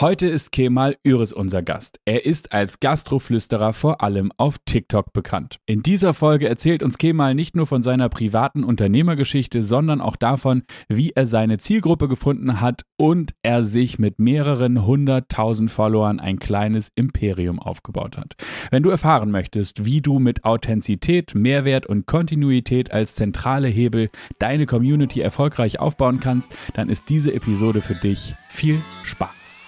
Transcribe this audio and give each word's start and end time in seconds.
Heute 0.00 0.28
ist 0.28 0.50
Kemal 0.50 0.96
Üres 1.02 1.30
unser 1.34 1.60
Gast. 1.62 2.00
Er 2.06 2.24
ist 2.24 2.54
als 2.54 2.80
Gastroflüsterer 2.80 3.74
vor 3.74 4.00
allem 4.00 4.32
auf 4.38 4.56
TikTok 4.64 5.12
bekannt. 5.12 5.58
In 5.66 5.82
dieser 5.82 6.14
Folge 6.14 6.48
erzählt 6.48 6.82
uns 6.82 6.96
Kemal 6.96 7.34
nicht 7.34 7.54
nur 7.54 7.66
von 7.66 7.82
seiner 7.82 8.08
privaten 8.08 8.64
Unternehmergeschichte, 8.64 9.62
sondern 9.62 10.00
auch 10.00 10.16
davon, 10.16 10.62
wie 10.88 11.10
er 11.10 11.26
seine 11.26 11.58
Zielgruppe 11.58 12.08
gefunden 12.08 12.62
hat 12.62 12.86
und 13.00 13.32
er 13.42 13.64
sich 13.64 13.98
mit 13.98 14.18
mehreren 14.18 14.84
hunderttausend 14.84 15.70
Followern 15.70 16.20
ein 16.20 16.38
kleines 16.38 16.92
Imperium 16.94 17.58
aufgebaut 17.58 18.18
hat. 18.18 18.36
Wenn 18.70 18.82
du 18.82 18.90
erfahren 18.90 19.30
möchtest, 19.30 19.86
wie 19.86 20.02
du 20.02 20.18
mit 20.18 20.44
Authentizität, 20.44 21.34
Mehrwert 21.34 21.86
und 21.86 22.04
Kontinuität 22.04 22.92
als 22.92 23.14
zentrale 23.14 23.68
Hebel 23.68 24.10
deine 24.38 24.66
Community 24.66 25.22
erfolgreich 25.22 25.80
aufbauen 25.80 26.20
kannst, 26.20 26.54
dann 26.74 26.90
ist 26.90 27.08
diese 27.08 27.32
Episode 27.32 27.80
für 27.80 27.94
dich. 27.94 28.34
Viel 28.50 28.82
Spaß! 29.02 29.64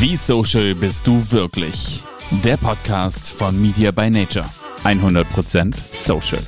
Wie 0.00 0.16
social 0.16 0.74
bist 0.74 1.06
du 1.06 1.24
wirklich? 1.30 2.02
Der 2.44 2.58
Podcast 2.58 3.32
von 3.32 3.58
Media 3.58 3.90
by 3.90 4.10
Nature. 4.10 4.44
100% 4.84 5.74
social. 5.92 6.42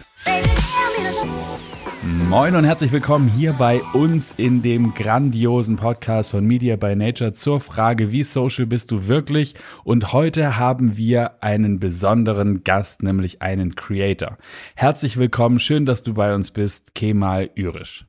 Moin 2.29 2.55
und 2.57 2.65
herzlich 2.65 2.93
willkommen 2.93 3.29
hier 3.29 3.53
bei 3.53 3.81
uns 3.93 4.33
in 4.37 4.63
dem 4.63 4.95
grandiosen 4.95 5.77
Podcast 5.77 6.31
von 6.31 6.45
Media 6.45 6.77
by 6.77 6.97
Nature 6.97 7.33
zur 7.33 7.61
Frage, 7.61 8.13
wie 8.13 8.23
social 8.23 8.67
bist 8.67 8.91
du 8.91 9.09
wirklich? 9.09 9.55
Und 9.85 10.13
heute 10.13 10.57
haben 10.59 10.97
wir 10.97 11.43
einen 11.43 11.81
besonderen 11.81 12.65
Gast, 12.65 13.03
nämlich 13.03 13.43
einen 13.43 13.75
Creator. 13.75 14.39
Herzlich 14.75 15.17
willkommen, 15.17 15.59
schön, 15.59 15.87
dass 15.87 16.03
du 16.03 16.15
bei 16.15 16.35
uns 16.35 16.51
bist, 16.51 16.95
Kemal 16.95 17.51
Ürisch. 17.55 18.07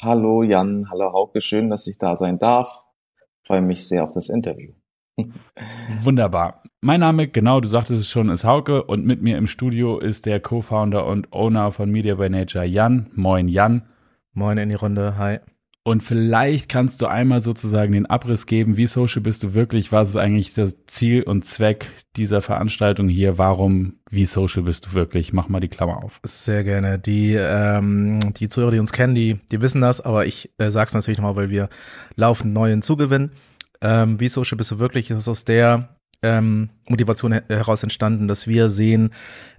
Hallo 0.00 0.42
Jan, 0.42 0.88
hallo 0.90 1.12
Hauke, 1.12 1.40
schön, 1.40 1.70
dass 1.70 1.86
ich 1.86 1.98
da 1.98 2.16
sein 2.16 2.38
darf 2.38 2.82
freue 3.52 3.60
mich 3.60 3.86
sehr 3.86 4.02
auf 4.04 4.12
das 4.12 4.30
Interview. 4.30 4.72
Wunderbar. 6.00 6.61
Mein 6.84 6.98
Name, 6.98 7.28
genau, 7.28 7.60
du 7.60 7.68
sagtest 7.68 8.00
es 8.00 8.10
schon, 8.10 8.28
ist 8.28 8.42
Hauke 8.42 8.82
und 8.82 9.06
mit 9.06 9.22
mir 9.22 9.38
im 9.38 9.46
Studio 9.46 10.00
ist 10.00 10.26
der 10.26 10.40
Co-Founder 10.40 11.06
und 11.06 11.32
Owner 11.32 11.70
von 11.70 11.88
Media 11.88 12.16
by 12.16 12.28
Nature, 12.28 12.64
Jan. 12.64 13.08
Moin, 13.14 13.46
Jan. 13.46 13.82
Moin 14.32 14.58
in 14.58 14.68
die 14.68 14.74
Runde, 14.74 15.16
hi. 15.16 15.38
Und 15.84 16.02
vielleicht 16.02 16.68
kannst 16.68 17.00
du 17.00 17.06
einmal 17.06 17.40
sozusagen 17.40 17.92
den 17.92 18.06
Abriss 18.06 18.46
geben, 18.46 18.76
wie 18.76 18.88
social 18.88 19.22
bist 19.22 19.44
du 19.44 19.54
wirklich? 19.54 19.92
Was 19.92 20.08
ist 20.08 20.16
eigentlich 20.16 20.54
das 20.54 20.74
Ziel 20.88 21.22
und 21.22 21.44
Zweck 21.44 21.88
dieser 22.16 22.42
Veranstaltung 22.42 23.08
hier? 23.08 23.38
Warum, 23.38 24.00
wie 24.10 24.24
social 24.24 24.64
bist 24.64 24.86
du 24.86 24.92
wirklich? 24.92 25.32
Mach 25.32 25.48
mal 25.48 25.60
die 25.60 25.68
Klammer 25.68 26.02
auf. 26.02 26.18
Sehr 26.24 26.64
gerne. 26.64 26.98
Die, 26.98 27.36
ähm, 27.38 28.18
die 28.34 28.48
Zuhörer, 28.48 28.72
die 28.72 28.80
uns 28.80 28.92
kennen, 28.92 29.14
die, 29.14 29.38
die 29.52 29.60
wissen 29.60 29.80
das, 29.80 30.00
aber 30.00 30.26
ich 30.26 30.50
äh, 30.58 30.70
sag's 30.70 30.94
natürlich 30.94 31.18
nochmal, 31.18 31.36
weil 31.36 31.50
wir 31.50 31.68
laufen 32.16 32.52
neu 32.52 32.70
hinzugewinnen. 32.70 33.30
Ähm, 33.80 34.18
wie 34.18 34.26
social 34.26 34.58
bist 34.58 34.72
du 34.72 34.80
wirklich? 34.80 35.12
Ist 35.12 35.28
aus 35.28 35.44
der 35.44 35.88
ähm, 36.22 36.70
Motivation 36.88 37.32
heraus 37.48 37.82
entstanden, 37.82 38.28
dass 38.28 38.46
wir 38.46 38.68
sehen, 38.68 39.10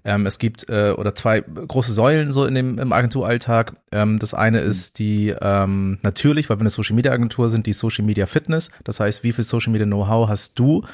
ähm, 0.06 0.25
es 0.25 0.39
gibt 0.39 0.69
äh, 0.69 0.92
oder 0.92 1.14
zwei 1.16 1.42
große 1.42 1.94
Säulen 1.94 2.31
so 2.31 2.45
in 2.45 2.56
dem 2.56 2.80
im 2.80 2.94
Agenturalltag. 2.94 3.73
Ähm, 3.92 4.19
das 4.19 4.33
eine 4.33 4.61
mhm. 4.61 4.69
ist 4.69 5.00
die 5.00 5.36
ähm, 5.41 6.00
natürlich, 6.02 6.50
weil 6.50 6.58
wir 6.58 6.61
eine 6.61 6.69
Social 6.69 6.95
Media 6.95 7.11
Agentur 7.11 7.50
sind, 7.50 7.66
die 7.66 7.73
Social 7.73 8.06
Media 8.06 8.25
Fitness. 8.25 8.72
Das 8.84 9.00
heißt, 9.00 9.23
wie 9.23 9.34
viel 9.34 9.44
Social 9.44 9.72
Media 9.72 9.86
Know-how 9.86 10.30
hast 10.30 10.58
du 10.58 10.86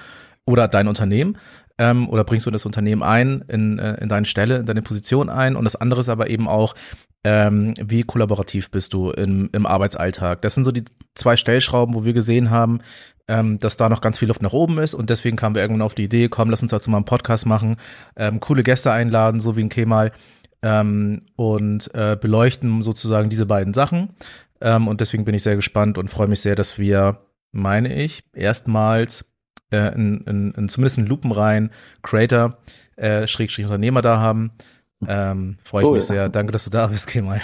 oder 0.46 0.68
dein 0.68 0.88
Unternehmen? 0.88 1.38
Ähm, 1.78 2.10
oder 2.10 2.26
bringst 2.26 2.46
du 2.46 2.52
das 2.52 2.66
Unternehmen 2.66 3.04
ein, 3.04 3.46
in, 3.48 3.80
äh, 3.80 3.96
in 4.02 4.10
deine 4.10 4.26
Stelle, 4.26 4.58
in 4.58 4.66
deine 4.66 4.82
Position 4.82 5.30
ein? 5.30 5.56
Und 5.56 5.64
das 5.64 5.78
andere 5.78 6.02
ist 6.02 6.10
aber 6.10 6.30
eben 6.30 6.48
auch, 6.48 6.76
ähm, 7.24 7.74
wie 7.82 8.04
kollaborativ 8.04 8.70
bist 8.70 8.94
du 8.94 9.12
im, 9.12 9.50
im 9.54 9.66
Arbeitsalltag? 9.66 10.42
Das 10.42 10.56
sind 10.56 10.66
so 10.66 10.72
die 10.72 10.84
zwei 11.16 11.38
Stellschrauben, 11.38 11.96
wo 11.96 12.04
wir 12.04 12.14
gesehen 12.14 12.50
haben, 12.50 12.80
ähm, 13.30 13.60
dass 13.60 13.78
da 13.78 13.90
noch 13.90 14.02
ganz 14.02 14.18
viel 14.18 14.28
Luft 14.28 14.42
nach 14.42 14.54
oben 14.54 14.80
ist 14.80 14.96
und 14.96 15.12
deswegen 15.12 15.38
kamen 15.38 15.54
wir 15.54 15.62
irgendwann 15.62 15.84
auf 15.84 15.94
die 15.94 16.04
Idee, 16.04 16.30
komm, 16.30 16.50
lass 16.50 16.64
uns 16.64 16.72
dazu 16.72 16.90
mal 16.90 16.98
einen 16.98 17.06
Podcast 17.06 17.46
machen, 17.46 17.78
ähm, 18.16 18.40
coole 18.40 18.64
Gäste 18.64 18.92
einladen, 18.92 19.40
so 19.40 19.56
wie 19.56 19.62
ein 19.62 19.70
Kemal 19.70 20.12
ähm, 20.64 21.22
und 21.36 21.94
äh, 21.94 22.18
beleuchten 22.20 22.82
sozusagen 22.82 23.30
diese 23.30 23.46
beiden 23.46 23.76
Sachen. 23.76 24.10
Ähm, 24.62 24.88
und 24.88 25.00
deswegen 25.00 25.26
bin 25.26 25.36
ich 25.36 25.44
sehr 25.44 25.56
gespannt 25.56 26.00
und 26.00 26.10
freue 26.10 26.28
mich 26.28 26.42
sehr, 26.42 26.56
dass 26.56 26.80
wir, 26.80 27.20
meine 27.52 27.94
ich, 28.04 28.24
erstmals 28.34 29.32
äh, 29.72 29.94
in, 29.94 30.22
in, 30.22 30.52
in 30.54 30.68
zumindest 30.68 30.98
einen 30.98 31.08
lupenrein 31.08 31.70
Creator, 32.02 32.58
äh, 32.96 33.28
Schrägstrich 33.28 33.66
Unternehmer 33.66 34.02
da 34.02 34.20
haben. 34.20 34.52
Ähm, 35.08 35.58
freue 35.64 35.86
ich 35.86 35.92
mich 35.92 36.06
sehr. 36.06 36.30
Danke, 36.30 36.52
dass 36.52 36.66
du 36.66 36.72
da 36.72 36.88
bist, 36.88 37.06
Kemal. 37.06 37.42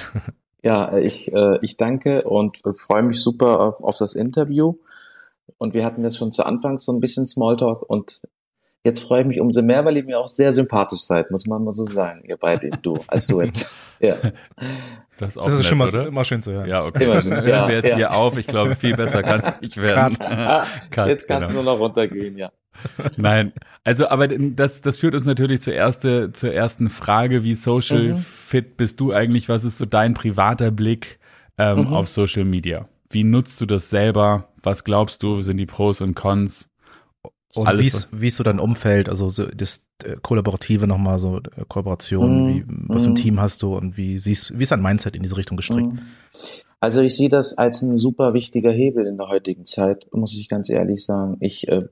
Ja, 0.64 0.98
ich, 0.98 1.32
äh, 1.32 1.59
ich 1.62 1.78
danke 1.78 2.24
und 2.24 2.64
freue 2.76 3.04
mich 3.04 3.22
super 3.22 3.59
auf, 3.59 3.84
auf 3.84 4.00
das 4.00 4.16
Interview. 4.16 4.74
Und 5.58 5.74
wir 5.74 5.86
hatten 5.86 6.04
jetzt 6.04 6.18
schon 6.18 6.32
zu 6.32 6.46
Anfang 6.46 6.80
so 6.80 6.92
ein 6.92 7.00
bisschen 7.00 7.28
Smalltalk 7.28 7.82
und 7.82 8.22
jetzt 8.86 9.00
freue 9.00 9.22
ich 9.22 9.28
mich 9.28 9.42
umso 9.42 9.62
mehr, 9.62 9.84
weil 9.84 9.98
ihr 9.98 10.06
mir 10.06 10.20
auch 10.20 10.28
sehr 10.28 10.54
sympathisch 10.54 11.02
seid, 11.02 11.32
muss 11.32 11.48
man 11.48 11.64
mal 11.64 11.72
so 11.72 11.86
sagen, 11.86 12.24
ihr 12.24 12.38
beide, 12.38 12.70
du 12.70 13.00
als 13.08 13.28
Duett. 13.28 13.68
ja. 14.00 14.16
Das 15.18 15.30
ist, 15.30 15.38
auch 15.38 15.46
das 15.46 15.54
ist 15.54 15.60
nett, 15.60 15.68
schon 15.68 15.78
mal 15.78 15.88
oder? 15.88 16.08
immer 16.08 16.24
schön 16.24 16.44
zu 16.44 16.52
hören. 16.52 16.70
Ja, 16.70 16.86
okay. 16.86 17.06
Immer 17.06 17.22
schön. 17.22 17.34
Hören 17.34 17.48
ja, 17.48 17.68
wir 17.68 17.76
jetzt 17.76 17.90
ja. 17.90 17.96
hier 17.96 18.14
auf. 18.14 18.38
Ich 18.38 18.48
glaube, 18.48 18.76
viel 18.76 18.96
besser 18.96 19.24
kann 19.24 19.42
es 19.42 19.62
nicht 19.62 19.78
werden. 19.78 20.18
Cut. 20.92 21.08
jetzt 21.08 21.28
kannst 21.28 21.50
genau. 21.50 21.62
du 21.62 21.66
nur 21.66 21.74
noch 21.74 21.80
runtergehen, 21.80 22.38
ja. 22.38 22.52
Nein, 23.18 23.54
also 23.84 24.08
aber 24.10 24.28
das, 24.28 24.82
das 24.82 25.00
führt 25.00 25.16
uns 25.16 25.26
natürlich 25.26 25.62
zur, 25.62 25.74
erste, 25.74 26.32
zur 26.34 26.54
ersten 26.54 26.90
Frage, 26.90 27.44
wie 27.44 27.56
social 27.56 28.14
mhm. 28.14 28.18
fit 28.18 28.78
bist 28.78 29.00
du 29.00 29.12
eigentlich? 29.12 29.50
Was 29.50 29.64
ist 29.64 29.78
so 29.78 29.86
dein 29.86 30.14
privater 30.14 30.72
Blick 30.72 31.20
ähm, 31.58 31.86
mhm. 31.86 31.94
auf 31.94 32.08
Social 32.08 32.44
Media? 32.44 32.88
Wie 33.16 33.24
nutzt 33.24 33.62
du 33.62 33.66
das 33.66 33.90
selber? 33.90 34.50
Was 34.62 34.84
glaubst 34.84 35.24
du, 35.24 35.40
sind 35.40 35.56
die 35.56 35.66
Pros 35.66 36.02
und 36.02 36.16
Cons? 36.16 36.68
Und 37.56 37.66
Alles, 37.66 37.81
wie 37.81 37.88
ist, 37.88 38.09
wie 38.12 38.28
ist 38.28 38.36
so 38.36 38.44
dein 38.44 38.59
Umfeld, 38.59 39.08
also 39.08 39.30
so 39.30 39.46
das 39.46 39.86
äh, 40.03 40.18
Kollaborative 40.22 40.86
nochmal, 40.86 41.18
so 41.18 41.38
äh, 41.38 41.64
Kooperation, 41.66 42.44
mm, 42.44 42.50
wie, 42.50 42.66
was 42.68 43.06
mm. 43.06 43.08
im. 43.08 43.16
Team 43.16 43.40
hast 43.40 43.62
du 43.62 43.74
und 43.78 43.96
wie 43.96 44.20
siehst, 44.20 44.59
wie 44.59 44.64
ist 44.64 44.72
dein 44.74 44.81
Mindset 44.81 45.16
in 45.16 45.22
diese 45.22 45.38
Richtung 45.38 45.56
gestrickt? 45.56 45.94
Mm. 45.94 46.00
Also 46.81 47.00
ich 47.00 47.16
sehe 47.16 47.30
das 47.30 47.58
als 47.58 47.84
ein 47.84 47.96
super 47.98 48.34
wichtiger 48.34 48.74
Hebel 48.74 49.08
in 49.08 49.16
der 49.16 49.30
heutigen 49.30 49.66
Zeit, 49.66 50.08
muss 50.12 50.34
ich 50.34 50.50
ganz 50.50 50.70
ehrlich 50.70 51.06
sagen. 51.06 51.38
Ich 51.40 51.70
äh, 51.70 51.84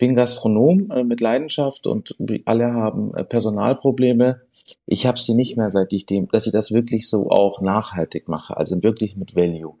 bin 0.00 0.16
Gastronom 0.16 0.90
äh, 0.90 1.04
mit 1.04 1.20
Leidenschaft 1.20 1.86
und 1.86 2.16
alle 2.46 2.72
haben 2.72 3.14
äh, 3.14 3.22
Personalprobleme. 3.22 4.40
Ich 4.86 5.06
habe 5.06 5.20
sie 5.20 5.34
nicht 5.34 5.56
mehr, 5.56 5.70
seit 5.70 5.92
ich 5.92 6.04
dem, 6.04 6.26
dass 6.32 6.46
ich 6.46 6.52
das 6.52 6.72
wirklich 6.72 7.08
so 7.08 7.30
auch 7.30 7.60
nachhaltig 7.60 8.26
mache, 8.26 8.56
also 8.56 8.82
wirklich 8.82 9.14
mit 9.14 9.36
Value 9.36 9.76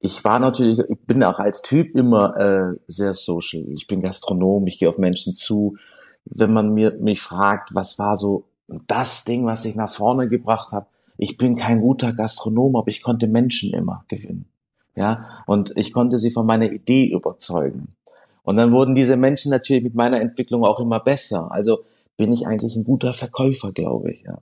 ich 0.00 0.24
war 0.24 0.38
natürlich, 0.38 0.78
ich 0.88 1.00
bin 1.06 1.22
auch 1.24 1.38
als 1.38 1.62
Typ 1.62 1.94
immer 1.96 2.36
äh, 2.36 2.78
sehr 2.86 3.14
social. 3.14 3.64
Ich 3.72 3.86
bin 3.86 4.02
Gastronom, 4.02 4.66
ich 4.66 4.78
gehe 4.78 4.88
auf 4.88 4.98
Menschen 4.98 5.34
zu. 5.34 5.76
Wenn 6.24 6.52
man 6.52 6.74
mir 6.74 6.92
mich 6.92 7.20
fragt, 7.20 7.74
was 7.74 7.98
war 7.98 8.16
so 8.16 8.44
das 8.86 9.24
Ding, 9.24 9.46
was 9.46 9.64
ich 9.64 9.76
nach 9.76 9.92
vorne 9.92 10.28
gebracht 10.28 10.72
habe, 10.72 10.86
ich 11.18 11.38
bin 11.38 11.56
kein 11.56 11.80
guter 11.80 12.12
Gastronom, 12.12 12.76
aber 12.76 12.88
ich 12.88 13.02
konnte 13.02 13.26
Menschen 13.26 13.72
immer 13.72 14.04
gewinnen. 14.08 14.46
Ja, 14.94 15.42
und 15.46 15.72
ich 15.76 15.92
konnte 15.92 16.18
sie 16.18 16.30
von 16.30 16.46
meiner 16.46 16.72
Idee 16.72 17.06
überzeugen. 17.06 17.94
Und 18.42 18.56
dann 18.56 18.72
wurden 18.72 18.94
diese 18.94 19.16
Menschen 19.16 19.50
natürlich 19.50 19.82
mit 19.82 19.94
meiner 19.94 20.20
Entwicklung 20.20 20.64
auch 20.64 20.80
immer 20.80 21.00
besser. 21.00 21.50
Also 21.52 21.80
bin 22.16 22.32
ich 22.32 22.46
eigentlich 22.46 22.76
ein 22.76 22.84
guter 22.84 23.12
Verkäufer, 23.12 23.72
glaube 23.72 24.12
ich, 24.12 24.22
ja. 24.22 24.38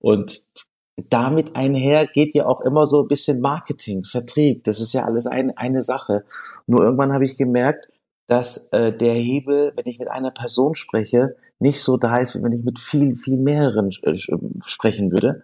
Und 0.00 0.42
damit 1.08 1.56
einher 1.56 2.06
geht 2.06 2.34
ja 2.34 2.46
auch 2.46 2.60
immer 2.60 2.86
so 2.86 3.02
ein 3.02 3.08
bisschen 3.08 3.40
Marketing, 3.40 4.04
Vertrieb. 4.04 4.64
Das 4.64 4.80
ist 4.80 4.92
ja 4.92 5.04
alles 5.04 5.26
ein, 5.26 5.56
eine 5.56 5.82
Sache. 5.82 6.24
Nur 6.66 6.82
irgendwann 6.82 7.12
habe 7.12 7.24
ich 7.24 7.36
gemerkt, 7.36 7.88
dass 8.26 8.72
äh, 8.72 8.92
der 8.92 9.14
Hebel, 9.14 9.72
wenn 9.74 9.86
ich 9.86 9.98
mit 9.98 10.08
einer 10.08 10.30
Person 10.30 10.74
spreche, 10.74 11.36
nicht 11.58 11.80
so 11.80 11.96
da 11.96 12.18
ist, 12.18 12.36
wie 12.36 12.42
wenn 12.42 12.52
ich 12.52 12.64
mit 12.64 12.78
viel, 12.78 13.16
viel 13.16 13.36
mehreren 13.36 13.90
äh, 14.02 14.18
sprechen 14.64 15.10
würde. 15.10 15.42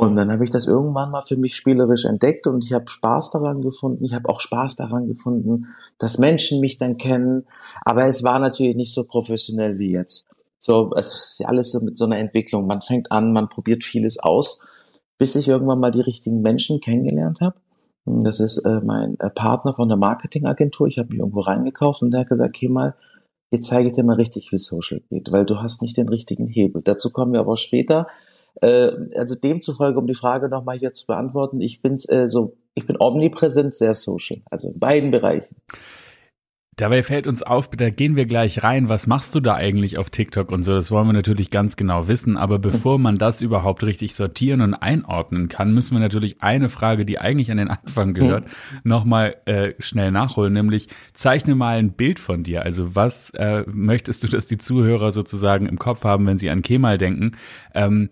Und 0.00 0.14
dann 0.14 0.30
habe 0.30 0.44
ich 0.44 0.50
das 0.50 0.68
irgendwann 0.68 1.10
mal 1.10 1.24
für 1.26 1.36
mich 1.36 1.56
spielerisch 1.56 2.04
entdeckt 2.04 2.46
und 2.46 2.64
ich 2.64 2.72
habe 2.72 2.88
Spaß 2.88 3.32
daran 3.32 3.62
gefunden. 3.62 4.04
Ich 4.04 4.14
habe 4.14 4.28
auch 4.28 4.40
Spaß 4.40 4.76
daran 4.76 5.08
gefunden, 5.08 5.66
dass 5.98 6.18
Menschen 6.18 6.60
mich 6.60 6.78
dann 6.78 6.98
kennen. 6.98 7.46
Aber 7.84 8.04
es 8.04 8.22
war 8.22 8.38
natürlich 8.38 8.76
nicht 8.76 8.94
so 8.94 9.04
professionell 9.04 9.78
wie 9.80 9.90
jetzt. 9.90 10.28
So, 10.60 10.90
es 10.96 11.14
ist 11.14 11.40
ja 11.40 11.48
alles 11.48 11.74
mit 11.82 11.96
so 11.96 12.04
einer 12.04 12.18
Entwicklung. 12.18 12.66
Man 12.66 12.80
fängt 12.80 13.12
an, 13.12 13.32
man 13.32 13.48
probiert 13.48 13.84
vieles 13.84 14.18
aus, 14.18 14.68
bis 15.18 15.36
ich 15.36 15.48
irgendwann 15.48 15.80
mal 15.80 15.90
die 15.90 16.00
richtigen 16.00 16.40
Menschen 16.40 16.80
kennengelernt 16.80 17.40
habe. 17.40 17.56
Das 18.04 18.40
ist 18.40 18.58
äh, 18.64 18.80
mein 18.82 19.18
äh, 19.20 19.30
Partner 19.30 19.74
von 19.74 19.88
der 19.88 19.98
Marketingagentur. 19.98 20.86
Ich 20.86 20.98
habe 20.98 21.10
mich 21.10 21.18
irgendwo 21.18 21.40
reingekauft 21.40 22.02
und 22.02 22.10
der 22.10 22.20
hat 22.20 22.28
gesagt, 22.28 22.56
okay 22.56 22.68
mal, 22.68 22.94
jetzt 23.50 23.68
zeige 23.68 23.88
ich 23.88 23.94
dir 23.94 24.04
mal 24.04 24.16
richtig, 24.16 24.50
wie 24.52 24.58
Social 24.58 25.00
geht, 25.10 25.30
weil 25.30 25.44
du 25.44 25.56
hast 25.56 25.82
nicht 25.82 25.96
den 25.96 26.08
richtigen 26.08 26.46
Hebel. 26.46 26.82
Dazu 26.82 27.10
kommen 27.10 27.32
wir 27.32 27.40
aber 27.40 27.56
später. 27.56 28.06
Äh, 28.60 28.92
also 29.14 29.34
demzufolge, 29.34 29.98
um 29.98 30.06
die 30.06 30.14
Frage 30.14 30.48
nochmal 30.48 30.78
hier 30.78 30.92
zu 30.92 31.06
beantworten, 31.06 31.60
ich 31.60 31.82
bin's 31.82 32.08
äh, 32.08 32.28
so, 32.28 32.56
ich 32.74 32.86
bin 32.86 32.96
omnipräsent 32.98 33.74
sehr 33.74 33.94
social, 33.94 34.40
also 34.50 34.68
in 34.68 34.78
beiden 34.78 35.10
Bereichen. 35.10 35.56
Dabei 36.78 37.02
fällt 37.02 37.26
uns 37.26 37.42
auf, 37.42 37.68
da 37.70 37.90
gehen 37.90 38.14
wir 38.14 38.24
gleich 38.24 38.62
rein. 38.62 38.88
Was 38.88 39.08
machst 39.08 39.34
du 39.34 39.40
da 39.40 39.54
eigentlich 39.54 39.98
auf 39.98 40.10
TikTok 40.10 40.52
und 40.52 40.62
so? 40.62 40.74
Das 40.74 40.92
wollen 40.92 41.08
wir 41.08 41.12
natürlich 41.12 41.50
ganz 41.50 41.74
genau 41.74 42.06
wissen. 42.06 42.36
Aber 42.36 42.60
bevor 42.60 43.00
man 43.00 43.18
das 43.18 43.40
überhaupt 43.40 43.84
richtig 43.84 44.14
sortieren 44.14 44.60
und 44.60 44.74
einordnen 44.74 45.48
kann, 45.48 45.74
müssen 45.74 45.96
wir 45.96 46.00
natürlich 46.00 46.40
eine 46.40 46.68
Frage, 46.68 47.04
die 47.04 47.18
eigentlich 47.18 47.50
an 47.50 47.56
den 47.56 47.68
Anfang 47.68 48.14
gehört, 48.14 48.44
nochmal 48.84 49.34
äh, 49.46 49.72
schnell 49.80 50.12
nachholen. 50.12 50.52
Nämlich, 50.52 50.86
zeichne 51.14 51.56
mal 51.56 51.78
ein 51.78 51.94
Bild 51.94 52.20
von 52.20 52.44
dir. 52.44 52.62
Also 52.62 52.94
was 52.94 53.30
äh, 53.30 53.64
möchtest 53.66 54.22
du, 54.22 54.28
dass 54.28 54.46
die 54.46 54.58
Zuhörer 54.58 55.10
sozusagen 55.10 55.66
im 55.66 55.80
Kopf 55.80 56.04
haben, 56.04 56.28
wenn 56.28 56.38
sie 56.38 56.48
an 56.48 56.62
Kemal 56.62 56.96
denken? 56.96 57.32
Ähm, 57.74 58.08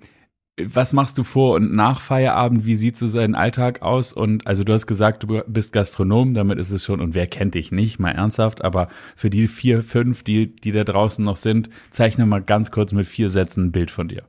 was 0.58 0.92
machst 0.92 1.18
du 1.18 1.24
vor 1.24 1.54
und 1.56 1.74
nach 1.74 2.00
Feierabend? 2.00 2.64
Wie 2.64 2.76
sieht 2.76 2.96
so 2.96 3.06
sein 3.08 3.34
Alltag 3.34 3.82
aus? 3.82 4.12
Und 4.12 4.46
also 4.46 4.64
du 4.64 4.72
hast 4.72 4.86
gesagt, 4.86 5.22
du 5.22 5.42
bist 5.46 5.72
Gastronom, 5.72 6.32
damit 6.32 6.58
ist 6.58 6.70
es 6.70 6.82
schon, 6.82 7.00
und 7.00 7.14
wer 7.14 7.26
kennt 7.26 7.54
dich 7.54 7.72
nicht, 7.72 7.98
mal 7.98 8.12
ernsthaft, 8.12 8.64
aber 8.64 8.88
für 9.16 9.28
die 9.28 9.48
vier, 9.48 9.82
fünf, 9.82 10.22
die, 10.22 10.56
die 10.56 10.72
da 10.72 10.84
draußen 10.84 11.22
noch 11.22 11.36
sind, 11.36 11.68
zeichne 11.90 12.24
mal 12.24 12.42
ganz 12.42 12.70
kurz 12.70 12.92
mit 12.92 13.06
vier 13.06 13.28
Sätzen 13.28 13.66
ein 13.66 13.72
Bild 13.72 13.90
von 13.90 14.08
dir. 14.08 14.22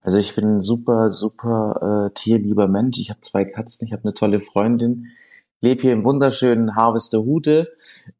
Also 0.00 0.18
ich 0.18 0.34
bin 0.34 0.56
ein 0.56 0.60
super, 0.60 1.10
super 1.12 2.08
äh, 2.10 2.14
tierlieber 2.14 2.68
Mensch. 2.68 2.98
Ich 2.98 3.10
habe 3.10 3.20
zwei 3.20 3.44
Katzen, 3.44 3.86
ich 3.86 3.92
habe 3.92 4.04
eine 4.04 4.14
tolle 4.14 4.40
Freundin, 4.40 5.08
lebe 5.60 5.82
hier 5.82 5.92
im 5.92 6.04
wunderschönen 6.04 6.76
Harvesterhude, 6.76 7.68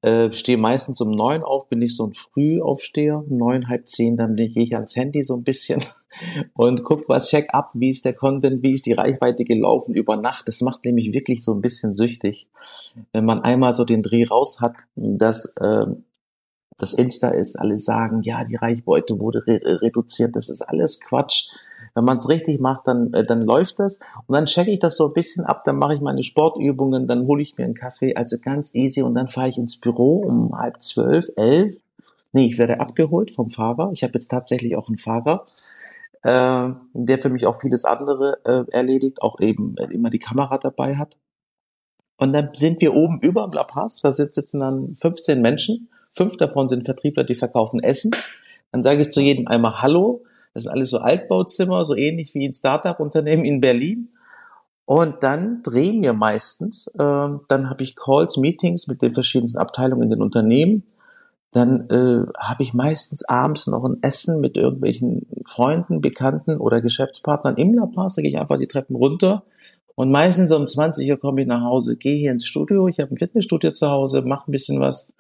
äh, 0.03 0.33
stehe 0.33 0.59
meistens 0.59 1.01
um 1.01 1.11
neun 1.11 1.43
auf, 1.43 1.69
bin 1.69 1.83
ich 1.83 1.95
so 1.95 2.07
ein 2.07 2.15
Frühaufsteher, 2.15 3.25
neun, 3.29 3.69
halb 3.69 3.87
zehn, 3.89 4.17
dann 4.17 4.37
gehe 4.37 4.63
ich 4.63 4.75
ans 4.75 4.97
Handy 4.97 5.23
so 5.23 5.37
ein 5.37 5.45
bisschen 5.45 5.83
und 6.55 6.85
guck 6.85 7.09
was, 7.09 7.29
check 7.29 7.53
ab, 7.53 7.71
wie 7.75 7.91
ist 7.91 8.05
der 8.05 8.15
Content, 8.15 8.63
wie 8.63 8.73
ist 8.73 8.87
die 8.87 8.95
Reichweite 8.95 9.45
gelaufen 9.45 9.95
über 9.95 10.17
Nacht. 10.17 10.49
Das 10.49 10.61
macht 10.63 10.85
nämlich 10.85 11.13
wirklich 11.13 11.43
so 11.45 11.53
ein 11.53 11.61
bisschen 11.61 11.95
süchtig, 11.95 12.49
wenn 13.13 13.25
man 13.25 13.43
einmal 13.43 13.73
so 13.73 13.85
den 13.85 14.03
Dreh 14.03 14.25
raus 14.25 14.61
hat, 14.61 14.75
dass 14.95 15.57
äh, 15.59 15.87
das 16.79 16.93
Insta 16.93 17.31
ist, 17.31 17.57
alle 17.57 17.77
sagen, 17.77 18.23
ja, 18.23 18.45
die 18.45 18.57
Reichweite 18.57 19.19
wurde 19.19 19.47
re 19.47 19.81
reduziert, 19.83 20.37
das 20.37 20.49
ist 20.49 20.63
alles 20.63 21.01
Quatsch. 21.01 21.49
Wenn 21.97 22.05
man 22.05 22.19
es 22.19 22.29
richtig 22.29 22.61
macht, 22.61 22.87
dann, 22.87 23.15
äh, 23.15 23.25
dann 23.25 23.41
läuft 23.41 23.79
das. 23.79 24.01
Und 24.27 24.35
dann 24.35 24.45
checke 24.45 24.71
ich 24.71 24.79
das 24.79 24.99
so 24.99 25.07
ein 25.07 25.15
bisschen 25.15 25.47
ab, 25.47 25.63
dann 25.65 25.77
mache 25.77 25.95
ich 25.95 26.03
meine 26.03 26.23
Sportübungen, 26.23 27.07
dann 27.07 27.27
hole 27.27 27.43
ich 27.43 27.57
mir 27.57 27.65
einen 27.65 27.73
Kaffee, 27.73 28.15
also 28.15 28.37
ganz 28.39 28.75
easy. 28.75 29.01
Und 29.01 29.15
dann 29.15 29.29
fahre 29.29 29.49
ich 29.49 29.57
ins 29.57 29.81
Büro 29.81 30.19
um 30.19 30.57
halb 30.57 30.83
zwölf, 30.83 31.31
elf. 31.37 31.75
Nee, 32.33 32.49
ich 32.49 32.59
werde 32.59 32.81
abgeholt 32.81 33.31
vom 33.31 33.49
Fahrer. 33.49 33.91
Ich 33.95 34.03
habe 34.03 34.13
jetzt 34.13 34.29
tatsächlich 34.29 34.77
auch 34.77 34.89
einen 34.89 34.99
Fahrer, 34.99 35.47
äh, 36.23 36.69
der 36.93 37.19
für 37.19 37.31
mich 37.31 37.47
auch 37.47 37.63
vieles 37.63 37.87
andere 37.87 38.41
äh, 38.45 38.71
erledigt, 38.73 39.23
auch 39.23 39.41
eben 39.41 39.75
äh, 39.79 39.85
immer 39.85 40.11
die 40.11 40.19
Kamera 40.19 40.59
dabei 40.59 40.97
hat. 40.97 41.17
Und 42.19 42.35
dann 42.35 42.51
sind 42.53 42.83
wir 42.83 42.95
oben 42.95 43.21
über 43.21 43.43
am 43.43 43.53
La 43.53 43.65
Paz, 43.65 44.03
da 44.03 44.13
sitzen 44.13 44.61
dann 44.61 44.95
15 44.97 45.41
Menschen. 45.41 45.89
Fünf 46.11 46.37
davon 46.37 46.69
sind 46.69 46.85
Vertriebler, 46.85 47.25
die 47.25 47.35
verkaufen 47.35 47.83
Essen. 47.83 48.11
Dann 48.71 48.83
sage 48.83 49.01
ich 49.01 49.11
zu 49.11 49.23
jedem 49.23 49.49
einmal 49.49 49.81
Hallo. 49.81 50.26
Das 50.57 50.63
sind 50.63 50.73
alles 50.73 50.89
so 50.89 50.99
Altbauzimmer, 51.01 51.85
so 51.85 51.95
ähnlich 51.95 52.35
wie 52.35 52.49
ein 52.49 52.55
Startup-Unternehmen 52.55 53.45
in 53.45 53.61
Berlin. 53.61 54.09
Und 54.87 55.23
dann 55.23 55.63
drehen 55.63 56.03
wir 56.03 56.15
meistens, 56.15 56.87
äh, 56.95 56.99
dann 56.99 57.69
habe 57.69 57.83
ich 57.83 57.95
Calls, 57.95 58.39
Meetings 58.39 58.87
mit 58.87 59.03
den 59.03 59.13
verschiedensten 59.13 59.59
Abteilungen 59.59 60.05
in 60.05 60.11
den 60.11 60.23
Unternehmen. 60.23 60.85
Dann 61.53 61.91
äh, 61.91 62.25
habe 62.39 62.63
ich 62.63 62.73
meistens 62.73 63.23
abends 63.29 63.67
noch 63.67 63.85
ein 63.85 63.99
Essen 64.01 64.41
mit 64.41 64.57
irgendwelchen 64.57 65.27
Freunden, 65.47 66.01
Bekannten 66.01 66.57
oder 66.57 66.81
Geschäftspartnern 66.81 67.59
im 67.59 67.75
La 67.75 67.85
Paz. 67.85 68.15
Da 68.15 68.23
gehe 68.23 68.31
ich 68.31 68.39
einfach 68.39 68.59
die 68.59 68.67
Treppen 68.67 68.97
runter. 68.97 69.43
Und 69.95 70.11
meistens 70.11 70.53
um 70.53 70.67
20 70.67 71.11
Uhr 71.11 71.19
komme 71.19 71.43
ich 71.43 71.47
nach 71.47 71.65
Hause, 71.65 71.97
gehe 71.97 72.17
hier 72.17 72.31
ins 72.31 72.47
Studio. 72.47 72.89
Ich 72.89 72.99
habe 72.99 73.13
ein 73.13 73.19
Fitnessstudio 73.19 73.73
zu 73.73 73.91
Hause, 73.91 74.23
mache 74.23 74.51
ein 74.51 74.53
bisschen 74.53 74.81
was 74.81 75.13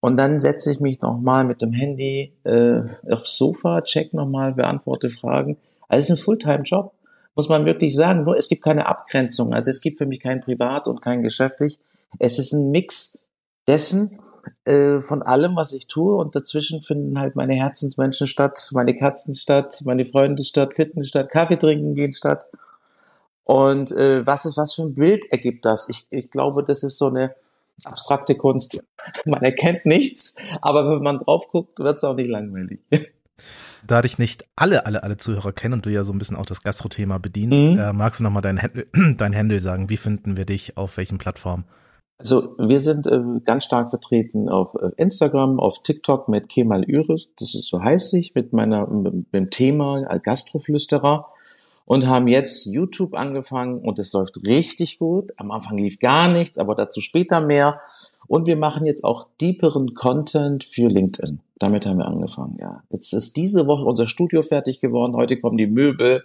und 0.00 0.16
dann 0.16 0.38
setze 0.38 0.70
ich 0.72 0.80
mich 0.80 1.00
nochmal 1.00 1.44
mit 1.44 1.60
dem 1.60 1.72
Handy 1.72 2.32
äh, 2.44 2.82
aufs 3.10 3.36
Sofa, 3.36 3.82
check 3.82 4.14
nochmal, 4.14 4.54
beantworte 4.54 5.10
Fragen. 5.10 5.56
Also 5.88 6.12
ist 6.12 6.18
ein 6.18 6.22
Fulltime-Job, 6.22 6.92
muss 7.34 7.48
man 7.48 7.66
wirklich 7.66 7.96
sagen. 7.96 8.24
Nur 8.24 8.36
es 8.36 8.48
gibt 8.48 8.62
keine 8.62 8.86
Abgrenzung. 8.86 9.52
Also 9.52 9.70
es 9.70 9.80
gibt 9.80 9.98
für 9.98 10.06
mich 10.06 10.20
kein 10.20 10.40
Privat 10.40 10.86
und 10.86 11.02
kein 11.02 11.22
geschäftlich. 11.22 11.78
Es 12.18 12.38
ist 12.38 12.52
ein 12.52 12.70
Mix 12.70 13.24
dessen, 13.66 14.18
äh, 14.64 15.00
von 15.00 15.22
allem, 15.22 15.56
was 15.56 15.72
ich 15.72 15.88
tue. 15.88 16.14
Und 16.14 16.36
dazwischen 16.36 16.82
finden 16.82 17.18
halt 17.18 17.34
meine 17.34 17.54
Herzensmenschen 17.54 18.28
statt, 18.28 18.70
meine 18.72 18.96
Katzen 18.96 19.34
statt, 19.34 19.82
meine 19.84 20.04
Freunde 20.04 20.44
statt, 20.44 20.74
Fitness 20.74 21.08
statt, 21.08 21.30
Kaffee 21.30 21.56
trinken 21.56 21.94
gehen 21.94 22.12
statt. 22.12 22.46
Und 23.42 23.90
äh, 23.92 24.24
was 24.26 24.44
ist, 24.44 24.56
was 24.56 24.74
für 24.74 24.82
ein 24.82 24.94
Bild 24.94 25.24
ergibt 25.32 25.64
das? 25.64 25.88
Ich, 25.88 26.06
ich 26.10 26.30
glaube, 26.30 26.62
das 26.62 26.84
ist 26.84 26.98
so 26.98 27.06
eine 27.06 27.34
abstrakte 27.84 28.34
Kunst. 28.34 28.80
Man 29.24 29.42
erkennt 29.42 29.86
nichts, 29.86 30.36
aber 30.60 30.90
wenn 30.90 31.02
man 31.02 31.18
drauf 31.18 31.48
guckt, 31.50 31.78
wird 31.78 31.96
es 31.96 32.04
auch 32.04 32.14
nicht 32.14 32.28
langweilig. 32.28 32.80
Da 33.86 34.02
dich 34.02 34.18
nicht 34.18 34.44
alle, 34.56 34.86
alle, 34.86 35.02
alle 35.02 35.16
Zuhörer 35.16 35.52
kennen 35.52 35.74
und 35.74 35.86
du 35.86 35.90
ja 35.90 36.02
so 36.02 36.12
ein 36.12 36.18
bisschen 36.18 36.36
auch 36.36 36.46
das 36.46 36.62
Gastro-Thema 36.62 37.18
bedienst, 37.18 37.60
mhm. 37.60 37.78
äh, 37.78 37.92
magst 37.92 38.20
du 38.20 38.24
nochmal 38.24 38.42
dein, 38.42 38.60
dein 39.16 39.34
Handle 39.34 39.60
sagen? 39.60 39.88
Wie 39.88 39.96
finden 39.96 40.36
wir 40.36 40.44
dich? 40.44 40.76
Auf 40.76 40.96
welchen 40.96 41.18
Plattformen? 41.18 41.64
Also 42.18 42.56
wir 42.58 42.80
sind 42.80 43.06
äh, 43.06 43.20
ganz 43.44 43.64
stark 43.64 43.90
vertreten 43.90 44.48
auf 44.48 44.74
äh, 44.74 44.90
Instagram, 44.96 45.60
auf 45.60 45.82
TikTok 45.84 46.28
mit 46.28 46.48
Kemal 46.48 46.82
Üris, 46.82 47.32
das 47.38 47.54
ist 47.54 47.68
so 47.68 47.80
heiß 47.80 48.12
ich, 48.14 48.34
mit 48.34 48.52
meiner 48.52 48.88
mit 48.88 49.32
dem 49.32 49.50
Thema 49.50 50.02
Gastroflüsterer 50.18 51.28
und 51.88 52.06
haben 52.06 52.28
jetzt 52.28 52.66
YouTube 52.66 53.14
angefangen 53.14 53.78
und 53.78 53.98
es 53.98 54.12
läuft 54.12 54.46
richtig 54.46 54.98
gut. 54.98 55.32
Am 55.38 55.50
Anfang 55.50 55.78
lief 55.78 55.98
gar 55.98 56.30
nichts, 56.30 56.58
aber 56.58 56.74
dazu 56.74 57.00
später 57.00 57.40
mehr. 57.40 57.80
Und 58.26 58.46
wir 58.46 58.56
machen 58.56 58.84
jetzt 58.84 59.04
auch 59.04 59.26
deeperen 59.40 59.94
Content 59.94 60.64
für 60.64 60.88
LinkedIn. 60.88 61.40
Damit 61.58 61.86
haben 61.86 61.96
wir 61.96 62.04
angefangen, 62.04 62.58
ja. 62.60 62.82
Jetzt 62.90 63.14
ist 63.14 63.38
diese 63.38 63.66
Woche 63.66 63.86
unser 63.86 64.06
Studio 64.06 64.42
fertig 64.42 64.80
geworden. 64.80 65.16
Heute 65.16 65.40
kommen 65.40 65.56
die 65.56 65.66
Möbel. 65.66 66.24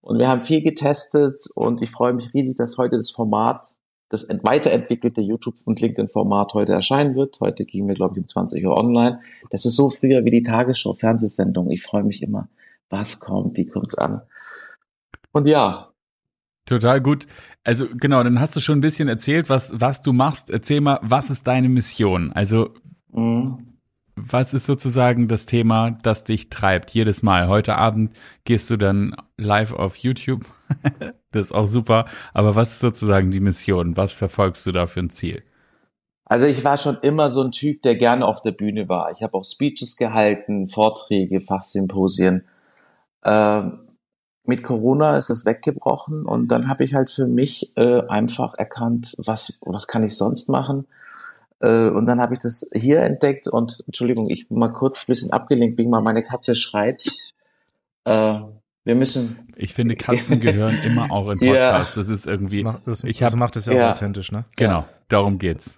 Und 0.00 0.20
wir 0.20 0.28
haben 0.28 0.42
viel 0.42 0.62
getestet 0.62 1.48
und 1.56 1.82
ich 1.82 1.90
freue 1.90 2.12
mich 2.12 2.32
riesig, 2.32 2.54
dass 2.54 2.78
heute 2.78 2.98
das 2.98 3.10
Format, 3.10 3.74
das 4.10 4.28
weiterentwickelte 4.28 5.20
YouTube- 5.20 5.56
und 5.64 5.80
LinkedIn-Format 5.80 6.54
heute 6.54 6.72
erscheinen 6.74 7.16
wird. 7.16 7.40
Heute 7.40 7.64
gehen 7.64 7.88
wir, 7.88 7.96
glaube 7.96 8.14
ich, 8.14 8.20
um 8.20 8.28
20 8.28 8.64
Uhr 8.64 8.78
online. 8.78 9.18
Das 9.50 9.64
ist 9.64 9.74
so 9.74 9.90
früher 9.90 10.24
wie 10.24 10.30
die 10.30 10.42
Tagesschau-Fernsehsendung. 10.42 11.68
Ich 11.68 11.82
freue 11.82 12.04
mich 12.04 12.22
immer. 12.22 12.48
Was 12.90 13.20
kommt? 13.20 13.56
Wie 13.56 13.66
kommt's 13.66 13.96
an? 13.96 14.22
Und 15.32 15.46
ja. 15.46 15.92
Total 16.64 17.00
gut. 17.00 17.26
Also 17.64 17.86
genau, 17.90 18.22
dann 18.22 18.40
hast 18.40 18.56
du 18.56 18.60
schon 18.60 18.78
ein 18.78 18.82
bisschen 18.82 19.08
erzählt, 19.08 19.48
was, 19.48 19.72
was 19.74 20.02
du 20.02 20.12
machst. 20.12 20.50
Erzähl 20.50 20.80
mal, 20.80 20.98
was 21.02 21.30
ist 21.30 21.46
deine 21.46 21.68
Mission? 21.68 22.32
Also 22.32 22.74
mhm. 23.10 23.78
was 24.16 24.54
ist 24.54 24.66
sozusagen 24.66 25.28
das 25.28 25.46
Thema, 25.46 25.92
das 26.02 26.24
dich 26.24 26.50
treibt 26.50 26.90
jedes 26.90 27.22
Mal? 27.22 27.48
Heute 27.48 27.76
Abend 27.76 28.16
gehst 28.44 28.70
du 28.70 28.76
dann 28.76 29.14
live 29.36 29.72
auf 29.72 29.96
YouTube. 29.96 30.44
das 31.30 31.46
ist 31.46 31.52
auch 31.52 31.66
super. 31.66 32.06
Aber 32.32 32.54
was 32.54 32.72
ist 32.72 32.80
sozusagen 32.80 33.30
die 33.30 33.40
Mission? 33.40 33.96
Was 33.96 34.12
verfolgst 34.12 34.66
du 34.66 34.72
da 34.72 34.86
für 34.86 35.00
ein 35.00 35.10
Ziel? 35.10 35.42
Also 36.24 36.46
ich 36.46 36.62
war 36.62 36.76
schon 36.76 36.98
immer 37.00 37.30
so 37.30 37.42
ein 37.42 37.52
Typ, 37.52 37.80
der 37.82 37.96
gerne 37.96 38.26
auf 38.26 38.42
der 38.42 38.52
Bühne 38.52 38.88
war. 38.88 39.10
Ich 39.12 39.22
habe 39.22 39.34
auch 39.34 39.44
Speeches 39.44 39.96
gehalten, 39.96 40.68
Vorträge, 40.68 41.40
Fachsymposien. 41.40 42.44
Ähm, 43.24 43.88
mit 44.44 44.62
Corona 44.62 45.18
ist 45.18 45.28
das 45.28 45.44
weggebrochen 45.44 46.24
und 46.24 46.48
dann 46.48 46.68
habe 46.68 46.82
ich 46.82 46.94
halt 46.94 47.10
für 47.10 47.26
mich 47.26 47.76
äh, 47.76 48.00
einfach 48.08 48.54
erkannt, 48.54 49.14
was, 49.18 49.60
was 49.62 49.86
kann 49.86 50.02
ich 50.02 50.16
sonst 50.16 50.48
machen. 50.48 50.86
Äh, 51.60 51.88
und 51.88 52.06
dann 52.06 52.20
habe 52.20 52.34
ich 52.34 52.40
das 52.40 52.70
hier 52.74 53.02
entdeckt 53.02 53.46
und 53.46 53.82
Entschuldigung, 53.86 54.30
ich 54.30 54.48
bin 54.48 54.58
mal 54.58 54.72
kurz 54.72 55.02
ein 55.02 55.06
bisschen 55.08 55.32
abgelenkt, 55.32 55.76
bin 55.76 55.90
mal 55.90 56.00
meine 56.00 56.22
Katze 56.22 56.54
schreit. 56.54 57.10
Äh, 58.04 58.40
wir 58.84 58.94
müssen. 58.94 59.52
Ich 59.54 59.74
finde, 59.74 59.96
Katzen 59.96 60.40
gehören 60.40 60.80
immer 60.82 61.12
auch 61.12 61.30
in 61.30 61.38
Podcasts. 61.38 61.94
Ja. 61.94 62.00
Das 62.00 62.08
ist 62.08 62.26
irgendwie. 62.26 62.62
Das, 62.62 62.72
macht, 62.72 62.88
das, 62.88 63.04
ich 63.04 63.22
hab, 63.22 63.30
das 63.30 63.36
macht 63.36 63.56
es 63.56 63.66
ja, 63.66 63.74
ja, 63.74 63.86
auch 63.86 63.92
authentisch, 63.92 64.32
ne? 64.32 64.46
Genau, 64.56 64.86
darum 65.08 65.38
geht's. 65.38 65.74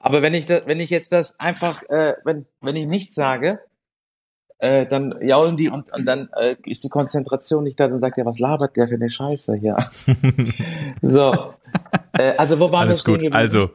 Aber 0.00 0.22
wenn 0.22 0.34
ich, 0.34 0.46
da, 0.46 0.62
wenn 0.66 0.80
ich 0.80 0.90
jetzt 0.90 1.12
das 1.12 1.38
einfach, 1.38 1.84
äh, 1.88 2.14
wenn, 2.24 2.46
wenn 2.60 2.74
ich 2.74 2.86
nichts 2.86 3.14
sage, 3.14 3.60
äh, 4.60 4.86
dann 4.86 5.14
jaulen 5.22 5.56
die 5.56 5.70
und, 5.70 5.92
und 5.92 6.04
dann 6.04 6.28
äh, 6.38 6.56
ist 6.66 6.84
die 6.84 6.90
Konzentration 6.90 7.64
nicht 7.64 7.80
da, 7.80 7.88
dann 7.88 7.98
sagt 7.98 8.18
er, 8.18 8.26
was 8.26 8.38
labert 8.38 8.76
der 8.76 8.86
für 8.88 8.96
eine 8.96 9.08
Scheiße 9.08 9.56
hier? 9.56 9.76
so, 11.02 11.54
äh, 12.12 12.34
also 12.36 12.60
wo 12.60 12.70
waren 12.70 12.88
Alles 12.88 13.06
wir 13.06 13.18
gut. 13.18 13.32
Also, 13.32 13.70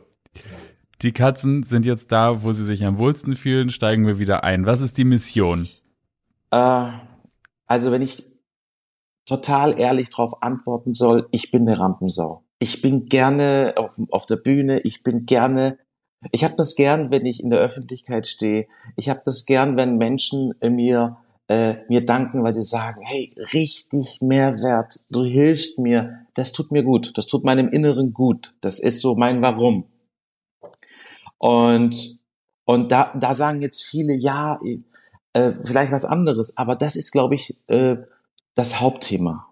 die 1.02 1.12
Katzen 1.12 1.64
sind 1.64 1.86
jetzt 1.86 2.12
da, 2.12 2.44
wo 2.44 2.54
sie 2.54 2.64
sich 2.64 2.86
am 2.86 3.00
wohlsten 3.00 3.36
fühlen, 3.36 3.70
steigen 3.70 4.06
wir 4.06 4.20
wieder 4.20 4.44
ein. 4.44 4.66
Was 4.68 4.80
ist 4.80 4.98
die 4.98 5.06
Mission? 5.06 5.68
Äh, 6.52 6.90
also 7.66 7.92
wenn 7.92 8.04
ich 8.04 8.28
total 9.26 9.80
ehrlich 9.80 10.12
darauf 10.12 10.44
antworten 10.44 10.94
soll, 10.94 11.28
ich 11.32 11.50
bin 11.50 11.68
eine 11.68 11.80
Rampensau. 11.80 12.44
Ich 12.60 12.84
bin 12.84 13.08
gerne 13.08 13.74
auf, 13.78 14.00
auf 14.12 14.28
der 14.28 14.38
Bühne, 14.38 14.80
ich 14.82 15.02
bin 15.02 15.26
gerne 15.26 15.80
ich 16.32 16.44
habe 16.44 16.56
das 16.56 16.76
gern, 16.76 17.12
wenn 17.12 17.26
ich 17.26 17.42
in 17.42 17.50
der 17.50 17.60
Öffentlichkeit 17.60 18.28
stehe. 18.28 18.68
Ich 18.96 19.10
habe 19.10 19.22
das 19.26 19.46
gern, 19.46 19.78
wenn 19.78 19.98
Menschen 19.98 20.54
mir 20.62 21.18
äh, 21.48 21.84
mir 21.90 22.06
danken, 22.06 22.44
weil 22.44 22.56
sie 22.56 22.64
sagen, 22.64 23.02
hey, 23.04 23.36
richtig 23.54 24.20
Mehrwert, 24.22 25.02
du 25.10 25.24
hilfst 25.24 25.80
mir, 25.80 26.26
das 26.34 26.52
tut 26.52 26.72
mir 26.72 26.84
gut, 26.84 27.18
das 27.18 27.28
tut 27.28 27.44
meinem 27.44 27.70
Inneren 27.70 28.14
gut, 28.14 28.56
das 28.62 28.80
ist 28.80 29.02
so 29.02 29.16
mein 29.16 29.42
Warum. 29.42 29.86
Und, 31.38 32.20
und 32.66 32.92
da, 32.92 33.14
da 33.20 33.34
sagen 33.34 33.62
jetzt 33.62 33.84
viele, 33.84 34.16
ja, 34.16 34.60
äh, 35.34 35.54
vielleicht 35.64 35.92
was 35.92 36.06
anderes, 36.06 36.58
aber 36.58 36.76
das 36.76 36.96
ist, 36.96 37.12
glaube 37.12 37.36
ich, 37.36 37.56
äh, 37.68 37.98
das 38.56 38.80
Hauptthema. 38.80 39.48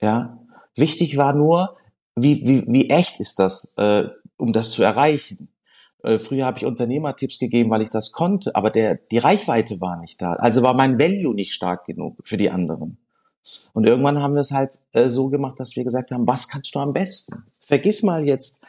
Ja, 0.00 0.38
wichtig 0.76 1.16
war 1.16 1.34
nur, 1.34 1.76
wie, 2.16 2.46
wie, 2.46 2.64
wie 2.68 2.90
echt 2.90 3.20
ist 3.20 3.38
das, 3.38 3.72
äh, 3.76 4.04
um 4.36 4.52
das 4.52 4.70
zu 4.70 4.82
erreichen? 4.82 5.48
Äh, 6.04 6.18
früher 6.18 6.44
habe 6.44 6.58
ich 6.58 6.66
Unternehmertipps 6.66 7.38
gegeben, 7.38 7.70
weil 7.70 7.82
ich 7.82 7.90
das 7.90 8.12
konnte, 8.12 8.54
aber 8.54 8.70
der, 8.70 8.96
die 8.96 9.18
Reichweite 9.18 9.80
war 9.80 9.96
nicht 9.96 10.20
da. 10.20 10.34
Also 10.34 10.62
war 10.62 10.74
mein 10.74 10.98
Value 10.98 11.34
nicht 11.34 11.52
stark 11.52 11.86
genug 11.86 12.16
für 12.22 12.36
die 12.36 12.50
anderen. 12.50 12.98
Und 13.72 13.86
irgendwann 13.86 14.20
haben 14.20 14.34
wir 14.34 14.40
es 14.40 14.52
halt 14.52 14.80
äh, 14.92 15.08
so 15.08 15.28
gemacht, 15.28 15.58
dass 15.58 15.76
wir 15.76 15.84
gesagt 15.84 16.10
haben, 16.12 16.26
was 16.26 16.48
kannst 16.48 16.74
du 16.74 16.78
am 16.78 16.92
besten? 16.92 17.44
Vergiss 17.60 18.02
mal 18.02 18.26
jetzt 18.26 18.64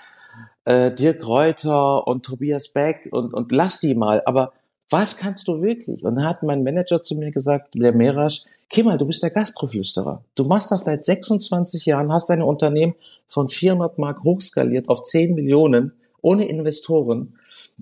äh, 0.63 0.91
Dirk 0.91 1.27
Reuter 1.27 2.07
und 2.07 2.25
Tobias 2.25 2.69
Beck 2.69 3.09
und, 3.11 3.33
und 3.33 3.51
lass 3.51 3.79
die 3.79 3.95
mal, 3.95 4.21
aber 4.25 4.53
was 4.89 5.17
kannst 5.17 5.47
du 5.47 5.61
wirklich? 5.61 6.03
Und 6.03 6.15
dann 6.15 6.25
hat 6.25 6.43
mein 6.43 6.63
Manager 6.63 7.01
zu 7.01 7.15
mir 7.15 7.31
gesagt, 7.31 7.73
der 7.75 7.93
Merasch, 7.93 8.45
Kemal, 8.69 8.97
du 8.97 9.05
bist 9.05 9.21
der 9.21 9.29
Gastroflüsterer. 9.29 10.23
Du 10.33 10.43
machst 10.43 10.71
das 10.71 10.85
seit 10.85 11.05
26 11.05 11.85
Jahren, 11.85 12.11
hast 12.11 12.29
deine 12.29 12.45
Unternehmen 12.45 12.95
von 13.27 13.47
400 13.47 13.97
Mark 13.99 14.23
hochskaliert 14.23 14.89
auf 14.89 15.03
10 15.03 15.35
Millionen 15.35 15.93
ohne 16.25 16.47
Investoren. 16.47 17.37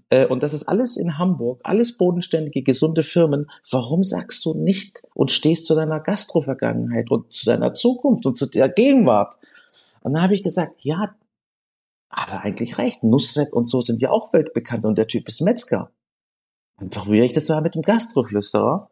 Äh, 0.09 0.27
und 0.27 0.43
das 0.43 0.53
ist 0.53 0.63
alles 0.67 0.97
in 0.97 1.17
Hamburg, 1.17 1.61
alles 1.63 1.97
bodenständige, 1.97 2.61
gesunde 2.61 3.01
Firmen. 3.01 3.49
Warum 3.71 4.03
sagst 4.03 4.43
du 4.45 4.53
nicht 4.53 5.01
und 5.13 5.31
stehst 5.31 5.65
zu 5.65 5.75
deiner 5.75 6.01
Gastro-Vergangenheit 6.01 7.09
und 7.09 7.31
zu 7.31 7.45
deiner 7.45 7.73
Zukunft 7.73 8.25
und 8.25 8.37
zu 8.37 8.47
der 8.47 8.67
Gegenwart? 8.67 9.35
Und 10.01 10.13
dann 10.13 10.21
habe 10.21 10.35
ich 10.35 10.43
gesagt, 10.43 10.83
ja, 10.83 11.15
hat 12.09 12.29
er 12.29 12.41
eigentlich 12.41 12.77
recht. 12.77 13.03
Nusret 13.03 13.53
und 13.53 13.69
so 13.69 13.79
sind 13.79 14.01
ja 14.01 14.09
auch 14.09 14.33
weltbekannt 14.33 14.83
und 14.83 14.97
der 14.97 15.07
Typ 15.07 15.29
ist 15.29 15.41
Metzger. 15.41 15.91
Dann 16.79 16.89
probiere 16.89 17.25
ich 17.25 17.31
das 17.31 17.47
mal 17.47 17.61
mit 17.61 17.75
dem 17.75 17.81
Gastroflüsterer, 17.81 18.89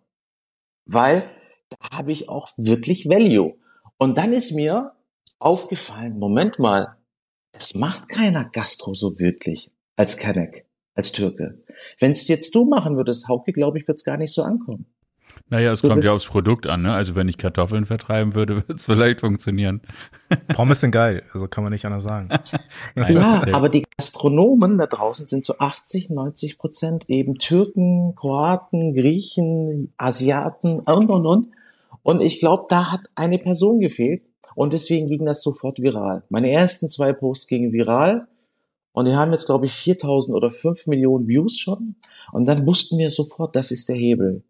weil 0.86 1.30
da 1.70 1.98
habe 1.98 2.14
ich 2.14 2.30
auch 2.30 2.50
wirklich 2.56 3.10
Value. 3.10 3.56
Und 3.98 4.18
dann 4.18 4.32
ist 4.32 4.54
mir 4.54 4.94
aufgefallen, 5.40 6.18
Moment 6.18 6.58
mal, 6.58 6.96
es 7.52 7.76
macht 7.76 8.10
keiner 8.10 8.50
Gastro 8.52 8.94
so 8.94 9.20
wirklich 9.20 9.72
als 9.96 10.18
Kanek, 10.18 10.66
als 10.96 11.12
Türke. 11.12 11.64
Wenn 12.00 12.12
es 12.12 12.28
jetzt 12.28 12.56
du 12.56 12.66
machen 12.66 12.96
würdest, 12.98 13.28
Hauke, 13.28 13.52
glaube 13.52 13.78
ich, 13.78 13.88
wird 13.88 13.98
es 13.98 14.04
gar 14.04 14.18
nicht 14.18 14.34
so 14.34 14.44
ankommen. 14.44 14.86
Naja, 15.50 15.74
es 15.74 15.82
kommt 15.82 16.04
ja 16.06 16.14
aufs 16.14 16.28
Produkt 16.28 16.66
an, 16.66 16.82
ne? 16.82 16.94
Also 16.94 17.14
wenn 17.16 17.28
ich 17.28 17.38
Kartoffeln 17.38 17.86
vertreiben 17.86 18.36
würde, 18.36 18.56
würde 18.68 18.74
es 18.74 18.84
vielleicht 18.84 19.20
funktionieren. 19.20 19.82
Pommes 20.48 20.80
sind 20.80 20.92
geil, 20.92 21.24
also 21.34 21.48
kann 21.48 21.64
man 21.64 21.74
nicht 21.74 21.86
anders 21.86 22.04
sagen. 22.04 22.30
Nein, 22.96 23.14
ja, 23.14 23.44
aber 23.52 23.68
die 23.68 23.84
Gastronomen 23.98 24.78
da 24.78 24.88
draußen 24.88 25.28
sind 25.28 25.46
so 25.46 25.58
80, 25.58 26.10
90 26.10 26.58
Prozent 26.58 27.10
eben 27.10 27.36
Türken, 27.36 28.16
Kroaten, 28.16 28.94
Griechen, 28.94 29.94
Asiaten 29.98 30.80
und 30.80 31.10
und 31.10 31.26
und. 31.26 31.48
Und 32.04 32.22
ich 32.22 32.40
glaube, 32.40 32.66
da 32.70 32.92
hat 32.92 33.02
eine 33.16 33.38
Person 33.38 33.80
gefehlt 33.80 34.24
und 34.56 34.74
deswegen 34.74 35.08
ging 35.08 35.26
das 35.26 35.42
sofort 35.44 35.82
viral. 35.82 36.24
Meine 36.30 36.52
ersten 36.52 36.90
zwei 36.90 37.14
Posts 37.14 37.48
gingen 37.48 37.72
viral 37.72 38.28
und 38.94 39.06
die 39.06 39.16
haben 39.16 39.32
jetzt, 39.32 39.46
glaube 39.46 39.66
ich, 39.66 39.74
4000 39.74 40.36
oder 40.36 40.50
5 40.50 40.88
Millionen 40.88 41.28
Views 41.28 41.60
schon. 41.60 41.96
Und 42.32 42.48
dann 42.48 42.66
wussten 42.66 42.98
wir 42.98 43.10
sofort, 43.10 43.56
das 43.56 43.72
ist 43.72 43.90
der 43.90 43.96
Hebel. 43.96 44.44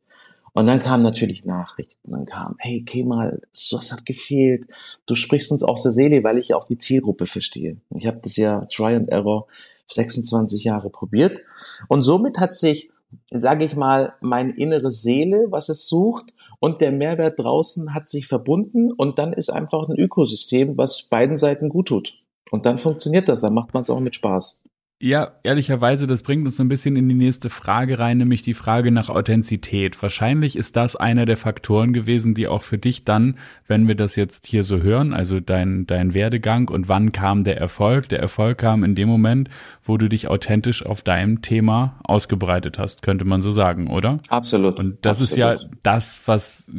Und 0.53 0.67
dann 0.67 0.79
kamen 0.79 1.03
natürlich 1.03 1.45
Nachrichten. 1.45 2.12
Dann 2.12 2.25
kam, 2.25 2.55
hey 2.60 2.83
Kemal, 2.83 3.41
was 3.71 3.91
hat 3.91 4.05
gefehlt? 4.05 4.67
Du 5.05 5.15
sprichst 5.15 5.51
uns 5.51 5.63
aus 5.63 5.83
der 5.83 5.91
Seele, 5.91 6.24
weil 6.24 6.38
ich 6.38 6.53
auch 6.53 6.65
die 6.65 6.77
Zielgruppe 6.77 7.25
verstehe. 7.25 7.77
Ich 7.95 8.05
habe 8.05 8.19
das 8.21 8.36
ja 8.36 8.65
Try 8.65 8.95
and 8.95 9.10
Error 9.10 9.48
26 9.88 10.63
Jahre 10.63 10.89
probiert. 10.89 11.39
Und 11.88 12.03
somit 12.03 12.39
hat 12.39 12.55
sich, 12.55 12.89
sage 13.29 13.63
ich 13.63 13.75
mal, 13.75 14.13
meine 14.19 14.55
innere 14.57 14.91
Seele, 14.91 15.48
was 15.50 15.69
es 15.69 15.88
sucht, 15.88 16.33
und 16.62 16.80
der 16.80 16.91
Mehrwert 16.91 17.39
draußen 17.39 17.94
hat 17.94 18.08
sich 18.08 18.27
verbunden 18.27 18.91
und 18.91 19.18
dann 19.18 19.34
ist 19.34 19.50
einfach 19.50 19.89
ein 19.89 19.98
Ökosystem, 19.98 20.77
was 20.77 21.01
beiden 21.01 21.36
Seiten 21.36 21.70
gut 21.70 21.88
tut. 21.88 22.20
Und 22.51 22.68
dann 22.68 22.77
funktioniert 22.77 23.27
das, 23.27 23.41
dann 23.41 23.56
macht 23.56 23.74
man 23.74 23.82
es 23.82 23.89
auch 23.89 24.00
mit 24.00 24.13
Spaß. 24.13 24.61
Ja, 25.03 25.31
ehrlicherweise, 25.41 26.05
das 26.05 26.22
bringt 26.22 26.46
uns 26.46 26.58
so 26.58 26.63
ein 26.63 26.67
bisschen 26.67 26.96
in 26.96 27.10
die 27.10 27.15
nächste 27.15 27.50
Frage 27.50 27.98
rein, 27.98 28.20
nämlich 28.20 28.43
die 28.43 28.53
Frage 28.53 28.91
nach 28.91 29.10
Authentizität. 29.10 30.00
Wahrscheinlich 30.00 30.55
ist 30.55 30.75
das 30.75 30.96
einer 30.96 31.25
der 31.25 31.38
Faktoren 31.38 31.91
gewesen, 31.91 32.36
die 32.36 32.48
auch 32.48 32.62
für 32.62 32.77
dich 32.77 33.03
dann, 33.03 33.39
wenn 33.67 33.88
wir 33.88 33.96
das 33.96 34.15
jetzt 34.15 34.46
hier 34.46 34.63
so 34.63 34.84
hören, 34.84 35.12
also 35.12 35.39
dein, 35.39 35.88
dein 35.88 36.13
Werdegang 36.13 36.70
und 36.70 36.88
wann 36.88 37.12
kam 37.12 37.43
der 37.43 37.58
Erfolg? 37.58 38.10
Der 38.10 38.20
Erfolg 38.20 38.60
kam 38.60 38.84
in 38.84 38.93
dem 38.93 39.10
Moment, 39.10 39.50
wo 39.84 39.98
du 39.98 40.08
dich 40.08 40.27
authentisch 40.27 40.86
auf 40.86 41.01
deinem 41.01 41.41
Thema 41.41 42.00
ausgebreitet 42.03 42.77
hast, 42.77 43.01
könnte 43.01 43.25
man 43.25 43.41
so 43.41 43.51
sagen, 43.51 43.88
oder? 43.88 44.20
Absolut. 44.29 44.77
Und 44.77 45.03
das 45.03 45.20
Absolut. 45.20 45.55
ist 45.55 45.63
ja 45.63 45.70
das, 45.81 46.22
was 46.27 46.70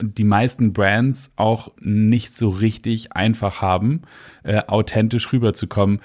die 0.00 0.24
meisten 0.24 0.72
Brands 0.72 1.30
auch 1.36 1.72
nicht 1.78 2.32
so 2.32 2.48
richtig 2.48 3.12
einfach 3.12 3.60
haben, 3.60 4.00
äh, 4.44 4.62
authentisch 4.66 5.30
rüberzukommen. 5.30 6.00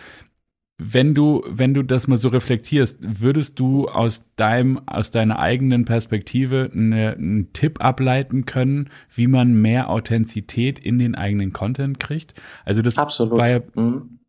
Wenn 0.83 1.13
du, 1.13 1.43
wenn 1.47 1.75
du 1.75 1.83
das 1.83 2.07
mal 2.07 2.17
so 2.17 2.29
reflektierst, 2.29 2.97
würdest 3.01 3.59
du 3.59 3.87
aus 3.87 4.25
deinem, 4.35 4.81
aus 4.87 5.11
deiner 5.11 5.37
eigenen 5.37 5.85
Perspektive 5.85 6.71
eine, 6.73 7.11
einen 7.11 7.53
Tipp 7.53 7.85
ableiten 7.85 8.47
können, 8.47 8.89
wie 9.13 9.27
man 9.27 9.53
mehr 9.53 9.91
Authentizität 9.91 10.79
in 10.79 10.97
den 10.97 11.13
eigenen 11.13 11.53
Content 11.53 11.99
kriegt? 11.99 12.33
Also 12.65 12.81
das 12.81 12.97
Absolut. 12.97 13.39
ja, 13.39 13.61
mhm. 13.75 14.21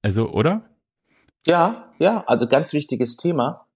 also, 0.00 0.30
oder? 0.30 0.62
Ja, 1.46 1.92
ja, 1.98 2.24
also 2.26 2.46
ganz 2.46 2.72
wichtiges 2.72 3.18
Thema, 3.18 3.66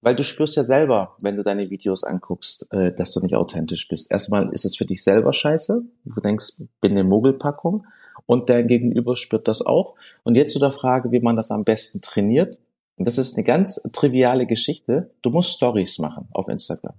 weil 0.00 0.16
du 0.16 0.24
spürst 0.24 0.56
ja 0.56 0.64
selber, 0.64 1.16
wenn 1.18 1.36
du 1.36 1.42
deine 1.42 1.68
Videos 1.68 2.04
anguckst, 2.04 2.72
äh, 2.72 2.90
dass 2.94 3.12
du 3.12 3.20
nicht 3.20 3.36
authentisch 3.36 3.86
bist. 3.86 4.10
Erstmal 4.10 4.50
ist 4.54 4.64
es 4.64 4.78
für 4.78 4.86
dich 4.86 5.04
selber 5.04 5.34
scheiße. 5.34 5.82
Du 6.06 6.20
denkst, 6.22 6.62
bin 6.80 6.92
eine 6.92 7.04
Mogelpackung 7.04 7.84
und 8.30 8.48
dein 8.48 8.68
Gegenüber 8.68 9.16
spürt 9.16 9.48
das 9.48 9.60
auch. 9.60 9.96
Und 10.22 10.36
jetzt 10.36 10.52
zu 10.52 10.60
der 10.60 10.70
Frage, 10.70 11.10
wie 11.10 11.18
man 11.18 11.34
das 11.34 11.50
am 11.50 11.64
besten 11.64 12.00
trainiert. 12.00 12.60
Und 12.96 13.08
das 13.08 13.18
ist 13.18 13.36
eine 13.36 13.44
ganz 13.44 13.82
triviale 13.92 14.46
Geschichte. 14.46 15.10
Du 15.20 15.30
musst 15.30 15.56
Stories 15.56 15.98
machen 15.98 16.28
auf 16.30 16.46
Instagram. 16.46 16.94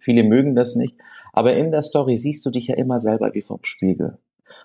Viele 0.00 0.22
mögen 0.22 0.54
das 0.54 0.76
nicht, 0.76 0.94
aber 1.34 1.52
in 1.52 1.72
der 1.72 1.82
Story 1.82 2.16
siehst 2.16 2.46
du 2.46 2.50
dich 2.50 2.68
ja 2.68 2.76
immer 2.76 2.98
selber 2.98 3.34
wie 3.34 3.42
vom 3.42 3.58
Spiegel. 3.64 4.16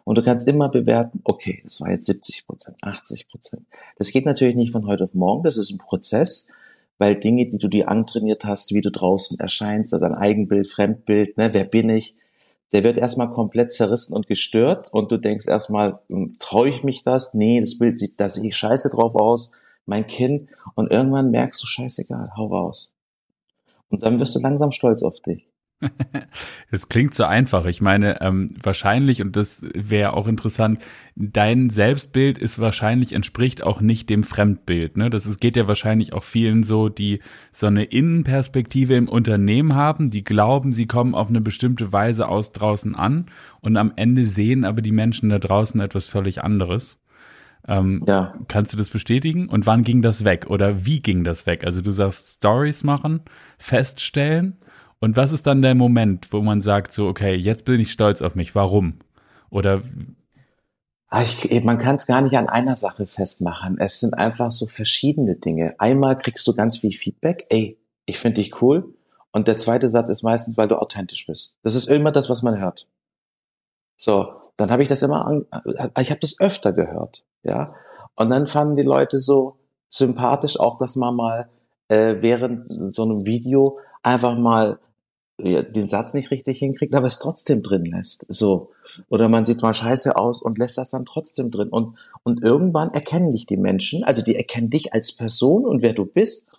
Und 0.05 0.17
du 0.17 0.23
kannst 0.23 0.47
immer 0.47 0.69
bewerten, 0.69 1.19
okay, 1.25 1.59
das 1.63 1.81
war 1.81 1.91
jetzt 1.91 2.05
70 2.05 2.47
Prozent, 2.47 2.77
80 2.81 3.27
Prozent. 3.27 3.65
Das 3.97 4.11
geht 4.11 4.25
natürlich 4.25 4.55
nicht 4.55 4.71
von 4.71 4.87
heute 4.87 5.03
auf 5.03 5.13
morgen, 5.13 5.43
das 5.43 5.57
ist 5.57 5.71
ein 5.71 5.77
Prozess, 5.77 6.53
weil 6.99 7.17
Dinge, 7.17 7.47
die 7.47 7.57
du 7.57 7.67
dir 7.67 7.89
antrainiert 7.89 8.45
hast, 8.45 8.73
wie 8.73 8.81
du 8.81 8.91
draußen 8.91 9.41
erscheinst, 9.41 9.91
dein 9.91 10.15
Eigenbild, 10.15 10.71
Fremdbild, 10.71 11.37
ne, 11.37 11.53
wer 11.53 11.65
bin 11.65 11.89
ich, 11.89 12.15
der 12.73 12.83
wird 12.83 12.97
erstmal 12.97 13.31
komplett 13.31 13.71
zerrissen 13.71 14.15
und 14.15 14.27
gestört 14.27 14.91
und 14.91 15.11
du 15.11 15.17
denkst 15.17 15.47
erstmal, 15.47 15.99
hm, 16.09 16.37
traue 16.39 16.69
ich 16.69 16.83
mich 16.83 17.03
das? 17.03 17.33
Nee, 17.33 17.59
das 17.59 17.77
Bild 17.77 17.99
sieht, 17.99 18.19
da 18.19 18.27
sehe 18.27 18.49
ich 18.49 18.57
scheiße 18.57 18.89
drauf 18.89 19.15
aus, 19.15 19.51
mein 19.85 20.07
Kind. 20.07 20.49
Und 20.75 20.91
irgendwann 20.91 21.29
merkst 21.29 21.61
du, 21.61 21.67
scheißegal, 21.67 22.31
hau 22.35 22.47
raus. 22.47 22.91
Und 23.89 24.03
dann 24.03 24.19
wirst 24.19 24.35
du 24.35 24.39
langsam 24.39 24.71
stolz 24.71 25.03
auf 25.03 25.19
dich. 25.19 25.47
Das 26.71 26.89
klingt 26.89 27.13
so 27.13 27.23
einfach. 27.23 27.65
Ich 27.65 27.81
meine, 27.81 28.21
ähm, 28.21 28.55
wahrscheinlich, 28.61 29.21
und 29.21 29.35
das 29.35 29.63
wäre 29.73 30.13
auch 30.13 30.27
interessant, 30.27 30.79
dein 31.15 31.69
Selbstbild 31.69 32.37
ist 32.37 32.59
wahrscheinlich, 32.59 33.13
entspricht 33.13 33.61
auch 33.63 33.79
nicht 33.79 34.09
dem 34.09 34.23
Fremdbild. 34.23 34.97
Ne? 34.97 35.09
Das 35.09 35.25
ist, 35.25 35.39
geht 35.39 35.55
ja 35.55 35.67
wahrscheinlich 35.67 36.13
auch 36.13 36.23
vielen 36.23 36.63
so, 36.63 36.89
die 36.89 37.19
so 37.51 37.67
eine 37.67 37.83
Innenperspektive 37.83 38.95
im 38.95 39.07
Unternehmen 39.07 39.75
haben, 39.75 40.09
die 40.09 40.23
glauben, 40.23 40.73
sie 40.73 40.87
kommen 40.87 41.15
auf 41.15 41.29
eine 41.29 41.41
bestimmte 41.41 41.93
Weise 41.93 42.27
aus 42.27 42.51
draußen 42.51 42.95
an 42.95 43.27
und 43.61 43.77
am 43.77 43.93
Ende 43.95 44.25
sehen 44.25 44.65
aber 44.65 44.81
die 44.81 44.91
Menschen 44.91 45.29
da 45.29 45.39
draußen 45.39 45.79
etwas 45.79 46.07
völlig 46.07 46.43
anderes. 46.43 46.99
Ähm, 47.67 48.03
ja. 48.07 48.33
Kannst 48.47 48.73
du 48.73 48.77
das 48.77 48.89
bestätigen? 48.89 49.47
Und 49.47 49.65
wann 49.65 49.83
ging 49.83 50.01
das 50.01 50.25
weg? 50.25 50.47
Oder 50.49 50.85
wie 50.85 51.01
ging 51.01 51.23
das 51.23 51.45
weg? 51.45 51.63
Also 51.63 51.81
du 51.81 51.91
sagst 51.91 52.37
Stories 52.37 52.83
machen, 52.83 53.21
feststellen 53.57 54.57
und 55.03 55.17
was 55.17 55.33
ist 55.33 55.45
dann 55.47 55.61
der 55.61 55.75
Moment, 55.75 56.31
wo 56.31 56.39
man 56.39 56.61
sagt, 56.61 56.93
so, 56.93 57.07
okay, 57.09 57.35
jetzt 57.35 57.65
bin 57.65 57.77
ich 57.81 57.91
stolz 57.91 58.21
auf 58.21 58.35
mich, 58.35 58.55
warum? 58.55 58.99
Oder 59.49 59.81
ah, 61.09 61.23
ich, 61.23 61.61
man 61.65 61.77
kann 61.77 61.97
es 61.97 62.07
gar 62.07 62.21
nicht 62.21 62.37
an 62.37 62.47
einer 62.47 62.77
Sache 62.77 63.05
festmachen. 63.05 63.77
Es 63.81 63.99
sind 63.99 64.13
einfach 64.13 64.49
so 64.49 64.65
verschiedene 64.65 65.35
Dinge. 65.35 65.75
Einmal 65.77 66.17
kriegst 66.17 66.47
du 66.47 66.55
ganz 66.55 66.77
viel 66.77 66.93
Feedback, 66.93 67.45
ey, 67.49 67.77
ich 68.05 68.17
finde 68.17 68.35
dich 68.35 68.61
cool. 68.61 68.93
Und 69.33 69.49
der 69.49 69.57
zweite 69.57 69.89
Satz 69.89 70.09
ist 70.09 70.23
meistens, 70.23 70.55
weil 70.55 70.69
du 70.69 70.77
authentisch 70.77 71.27
bist. 71.27 71.57
Das 71.63 71.75
ist 71.75 71.89
immer 71.89 72.13
das, 72.13 72.29
was 72.29 72.41
man 72.41 72.57
hört. 72.57 72.87
So, 73.97 74.31
dann 74.55 74.71
habe 74.71 74.83
ich 74.83 74.87
das 74.87 75.03
immer, 75.03 75.27
an, 75.27 75.45
ich 75.99 76.11
habe 76.11 76.21
das 76.21 76.39
öfter 76.39 76.71
gehört, 76.71 77.25
ja. 77.43 77.75
Und 78.15 78.29
dann 78.29 78.47
fanden 78.47 78.77
die 78.77 78.83
Leute 78.83 79.19
so 79.19 79.57
sympathisch 79.89 80.57
auch, 80.57 80.77
dass 80.79 80.95
man 80.95 81.13
mal 81.13 81.49
äh, 81.89 82.21
während 82.21 82.93
so 82.93 83.03
einem 83.03 83.25
Video 83.25 83.79
einfach 84.01 84.37
mal 84.37 84.79
den 85.39 85.87
Satz 85.87 86.13
nicht 86.13 86.31
richtig 86.31 86.59
hinkriegt, 86.59 86.93
aber 86.93 87.07
es 87.07 87.19
trotzdem 87.19 87.63
drin 87.63 87.85
lässt. 87.85 88.25
So. 88.31 88.69
Oder 89.09 89.29
man 89.29 89.45
sieht 89.45 89.61
mal 89.61 89.73
scheiße 89.73 90.15
aus 90.15 90.41
und 90.41 90.57
lässt 90.57 90.77
das 90.77 90.91
dann 90.91 91.05
trotzdem 91.05 91.49
drin. 91.49 91.69
Und, 91.69 91.97
und 92.23 92.43
irgendwann 92.43 92.93
erkennen 92.93 93.31
dich 93.31 93.45
die 93.45 93.57
Menschen, 93.57 94.03
also 94.03 94.23
die 94.23 94.35
erkennen 94.35 94.69
dich 94.69 94.93
als 94.93 95.11
Person 95.15 95.65
und 95.65 95.81
wer 95.81 95.93
du 95.93 96.05
bist. 96.05 96.51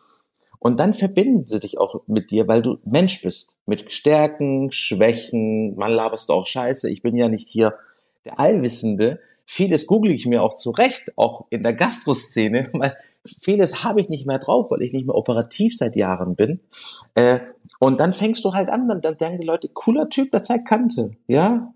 Und 0.59 0.81
dann 0.81 0.95
verbinden 0.95 1.47
sie 1.47 1.61
dich 1.61 1.79
auch 1.79 2.03
mit 2.07 2.31
dir, 2.31 2.49
weil 2.49 2.63
du 2.63 2.79
Mensch 2.85 3.23
bist. 3.23 3.59
Mit 3.67 3.93
Stärken, 3.93 4.73
Schwächen, 4.73 5.77
man 5.77 5.93
laberst 5.93 6.31
auch 6.31 6.47
scheiße. 6.47 6.91
Ich 6.91 7.03
bin 7.03 7.17
ja 7.17 7.29
nicht 7.29 7.47
hier 7.47 7.75
der 8.25 8.41
Allwissende. 8.41 9.21
Vieles 9.45 9.87
google 9.87 10.13
ich 10.13 10.27
mir 10.27 10.43
auch 10.43 10.55
zurecht, 10.55 11.13
auch 11.17 11.45
in 11.51 11.63
der 11.63 11.75
Gastroszene, 11.75 12.65
weil 12.73 12.97
vieles 13.25 13.85
habe 13.85 14.01
ich 14.01 14.09
nicht 14.09 14.27
mehr 14.27 14.39
drauf, 14.39 14.71
weil 14.71 14.83
ich 14.83 14.93
nicht 14.93 15.07
mehr 15.07 15.15
operativ 15.15 15.77
seit 15.77 15.97
Jahren 15.97 16.37
bin. 16.37 16.61
Äh, 17.15 17.41
und 17.79 18.01
dann 18.01 18.13
fängst 18.13 18.45
du 18.45 18.53
halt 18.53 18.69
an, 18.69 18.89
dann, 18.89 19.01
dann 19.01 19.17
denken 19.17 19.41
die 19.41 19.47
Leute, 19.47 19.69
cooler 19.69 20.09
Typ, 20.09 20.31
der 20.31 20.43
zeigt 20.43 20.69
Kante, 20.69 21.13
ja. 21.27 21.73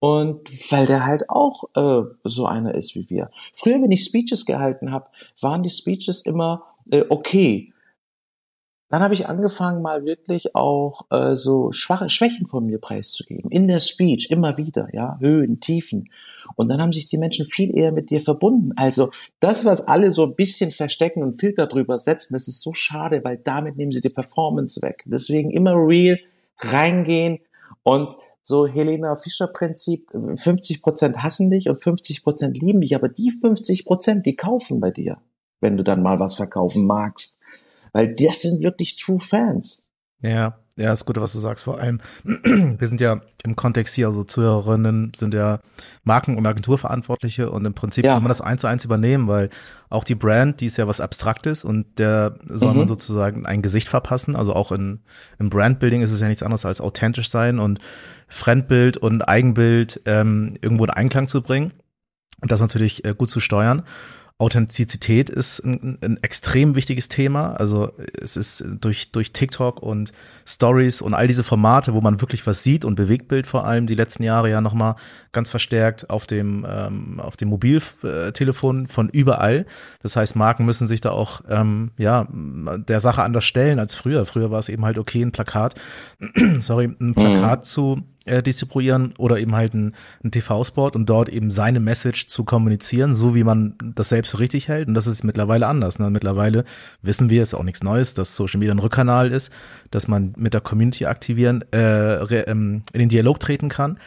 Und 0.00 0.48
weil 0.72 0.86
der 0.86 1.04
halt 1.04 1.28
auch 1.28 1.64
äh, 1.74 2.08
so 2.24 2.46
einer 2.46 2.74
ist 2.74 2.94
wie 2.94 3.08
wir. 3.10 3.30
Früher, 3.52 3.82
wenn 3.82 3.90
ich 3.90 4.04
Speeches 4.04 4.46
gehalten 4.46 4.92
habe, 4.92 5.08
waren 5.40 5.62
die 5.62 5.70
Speeches 5.70 6.22
immer 6.22 6.64
äh, 6.90 7.04
okay. 7.08 7.72
Dann 8.90 9.02
habe 9.02 9.14
ich 9.14 9.28
angefangen, 9.28 9.82
mal 9.82 10.04
wirklich 10.04 10.56
auch 10.56 11.06
äh, 11.10 11.36
so 11.36 11.70
schwache 11.70 12.10
Schwächen 12.10 12.48
von 12.48 12.66
mir 12.66 12.78
preiszugeben. 12.78 13.50
In 13.50 13.68
der 13.68 13.78
Speech, 13.78 14.30
immer 14.30 14.58
wieder, 14.58 14.88
ja, 14.92 15.16
Höhen, 15.20 15.60
Tiefen. 15.60 16.10
Und 16.56 16.68
dann 16.68 16.82
haben 16.82 16.92
sich 16.92 17.06
die 17.06 17.16
Menschen 17.16 17.46
viel 17.46 17.76
eher 17.78 17.92
mit 17.92 18.10
dir 18.10 18.20
verbunden. 18.20 18.72
Also 18.74 19.10
das, 19.38 19.64
was 19.64 19.86
alle 19.86 20.10
so 20.10 20.24
ein 20.24 20.34
bisschen 20.34 20.72
verstecken 20.72 21.22
und 21.22 21.38
Filter 21.38 21.68
drüber 21.68 21.98
setzen, 21.98 22.34
das 22.34 22.48
ist 22.48 22.60
so 22.60 22.74
schade, 22.74 23.22
weil 23.22 23.38
damit 23.38 23.76
nehmen 23.76 23.92
sie 23.92 24.00
die 24.00 24.08
Performance 24.08 24.82
weg. 24.82 25.04
Deswegen 25.06 25.52
immer 25.52 25.74
real 25.74 26.18
reingehen 26.58 27.38
und 27.84 28.12
so 28.42 28.66
Helena 28.66 29.14
Fischer 29.14 29.46
Prinzip, 29.46 30.10
50 30.10 30.82
Prozent 30.82 31.18
hassen 31.18 31.50
dich 31.50 31.68
und 31.68 31.80
50 31.80 32.24
Prozent 32.24 32.60
lieben 32.60 32.80
dich, 32.80 32.96
aber 32.96 33.08
die 33.08 33.30
50 33.30 33.84
Prozent, 33.84 34.26
die 34.26 34.34
kaufen 34.34 34.80
bei 34.80 34.90
dir, 34.90 35.18
wenn 35.60 35.76
du 35.76 35.84
dann 35.84 36.02
mal 36.02 36.18
was 36.18 36.34
verkaufen 36.34 36.84
magst. 36.86 37.39
Weil 37.92 38.14
das 38.14 38.42
sind 38.42 38.62
wirklich 38.62 38.96
True 38.96 39.20
Fans. 39.20 39.90
Ja, 40.22 40.58
ja, 40.80 40.94
ist 40.94 41.04
gut, 41.04 41.20
was 41.20 41.34
du 41.34 41.40
sagst. 41.40 41.64
Vor 41.64 41.78
allem, 41.78 42.00
wir 42.24 42.86
sind 42.86 43.02
ja 43.02 43.20
im 43.44 43.54
Kontext 43.54 43.94
hier, 43.94 44.06
also 44.06 44.24
Zuhörerinnen 44.24 45.12
sind 45.14 45.34
ja 45.34 45.60
Marken- 46.04 46.38
und 46.38 46.46
Agenturverantwortliche 46.46 47.50
und 47.50 47.66
im 47.66 47.74
Prinzip 47.74 48.04
ja. 48.04 48.14
kann 48.14 48.22
man 48.22 48.30
das 48.30 48.40
eins 48.40 48.62
zu 48.62 48.66
eins 48.66 48.86
übernehmen, 48.86 49.28
weil 49.28 49.50
auch 49.90 50.04
die 50.04 50.14
Brand, 50.14 50.60
die 50.60 50.66
ist 50.66 50.78
ja 50.78 50.88
was 50.88 51.02
Abstraktes 51.02 51.64
und 51.64 51.98
der 51.98 52.38
soll 52.46 52.72
mhm. 52.72 52.78
man 52.78 52.88
sozusagen 52.88 53.44
ein 53.44 53.60
Gesicht 53.60 53.88
verpassen. 53.88 54.36
Also 54.36 54.54
auch 54.54 54.72
in, 54.72 55.00
im 55.38 55.50
Brandbuilding 55.50 56.00
ist 56.00 56.12
es 56.12 56.20
ja 56.20 56.28
nichts 56.28 56.42
anderes 56.42 56.64
als 56.64 56.80
authentisch 56.80 57.28
sein 57.28 57.58
und 57.58 57.78
Fremdbild 58.28 58.96
und 58.96 59.28
Eigenbild 59.28 60.00
ähm, 60.06 60.56
irgendwo 60.62 60.84
in 60.84 60.90
Einklang 60.90 61.28
zu 61.28 61.42
bringen 61.42 61.72
und 62.40 62.50
das 62.52 62.60
natürlich 62.60 63.04
äh, 63.04 63.14
gut 63.14 63.28
zu 63.28 63.40
steuern. 63.40 63.82
Authentizität 64.40 65.28
ist 65.28 65.60
ein, 65.60 65.98
ein, 66.00 66.18
extrem 66.22 66.74
wichtiges 66.74 67.08
Thema. 67.08 67.52
Also 67.52 67.92
es 68.20 68.38
ist 68.38 68.64
durch, 68.80 69.12
durch 69.12 69.32
TikTok 69.32 69.82
und 69.82 70.12
Stories 70.46 71.02
und 71.02 71.12
all 71.12 71.26
diese 71.26 71.44
Formate, 71.44 71.92
wo 71.92 72.00
man 72.00 72.22
wirklich 72.22 72.46
was 72.46 72.62
sieht 72.62 72.86
und 72.86 72.94
Bewegtbild 72.94 73.46
vor 73.46 73.66
allem 73.66 73.86
die 73.86 73.94
letzten 73.94 74.22
Jahre 74.22 74.48
ja 74.48 74.62
nochmal 74.62 74.96
ganz 75.32 75.50
verstärkt 75.50 76.08
auf 76.08 76.24
dem, 76.26 76.66
ähm, 76.68 77.20
auf 77.20 77.36
dem 77.36 77.50
Mobiltelefon 77.50 78.86
von 78.86 79.10
überall. 79.10 79.66
Das 80.02 80.16
heißt, 80.16 80.36
Marken 80.36 80.64
müssen 80.64 80.88
sich 80.88 81.02
da 81.02 81.10
auch 81.10 81.42
ähm, 81.50 81.90
ja 81.98 82.26
der 82.32 83.00
Sache 83.00 83.22
anders 83.22 83.44
stellen 83.44 83.78
als 83.78 83.94
früher. 83.94 84.24
Früher 84.24 84.50
war 84.50 84.60
es 84.60 84.70
eben 84.70 84.86
halt 84.86 84.96
okay, 84.96 85.20
ein 85.22 85.32
Plakat, 85.32 85.74
sorry, 86.60 86.90
ein 86.98 87.14
Plakat 87.14 87.60
mhm. 87.60 87.64
zu 87.64 88.02
äh, 88.26 88.42
distribuieren 88.42 89.14
oder 89.18 89.38
eben 89.38 89.54
halt 89.54 89.74
ein, 89.74 89.94
ein 90.22 90.30
TV-Spot 90.30 90.90
und 90.90 91.06
dort 91.06 91.28
eben 91.28 91.50
seine 91.50 91.80
Message 91.80 92.26
zu 92.26 92.44
kommunizieren, 92.44 93.14
so 93.14 93.34
wie 93.34 93.44
man 93.44 93.74
das 93.82 94.10
selbst 94.10 94.30
für 94.30 94.38
richtig 94.38 94.68
hält. 94.68 94.88
Und 94.88 94.94
das 94.94 95.06
ist 95.06 95.24
mittlerweile 95.24 95.66
anders. 95.66 95.98
Ne? 95.98 96.10
Mittlerweile 96.10 96.64
wissen 97.02 97.30
wir, 97.30 97.42
ist 97.42 97.54
auch 97.54 97.62
nichts 97.62 97.82
Neues, 97.82 98.14
dass 98.14 98.36
Social 98.36 98.58
Media 98.58 98.74
ein 98.74 98.78
Rückkanal 98.78 99.32
ist, 99.32 99.50
dass 99.90 100.08
man 100.08 100.34
mit 100.36 100.54
der 100.54 100.60
Community 100.60 101.06
aktivieren, 101.06 101.64
äh, 101.72 102.16
ähm, 102.42 102.82
in 102.92 102.98
den 102.98 103.08
Dialog 103.08 103.40
treten 103.40 103.68
kann. 103.68 103.98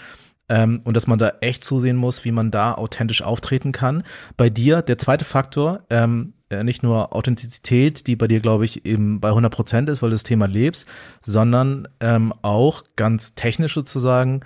Ähm, 0.50 0.82
und 0.84 0.96
dass 0.98 1.08
man 1.08 1.18
da 1.18 1.34
echt 1.40 1.64
zusehen 1.64 1.96
muss, 1.96 2.26
wie 2.26 2.32
man 2.32 2.52
da 2.52 2.74
authentisch 2.74 3.22
auftreten 3.22 3.72
kann. 3.72 4.04
Bei 4.36 4.50
dir, 4.50 4.82
der 4.82 4.98
zweite 4.98 5.24
Faktor, 5.24 5.86
ähm, 5.90 6.34
äh, 6.43 6.43
nicht 6.62 6.84
nur 6.84 7.16
Authentizität, 7.16 8.06
die 8.06 8.16
bei 8.16 8.28
dir, 8.28 8.40
glaube 8.40 8.66
ich, 8.66 8.86
eben 8.86 9.20
bei 9.20 9.30
100 9.30 9.52
Prozent 9.52 9.90
ist, 9.90 10.02
weil 10.02 10.10
du 10.10 10.16
das 10.16 10.24
Thema 10.24 10.46
lebst, 10.48 10.88
sondern 11.22 11.88
ähm, 12.00 12.34
auch 12.42 12.84
ganz 12.96 13.34
technisch 13.34 13.74
sozusagen 13.74 14.42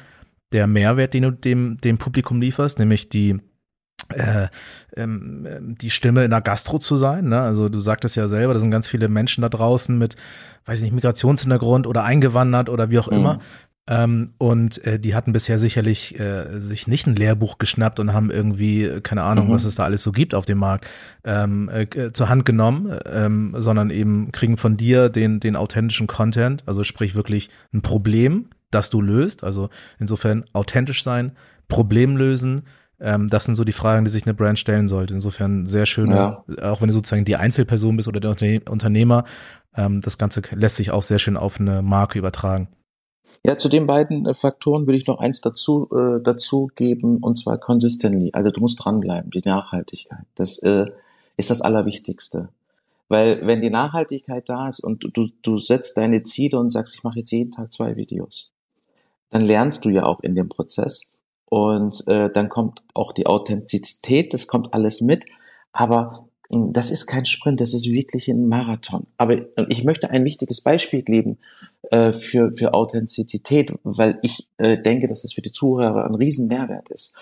der 0.54 0.68
Mehrwert, 0.68 1.14
den 1.14 1.24
du 1.24 1.32
dem, 1.32 1.82
dem 1.82 1.98
Publikum 1.98 2.40
lieferst, 2.40 2.80
nämlich 2.80 3.10
die 3.10 3.40
äh, 4.10 4.48
ähm, 4.96 5.76
die 5.82 5.90
Stimme 5.90 6.24
in 6.24 6.32
der 6.32 6.42
Gastro 6.42 6.80
zu 6.80 6.98
sein. 6.98 7.30
Ne? 7.30 7.42
Also 7.42 7.68
du 7.68 7.80
sagtest 7.80 8.16
ja 8.16 8.28
selber, 8.28 8.54
da 8.54 8.60
sind 8.60 8.72
ganz 8.72 8.88
viele 8.88 9.10
Menschen 9.10 9.42
da 9.42 9.50
draußen 9.50 9.98
mit, 9.98 10.16
weiß 10.66 10.78
ich 10.78 10.84
nicht, 10.84 10.94
Migrationshintergrund 10.94 11.88
oder 11.88 12.04
eingewandert 12.04 12.70
oder 12.70 12.90
wie 12.90 13.00
auch 13.00 13.10
mhm. 13.10 13.18
immer, 13.18 13.40
ähm, 13.88 14.34
und 14.38 14.84
äh, 14.86 15.00
die 15.00 15.16
hatten 15.16 15.32
bisher 15.32 15.60
sicherlich 15.60 16.20
äh, 16.20 16.60
sich 16.60 16.88
nicht 16.88 17.08
ein 17.08 17.16
Lehrbuch 17.16 17.58
geschnappt 17.58 18.00
und 18.00 18.14
haben 18.14 18.30
irgendwie, 18.30 18.84
äh, 18.84 19.02
keine 19.02 19.24
Ahnung, 19.24 19.48
mhm. 19.48 19.54
was 19.54 19.64
es 19.64 19.76
da 19.76 19.86
alles 19.86 20.04
so 20.04 20.12
gibt 20.12 20.36
auf 20.36 20.46
dem 20.46 20.58
Markt, 20.58 20.88
ähm, 21.24 21.70
äh, 21.70 22.12
zur 22.12 22.28
Hand 22.28 22.44
genommen, 22.44 22.98
ähm, 23.06 23.56
sondern 23.58 23.90
eben 23.90 24.32
kriegen 24.34 24.58
von 24.58 24.76
dir 24.76 25.08
den, 25.10 25.40
den 25.40 25.56
authentischen 25.56 26.08
Content, 26.08 26.64
also 26.66 26.84
sprich 26.84 27.16
wirklich 27.16 27.50
ein 27.74 27.82
Problem, 27.82 28.50
das 28.72 28.90
du 28.90 29.02
löst. 29.02 29.46
Also 29.46 29.70
insofern 30.00 30.44
authentisch 30.52 31.02
sein, 31.02 31.32
Problem 31.70 32.18
lösen, 32.18 32.64
ähm, 33.00 33.28
das 33.28 33.46
sind 33.46 33.56
so 33.56 33.64
die 33.64 33.74
Fragen, 33.74 34.04
die 34.04 34.12
sich 34.12 34.26
eine 34.26 34.34
Brand 34.34 34.60
stellen 34.60 34.88
sollte. 34.90 35.14
Insofern 35.14 35.66
sehr 35.66 35.86
schön, 35.86 36.12
ja. 36.12 36.44
auch 36.62 36.82
wenn 36.82 36.88
du 36.88 36.94
sozusagen 36.94 37.26
die 37.26 37.36
Einzelperson 37.38 37.96
bist 37.96 38.08
oder 38.10 38.20
der 38.20 38.32
Unternehmer, 38.70 39.24
ähm, 39.76 40.02
das 40.02 40.18
Ganze 40.18 40.42
lässt 40.52 40.76
sich 40.78 40.92
auch 40.92 41.04
sehr 41.04 41.20
schön 41.20 41.38
auf 41.38 41.60
eine 41.60 41.82
Marke 41.82 42.18
übertragen. 42.20 42.68
Ja, 43.46 43.58
zu 43.58 43.70
den 43.70 43.86
beiden 43.86 44.26
äh, 44.26 44.34
Faktoren 44.34 44.88
würde 44.88 44.98
ich 44.98 45.08
noch 45.08 45.20
eins 45.20 45.42
dazu, 45.42 45.90
äh, 45.92 46.22
dazu 46.22 46.70
geben, 46.76 47.18
und 47.18 47.38
zwar 47.38 47.58
consistently. 47.58 48.32
Also 48.34 48.52
du 48.52 48.60
musst 48.62 48.84
dranbleiben, 48.84 49.32
die 49.32 49.42
Nachhaltigkeit. 49.46 50.26
Das 50.36 50.60
äh, 50.60 50.86
ist 51.38 51.50
das 51.50 51.62
Allerwichtigste. 51.62 52.50
Weil 53.10 53.46
wenn 53.46 53.62
die 53.62 53.70
Nachhaltigkeit 53.70 54.50
da 54.50 54.68
ist 54.68 54.82
und 54.82 55.10
du, 55.14 55.30
du 55.42 55.58
setzt 55.60 55.96
deine 55.98 56.24
Ziele 56.24 56.60
und 56.60 56.72
sagst, 56.72 56.96
ich 56.96 57.04
mache 57.04 57.20
jetzt 57.20 57.32
jeden 57.32 57.52
Tag 57.52 57.72
zwei 57.72 57.96
Videos, 57.96 58.52
dann 59.30 59.44
lernst 59.44 59.86
du 59.86 59.90
ja 59.90 60.04
auch 60.04 60.20
in 60.22 60.36
dem 60.36 60.50
Prozess. 60.50 61.18
Und 61.46 62.06
äh, 62.08 62.30
dann 62.30 62.50
kommt 62.50 62.84
auch 62.94 63.14
die 63.14 63.28
Authentizität, 63.28 64.34
das 64.34 64.48
kommt 64.48 64.74
alles 64.74 65.00
mit. 65.00 65.26
Aber 65.72 66.27
das 66.50 66.92
ist 66.92 67.08
kein 67.08 67.26
Sprint, 67.26 67.60
das 67.60 67.74
ist 67.74 67.92
wirklich 67.92 68.28
ein 68.30 68.48
Marathon. 68.48 69.08
Aber 69.18 69.46
ich 69.68 69.84
möchte 69.84 70.10
ein 70.10 70.24
wichtiges 70.24 70.62
Beispiel 70.62 71.02
geben 71.02 71.40
äh, 71.92 72.14
für, 72.14 72.52
für 72.52 72.74
Authentizität, 72.74 73.74
weil 73.84 74.20
ich 74.22 74.48
äh, 74.58 74.82
denke, 74.82 75.08
dass 75.08 75.24
das 75.24 75.34
für 75.34 75.42
die 75.42 75.52
Zuhörer 75.52 76.06
ein 76.06 76.16
riesen 76.16 76.48
Mehrwert 76.48 76.90
ist. 76.90 77.18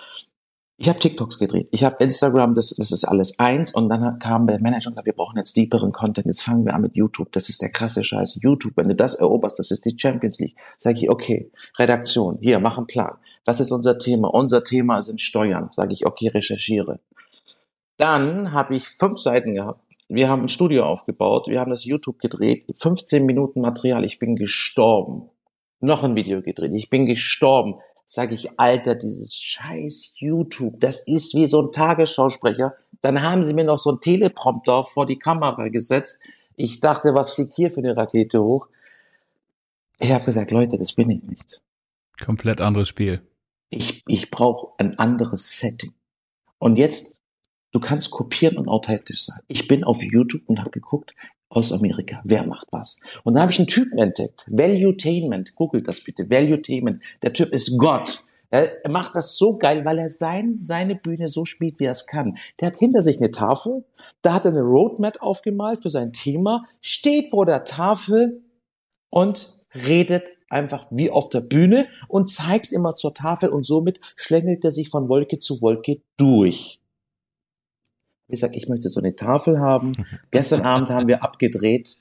Ich 0.77 0.89
habe 0.89 0.99
TikToks 0.99 1.39
gedreht, 1.39 1.69
ich 1.71 1.85
habe 1.85 2.03
Instagram, 2.03 2.53
das, 2.53 2.71
das 2.71 2.91
ist 2.91 3.05
alles 3.05 3.39
eins 3.39 3.73
und 3.73 3.87
dann 3.87 4.19
kam 4.19 4.45
der 4.45 4.59
Manager 4.59 4.89
und 4.89 4.95
sagte, 4.95 5.05
wir 5.05 5.15
brauchen 5.15 5.37
jetzt 5.37 5.55
deeperen 5.55 5.93
Content, 5.93 6.25
jetzt 6.27 6.43
fangen 6.43 6.65
wir 6.65 6.73
an 6.73 6.81
mit 6.81 6.97
YouTube, 6.97 7.31
das 7.31 7.47
ist 7.47 7.61
der 7.61 7.69
krasse 7.69 8.03
Scheiß. 8.03 8.37
YouTube, 8.41 8.75
wenn 8.75 8.89
du 8.89 8.95
das 8.95 9.15
eroberst, 9.15 9.57
das 9.57 9.71
ist 9.71 9.85
die 9.85 9.95
Champions 9.97 10.37
League. 10.39 10.57
Sage 10.75 10.99
ich, 10.99 11.09
okay, 11.09 11.49
Redaktion, 11.79 12.39
hier, 12.41 12.59
mach 12.59 12.77
einen 12.77 12.87
Plan. 12.87 13.13
Was 13.45 13.61
ist 13.61 13.71
unser 13.71 13.97
Thema? 13.97 14.27
Unser 14.27 14.65
Thema 14.65 15.01
sind 15.01 15.21
Steuern. 15.21 15.69
Sage 15.71 15.93
ich, 15.93 16.05
okay, 16.05 16.27
recherchiere. 16.27 16.99
Dann 17.97 18.51
habe 18.51 18.75
ich 18.75 18.87
fünf 18.87 19.19
Seiten 19.19 19.55
gehabt. 19.55 19.81
Wir 20.07 20.29
haben 20.29 20.43
ein 20.43 20.49
Studio 20.49 20.85
aufgebaut, 20.85 21.47
wir 21.47 21.59
haben 21.59 21.71
das 21.71 21.83
YouTube 21.83 22.19
gedreht, 22.19 22.65
15 22.75 23.25
Minuten 23.25 23.61
Material, 23.61 24.05
ich 24.05 24.19
bin 24.19 24.35
gestorben. 24.35 25.29
Noch 25.79 26.03
ein 26.03 26.15
Video 26.15 26.41
gedreht, 26.41 26.71
ich 26.75 26.89
bin 26.89 27.07
gestorben. 27.07 27.75
Sag 28.05 28.31
ich, 28.31 28.59
Alter, 28.59 28.93
dieses 28.93 29.33
scheiß 29.33 30.13
YouTube, 30.17 30.79
das 30.79 31.07
ist 31.07 31.33
wie 31.33 31.47
so 31.47 31.63
ein 31.63 31.71
Tagesschausprecher. 31.71 32.75
Dann 33.01 33.23
haben 33.23 33.45
sie 33.45 33.53
mir 33.53 33.63
noch 33.63 33.79
so 33.79 33.93
ein 33.93 33.99
Teleprompter 33.99 34.85
vor 34.85 35.07
die 35.07 35.17
Kamera 35.17 35.69
gesetzt. 35.69 36.23
Ich 36.55 36.81
dachte, 36.81 37.15
was 37.15 37.33
fliegt 37.33 37.53
hier 37.53 37.71
für 37.71 37.79
eine 37.79 37.97
Rakete 37.97 38.43
hoch? 38.43 38.67
Ich 39.99 40.11
habe 40.11 40.25
gesagt, 40.25 40.51
Leute, 40.51 40.77
das 40.77 40.93
bin 40.93 41.09
ich 41.09 41.23
nicht. 41.23 41.61
Komplett 42.23 42.61
anderes 42.61 42.89
Spiel. 42.89 43.21
Ich, 43.69 44.03
ich 44.07 44.29
brauche 44.29 44.73
ein 44.77 44.99
anderes 44.99 45.59
Setting. 45.59 45.93
Und 46.59 46.77
jetzt 46.77 47.14
Du 47.75 47.81
kannst 47.81 48.09
kopieren 48.09 48.57
und 48.57 48.69
authentisch 48.69 49.25
sein. 49.25 49.41
Ich 49.49 49.67
bin 49.67 49.83
auf 49.83 50.01
YouTube 50.01 50.43
und 50.47 50.59
habe 50.59 50.69
geguckt, 50.69 51.13
aus 51.49 51.73
Amerika, 51.73 52.21
wer 52.23 52.47
macht 52.47 52.67
was? 52.71 53.01
Und 53.25 53.33
da 53.33 53.41
habe 53.41 53.51
ich 53.51 53.59
einen 53.59 53.67
Typen 53.67 53.97
entdeckt, 53.97 54.45
Valuetainment, 54.47 55.55
googelt 55.55 55.85
das 55.85 55.99
bitte, 55.99 56.29
Valuetainment. 56.29 57.01
Der 57.21 57.33
Typ 57.33 57.49
ist 57.49 57.77
Gott. 57.77 58.23
Er 58.49 58.71
macht 58.89 59.13
das 59.13 59.37
so 59.37 59.57
geil, 59.57 59.83
weil 59.83 59.99
er 59.99 60.07
sein, 60.07 60.55
seine 60.57 60.95
Bühne 60.95 61.27
so 61.27 61.43
spielt, 61.43 61.77
wie 61.81 61.83
er 61.83 61.91
es 61.91 62.07
kann. 62.07 62.37
Der 62.61 62.69
hat 62.69 62.77
hinter 62.77 63.03
sich 63.03 63.17
eine 63.17 63.31
Tafel, 63.31 63.83
da 64.21 64.35
hat 64.35 64.45
er 64.45 64.51
eine 64.51 64.61
Roadmap 64.61 65.21
aufgemalt 65.21 65.81
für 65.81 65.89
sein 65.89 66.13
Thema, 66.13 66.63
steht 66.79 67.27
vor 67.27 67.45
der 67.45 67.65
Tafel 67.65 68.41
und 69.09 69.65
redet 69.73 70.29
einfach 70.47 70.87
wie 70.91 71.11
auf 71.11 71.27
der 71.27 71.41
Bühne 71.41 71.87
und 72.07 72.29
zeigt 72.29 72.71
immer 72.71 72.95
zur 72.95 73.13
Tafel 73.13 73.49
und 73.49 73.67
somit 73.67 73.99
schlängelt 74.15 74.63
er 74.63 74.71
sich 74.71 74.87
von 74.87 75.09
Wolke 75.09 75.39
zu 75.39 75.61
Wolke 75.61 75.99
durch. 76.15 76.79
Ich 78.27 78.39
sag, 78.39 78.55
ich 78.55 78.67
möchte 78.67 78.89
so 78.89 78.99
eine 78.99 79.15
Tafel 79.15 79.59
haben. 79.59 79.93
Gestern 80.31 80.61
Abend 80.61 80.89
haben 80.89 81.07
wir 81.07 81.23
abgedreht 81.23 81.97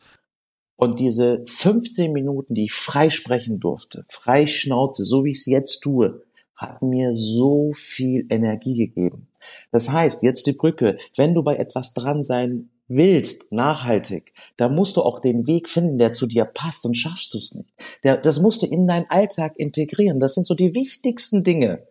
und 0.77 0.99
diese 0.99 1.43
15 1.47 2.13
Minuten, 2.13 2.55
die 2.55 2.65
ich 2.65 2.73
frei 2.73 3.11
sprechen 3.11 3.61
durfte, 3.61 4.05
frei 4.09 4.47
Schnauze, 4.47 5.05
so 5.05 5.25
wie 5.25 5.31
ich 5.31 5.39
es 5.39 5.47
jetzt 5.47 5.81
tue, 5.81 6.23
hat 6.57 6.83
mir 6.83 7.15
so 7.15 7.73
viel 7.75 8.27
Energie 8.29 8.77
gegeben. 8.77 9.29
Das 9.71 9.91
heißt, 9.91 10.23
jetzt 10.23 10.47
die 10.47 10.53
Brücke, 10.53 10.99
wenn 11.17 11.35
du 11.35 11.43
bei 11.43 11.57
etwas 11.57 11.95
dran 11.95 12.23
sein 12.23 12.71
willst, 12.87 13.53
nachhaltig, 13.53 14.33
da 14.57 14.69
musst 14.69 14.97
du 14.97 15.03
auch 15.03 15.21
den 15.21 15.47
Weg 15.47 15.69
finden, 15.69 15.99
der 15.99 16.13
zu 16.13 16.27
dir 16.27 16.45
passt 16.45 16.85
und 16.85 16.97
schaffst 16.97 17.35
du 17.35 17.39
es 17.39 17.55
nicht. 17.55 17.71
Der, 18.03 18.17
das 18.17 18.41
musst 18.41 18.63
du 18.63 18.67
in 18.67 18.87
deinen 18.87 19.07
Alltag 19.09 19.55
integrieren. 19.57 20.21
Das 20.21 20.35
sind 20.35 20.47
so 20.47 20.55
die 20.55 20.75
wichtigsten 20.75 21.45
Dinge, 21.45 21.87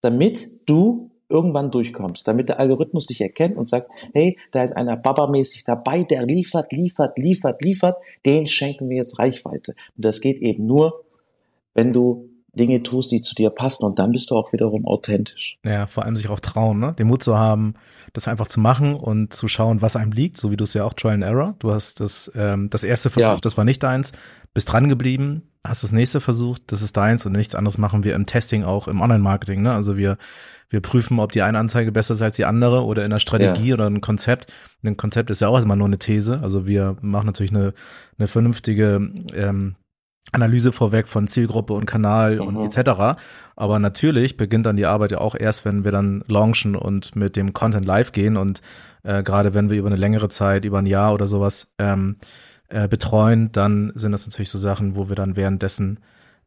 damit 0.00 0.60
du 0.66 1.11
irgendwann 1.32 1.70
durchkommst, 1.70 2.28
damit 2.28 2.48
der 2.48 2.60
Algorithmus 2.60 3.06
dich 3.06 3.20
erkennt 3.20 3.56
und 3.56 3.68
sagt, 3.68 3.90
hey, 4.12 4.38
da 4.50 4.62
ist 4.62 4.76
einer 4.76 4.96
Baba-mäßig 4.96 5.64
dabei, 5.64 6.04
der 6.04 6.22
liefert, 6.24 6.72
liefert, 6.72 7.18
liefert, 7.18 7.62
liefert, 7.62 7.96
den 8.24 8.46
schenken 8.46 8.88
wir 8.88 8.98
jetzt 8.98 9.18
Reichweite. 9.18 9.74
Und 9.96 10.04
das 10.04 10.20
geht 10.20 10.38
eben 10.38 10.66
nur, 10.66 11.04
wenn 11.74 11.92
du 11.92 12.28
Dinge 12.54 12.82
tust, 12.82 13.12
die 13.12 13.22
zu 13.22 13.34
dir 13.34 13.50
passen 13.50 13.84
und 13.84 13.98
dann 13.98 14.12
bist 14.12 14.30
du 14.30 14.36
auch 14.36 14.52
wiederum 14.52 14.86
authentisch. 14.86 15.58
Ja, 15.64 15.86
vor 15.86 16.04
allem 16.04 16.16
sich 16.16 16.28
auch 16.28 16.40
trauen, 16.40 16.78
ne? 16.78 16.94
den 16.98 17.06
Mut 17.06 17.22
zu 17.22 17.38
haben, 17.38 17.74
das 18.12 18.28
einfach 18.28 18.46
zu 18.46 18.60
machen 18.60 18.94
und 18.94 19.32
zu 19.32 19.48
schauen, 19.48 19.80
was 19.80 19.96
einem 19.96 20.12
liegt, 20.12 20.36
so 20.36 20.50
wie 20.50 20.56
du 20.56 20.64
es 20.64 20.74
ja 20.74 20.84
auch 20.84 20.92
Trial 20.92 21.14
and 21.14 21.24
Error. 21.24 21.54
Du 21.60 21.72
hast 21.72 22.00
das, 22.00 22.30
ähm, 22.34 22.68
das 22.68 22.84
erste 22.84 23.08
versucht, 23.08 23.34
ja. 23.36 23.40
das 23.40 23.56
war 23.56 23.64
nicht 23.64 23.82
deins, 23.82 24.12
bist 24.52 24.70
dran 24.70 24.88
geblieben, 24.90 25.42
hast 25.64 25.82
das 25.82 25.92
nächste 25.92 26.20
versucht, 26.20 26.62
das 26.66 26.82
ist 26.82 26.96
deins 26.96 27.24
und 27.24 27.32
nichts 27.32 27.54
anderes 27.54 27.78
machen 27.78 28.04
wir 28.04 28.14
im 28.14 28.26
Testing 28.26 28.64
auch 28.64 28.86
im 28.86 29.00
Online-Marketing. 29.00 29.62
Ne? 29.62 29.72
Also 29.72 29.96
wir 29.96 30.18
wir 30.72 30.80
prüfen, 30.80 31.20
ob 31.20 31.32
die 31.32 31.42
eine 31.42 31.58
Anzeige 31.58 31.92
besser 31.92 32.14
ist 32.14 32.22
als 32.22 32.36
die 32.36 32.46
andere 32.46 32.84
oder 32.84 33.04
in 33.04 33.10
der 33.10 33.18
Strategie 33.18 33.68
ja. 33.68 33.74
oder 33.74 33.86
ein 33.88 34.00
Konzept. 34.00 34.50
Ein 34.82 34.96
Konzept 34.96 35.28
ist 35.28 35.42
ja 35.42 35.48
auch 35.48 35.54
erstmal 35.54 35.76
nur 35.76 35.86
eine 35.86 35.98
These. 35.98 36.40
Also 36.42 36.66
wir 36.66 36.96
machen 37.02 37.26
natürlich 37.26 37.52
eine, 37.52 37.74
eine 38.16 38.26
vernünftige 38.26 39.10
ähm, 39.34 39.74
Analyse 40.30 40.72
vorweg 40.72 41.08
von 41.08 41.26
Zielgruppe 41.26 41.74
und 41.74 41.86
Kanal 41.86 42.36
mhm. 42.36 42.56
und 42.56 42.64
etc. 42.64 43.20
Aber 43.56 43.78
natürlich 43.78 44.36
beginnt 44.36 44.66
dann 44.66 44.76
die 44.76 44.86
Arbeit 44.86 45.10
ja 45.10 45.18
auch 45.18 45.34
erst, 45.34 45.64
wenn 45.64 45.84
wir 45.84 45.92
dann 45.92 46.24
launchen 46.26 46.76
und 46.76 47.16
mit 47.16 47.36
dem 47.36 47.52
Content 47.52 47.84
live 47.84 48.12
gehen 48.12 48.36
und 48.36 48.62
äh, 49.02 49.22
gerade 49.22 49.52
wenn 49.52 49.68
wir 49.68 49.78
über 49.78 49.88
eine 49.88 49.96
längere 49.96 50.28
Zeit, 50.28 50.64
über 50.64 50.78
ein 50.78 50.86
Jahr 50.86 51.12
oder 51.12 51.26
sowas 51.26 51.72
ähm, 51.78 52.16
äh, 52.68 52.88
betreuen, 52.88 53.50
dann 53.52 53.92
sind 53.94 54.12
das 54.12 54.26
natürlich 54.26 54.50
so 54.50 54.58
Sachen, 54.58 54.96
wo 54.96 55.08
wir 55.08 55.16
dann 55.16 55.36
währenddessen 55.36 56.00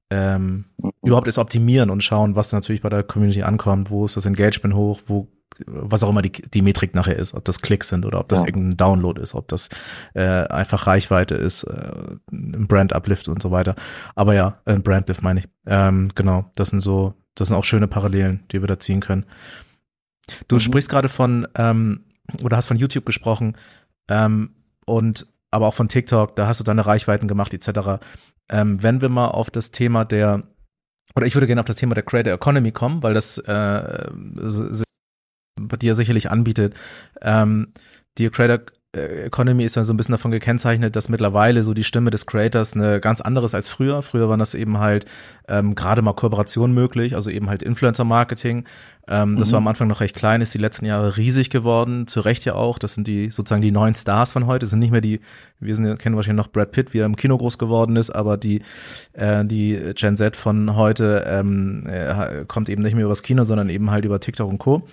ähm, 0.09 0.65
überhaupt 1.03 1.27
erst 1.27 1.39
optimieren 1.39 1.89
und 1.89 2.03
schauen, 2.03 2.35
was 2.35 2.51
natürlich 2.51 2.81
bei 2.81 2.89
der 2.89 3.03
Community 3.03 3.43
ankommt, 3.43 3.89
wo 3.89 4.05
ist 4.05 4.17
das 4.17 4.25
Engagement 4.25 4.75
hoch, 4.75 5.01
wo 5.07 5.27
was 5.65 6.03
auch 6.03 6.09
immer 6.09 6.21
die, 6.21 6.31
die 6.31 6.61
Metrik 6.61 6.95
nachher 6.95 7.15
ist, 7.15 7.33
ob 7.33 7.45
das 7.45 7.61
Klicks 7.61 7.89
sind 7.89 8.05
oder 8.05 8.19
ob 8.19 8.29
das 8.29 8.41
ja. 8.41 8.47
irgendein 8.47 8.77
Download 8.77 9.21
ist, 9.21 9.35
ob 9.35 9.47
das 9.47 9.69
äh, 10.13 10.23
einfach 10.23 10.87
Reichweite 10.87 11.35
ist, 11.35 11.63
äh, 11.63 12.17
ein 12.31 12.67
Brand 12.67 12.93
Uplift 12.93 13.27
und 13.27 13.41
so 13.41 13.51
weiter. 13.51 13.75
Aber 14.15 14.33
ja, 14.33 14.59
ein 14.65 14.83
Brand 14.83 15.07
Lift 15.07 15.21
meine 15.21 15.41
ich. 15.41 15.47
Ähm, 15.65 16.09
genau, 16.15 16.51
das 16.55 16.69
sind 16.69 16.81
so, 16.81 17.13
das 17.35 17.47
sind 17.47 17.57
auch 17.57 17.63
schöne 17.63 17.87
Parallelen, 17.87 18.43
die 18.51 18.61
wir 18.61 18.67
da 18.67 18.79
ziehen 18.79 18.99
können. 18.99 19.25
Du 20.47 20.55
mhm. 20.55 20.61
sprichst 20.61 20.89
gerade 20.89 21.09
von 21.09 21.47
ähm, 21.55 22.05
oder 22.43 22.57
hast 22.57 22.65
von 22.65 22.77
YouTube 22.77 23.05
gesprochen 23.05 23.55
ähm, 24.09 24.55
und 24.85 25.27
aber 25.51 25.67
auch 25.67 25.73
von 25.73 25.87
TikTok, 25.87 26.35
da 26.35 26.47
hast 26.47 26.59
du 26.59 26.63
deine 26.63 26.85
Reichweiten 26.85 27.27
gemacht 27.27 27.53
etc. 27.53 28.03
Ähm, 28.49 28.83
wenn 28.83 29.01
wir 29.01 29.09
mal 29.09 29.27
auf 29.27 29.49
das 29.49 29.71
Thema 29.71 30.03
der 30.03 30.43
oder 31.15 31.25
ich 31.25 31.35
würde 31.35 31.47
gerne 31.47 31.61
auf 31.61 31.67
das 31.67 31.77
Thema 31.77 31.95
der 31.95 32.03
Creator 32.03 32.33
Economy 32.33 32.71
kommen, 32.71 33.01
weil 33.01 33.13
das 33.13 33.37
äh, 33.37 34.09
bei 35.59 35.77
dir 35.77 35.95
sicherlich 35.95 36.31
anbietet. 36.31 36.73
Ähm, 37.21 37.73
die 38.17 38.29
Creator 38.29 38.65
äh, 38.95 39.25
Economy 39.25 39.63
ist 39.65 39.75
ja 39.75 39.83
so 39.83 39.93
ein 39.93 39.97
bisschen 39.97 40.13
davon 40.13 40.31
gekennzeichnet, 40.31 40.95
dass 40.95 41.09
mittlerweile 41.09 41.63
so 41.63 41.73
die 41.73 41.83
Stimme 41.83 42.11
des 42.11 42.25
Creators 42.25 42.73
eine 42.73 42.99
ganz 42.99 43.21
andere 43.21 43.45
ist 43.45 43.55
als 43.55 43.69
früher. 43.69 44.01
Früher 44.01 44.29
waren 44.29 44.39
das 44.39 44.53
eben 44.53 44.79
halt 44.79 45.05
ähm, 45.47 45.75
gerade 45.75 46.01
mal 46.01 46.13
Kooperationen 46.13 46.73
möglich, 46.73 47.15
also 47.15 47.29
eben 47.29 47.49
halt 47.49 47.61
Influencer-Marketing. 47.61 48.65
Ähm, 49.07 49.35
das 49.35 49.49
mhm. 49.49 49.53
war 49.53 49.57
am 49.59 49.67
Anfang 49.67 49.87
noch 49.87 50.01
recht 50.01 50.15
klein, 50.15 50.41
ist 50.41 50.53
die 50.53 50.59
letzten 50.59 50.85
Jahre 50.85 51.17
riesig 51.17 51.49
geworden, 51.49 52.07
zu 52.07 52.21
Recht 52.21 52.45
ja 52.45 52.55
auch. 52.55 52.79
Das 52.79 52.95
sind 52.95 53.07
die 53.07 53.29
sozusagen 53.29 53.61
die 53.61 53.71
neuen 53.71 53.95
Stars 53.95 54.31
von 54.31 54.47
heute, 54.47 54.61
das 54.61 54.71
sind 54.71 54.79
nicht 54.79 54.91
mehr 54.91 55.01
die, 55.01 55.19
wir 55.59 55.75
sind, 55.75 55.99
kennen 55.99 56.15
wahrscheinlich 56.15 56.43
noch 56.43 56.51
Brad 56.51 56.71
Pitt, 56.71 56.93
wie 56.93 56.99
er 56.99 57.05
im 57.05 57.15
Kino 57.15 57.37
groß 57.37 57.57
geworden 57.57 57.95
ist, 57.97 58.09
aber 58.09 58.37
die, 58.37 58.61
äh, 59.13 59.45
die 59.45 59.93
Gen 59.95 60.17
Z 60.17 60.35
von 60.35 60.75
heute 60.75 61.23
ähm, 61.27 61.85
äh, 61.85 62.45
kommt 62.47 62.69
eben 62.69 62.81
nicht 62.81 62.95
mehr 62.95 63.05
übers 63.05 63.21
Kino, 63.21 63.43
sondern 63.43 63.69
eben 63.69 63.91
halt 63.91 64.05
über 64.05 64.19
TikTok 64.19 64.49
und 64.49 64.57
Co. 64.57 64.87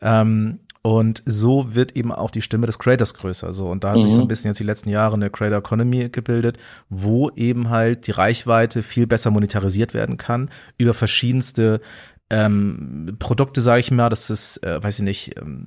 Ähm, 0.00 0.60
und 0.82 1.22
so 1.26 1.74
wird 1.74 1.96
eben 1.96 2.12
auch 2.12 2.30
die 2.30 2.40
Stimme 2.40 2.66
des 2.66 2.78
Creators 2.78 3.14
größer. 3.14 3.52
So, 3.52 3.68
und 3.68 3.84
da 3.84 3.90
hat 3.90 3.96
mhm. 3.98 4.02
sich 4.02 4.12
so 4.12 4.20
ein 4.20 4.24
mhm. 4.24 4.28
bisschen 4.28 4.50
jetzt 4.50 4.60
die 4.60 4.64
letzten 4.64 4.88
Jahre 4.88 5.14
eine 5.14 5.28
Creator 5.28 5.58
Economy 5.58 6.08
gebildet, 6.08 6.56
wo 6.88 7.30
eben 7.30 7.68
halt 7.68 8.06
die 8.06 8.12
Reichweite 8.12 8.82
viel 8.82 9.06
besser 9.06 9.30
monetarisiert 9.30 9.92
werden 9.92 10.16
kann 10.16 10.50
über 10.78 10.94
verschiedenste 10.94 11.80
ähm, 12.30 13.16
Produkte, 13.18 13.62
sage 13.62 13.80
ich 13.80 13.90
mal, 13.90 14.10
das 14.10 14.28
ist, 14.28 14.62
äh, 14.62 14.82
weiß 14.82 14.98
ich 14.98 15.04
nicht, 15.04 15.38
ähm, 15.38 15.66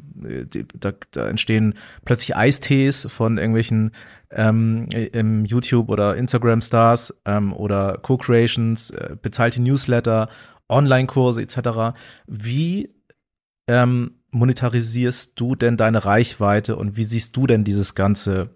die, 0.54 0.67
da, 0.76 0.94
da 1.12 1.28
entstehen 1.28 1.74
plötzlich 2.06 2.36
Eistees 2.36 3.12
von 3.12 3.38
irgendwelchen 3.38 3.91
ähm, 4.30 4.88
im 4.91 5.46
YouTube 5.46 5.89
oder 5.89 6.15
Instagram 6.15 6.62
Stars 6.62 7.20
ähm, 7.26 7.52
oder 7.54 7.98
Co-Creations, 8.02 8.91
äh, 8.91 9.15
bezahlte 9.20 9.62
Newsletter, 9.62 10.30
Online-Kurse 10.70 11.41
etc. 11.41 11.98
Wie 12.28 12.94
ähm, 13.67 14.20
monetarisierst 14.32 15.39
du 15.39 15.56
denn 15.56 15.78
deine 15.78 16.06
Reichweite 16.06 16.76
und 16.76 16.98
wie 16.98 17.04
siehst 17.04 17.36
du 17.36 17.48
denn 17.48 17.63
dieses 17.63 17.96
ganze, 17.96 18.50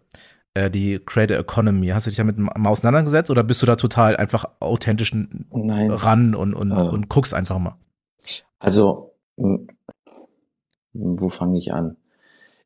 äh, 0.53 0.71
die 0.71 0.99
Creator 0.99 1.37
Economy? 1.37 1.87
Hast 1.89 2.07
du 2.07 2.09
dich 2.09 2.17
damit 2.17 2.37
mal 2.37 2.69
auseinandergesetzt 2.69 3.29
oder 3.29 3.43
bist 3.43 3.61
du 3.61 3.65
da 3.65 3.75
total 3.75 4.15
einfach 4.15 4.45
authentisch 4.59 5.13
Nein. 5.13 5.91
ran 5.91 6.33
und, 6.33 6.53
und, 6.53 6.71
äh. 6.71 6.75
und 6.75 7.09
guckst 7.09 7.33
einfach 7.33 7.59
mal? 7.59 7.77
Also, 8.59 9.13
wo 10.93 11.29
fange 11.29 11.59
ich 11.59 11.73
an? 11.73 11.97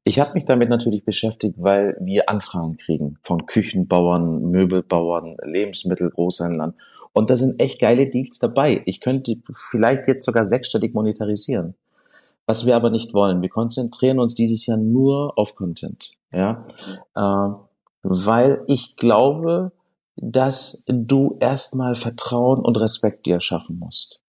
Ich 0.03 0.19
habe 0.19 0.33
mich 0.33 0.45
damit 0.45 0.69
natürlich 0.69 1.03
beschäftigt, 1.03 1.55
weil 1.57 1.97
wir 1.99 2.29
Anfragen 2.29 2.77
kriegen 2.77 3.17
von 3.21 3.45
Küchenbauern, 3.45 4.49
Möbelbauern, 4.49 5.35
Lebensmittelgroßhändlern. 5.43 6.73
Und 7.11 7.29
da 7.29 7.35
sind 7.35 7.59
echt 7.59 7.81
geile 7.81 8.07
Deals 8.07 8.39
dabei. 8.39 8.81
Ich 8.85 9.01
könnte 9.01 9.35
vielleicht 9.51 10.07
jetzt 10.07 10.25
sogar 10.25 10.45
sechsstellig 10.45 10.93
monetarisieren 10.93 11.75
was 12.45 12.65
wir 12.65 12.75
aber 12.75 12.89
nicht 12.89 13.13
wollen. 13.13 13.41
Wir 13.41 13.49
konzentrieren 13.49 14.19
uns 14.19 14.33
dieses 14.33 14.65
Jahr 14.65 14.77
nur 14.77 15.37
auf 15.37 15.55
Content, 15.55 16.11
ja, 16.31 16.65
äh, 17.15 17.49
weil 18.03 18.63
ich 18.67 18.95
glaube, 18.95 19.71
dass 20.15 20.83
du 20.87 21.37
erstmal 21.39 21.95
Vertrauen 21.95 22.59
und 22.59 22.79
Respekt 22.79 23.25
dir 23.25 23.41
schaffen 23.41 23.79
musst. 23.79 24.19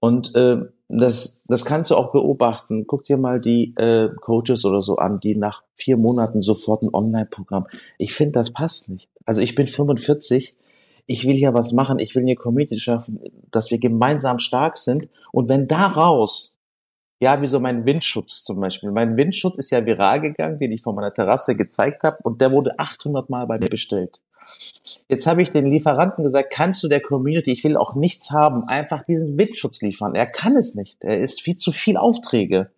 Und 0.00 0.34
äh, 0.34 0.58
das, 0.88 1.44
das 1.48 1.64
kannst 1.64 1.90
du 1.90 1.96
auch 1.96 2.12
beobachten. 2.12 2.86
Guck 2.86 3.04
dir 3.04 3.16
mal 3.16 3.40
die 3.40 3.74
äh, 3.76 4.10
Coaches 4.20 4.64
oder 4.64 4.82
so 4.82 4.96
an, 4.96 5.20
die 5.20 5.34
nach 5.34 5.62
vier 5.74 5.96
Monaten 5.96 6.42
sofort 6.42 6.82
ein 6.82 6.92
Online-Programm. 6.92 7.66
Ich 7.98 8.12
finde, 8.12 8.32
das 8.32 8.50
passt 8.50 8.90
nicht. 8.90 9.08
Also 9.24 9.40
ich 9.40 9.54
bin 9.54 9.66
45, 9.66 10.56
ich 11.06 11.26
will 11.26 11.36
hier 11.36 11.54
was 11.54 11.72
machen, 11.72 11.98
ich 11.98 12.14
will 12.14 12.22
eine 12.22 12.34
Community 12.34 12.78
schaffen, 12.78 13.20
dass 13.50 13.70
wir 13.70 13.78
gemeinsam 13.78 14.38
stark 14.38 14.76
sind. 14.76 15.08
Und 15.32 15.48
wenn 15.48 15.68
daraus 15.68 16.53
ja, 17.20 17.40
wie 17.40 17.46
so 17.46 17.60
mein 17.60 17.84
Windschutz 17.84 18.44
zum 18.44 18.60
Beispiel. 18.60 18.90
Mein 18.90 19.16
Windschutz 19.16 19.58
ist 19.58 19.70
ja 19.70 19.84
viral 19.84 20.20
gegangen, 20.20 20.58
den 20.58 20.72
ich 20.72 20.82
von 20.82 20.94
meiner 20.94 21.14
Terrasse 21.14 21.56
gezeigt 21.56 22.02
habe 22.02 22.18
und 22.22 22.40
der 22.40 22.52
wurde 22.52 22.78
800 22.78 23.30
Mal 23.30 23.46
bei 23.46 23.58
mir 23.58 23.68
bestellt. 23.68 24.20
Jetzt 25.08 25.26
habe 25.26 25.42
ich 25.42 25.50
den 25.50 25.66
Lieferanten 25.66 26.22
gesagt, 26.22 26.52
kannst 26.52 26.82
du 26.82 26.88
der 26.88 27.00
Community, 27.00 27.50
ich 27.50 27.64
will 27.64 27.76
auch 27.76 27.94
nichts 27.94 28.30
haben, 28.30 28.68
einfach 28.68 29.02
diesen 29.04 29.36
Windschutz 29.38 29.80
liefern. 29.80 30.14
Er 30.14 30.26
kann 30.26 30.56
es 30.56 30.74
nicht. 30.74 31.02
Er 31.02 31.20
ist 31.20 31.40
viel 31.40 31.56
zu 31.56 31.72
viel 31.72 31.96
Aufträge. 31.96 32.70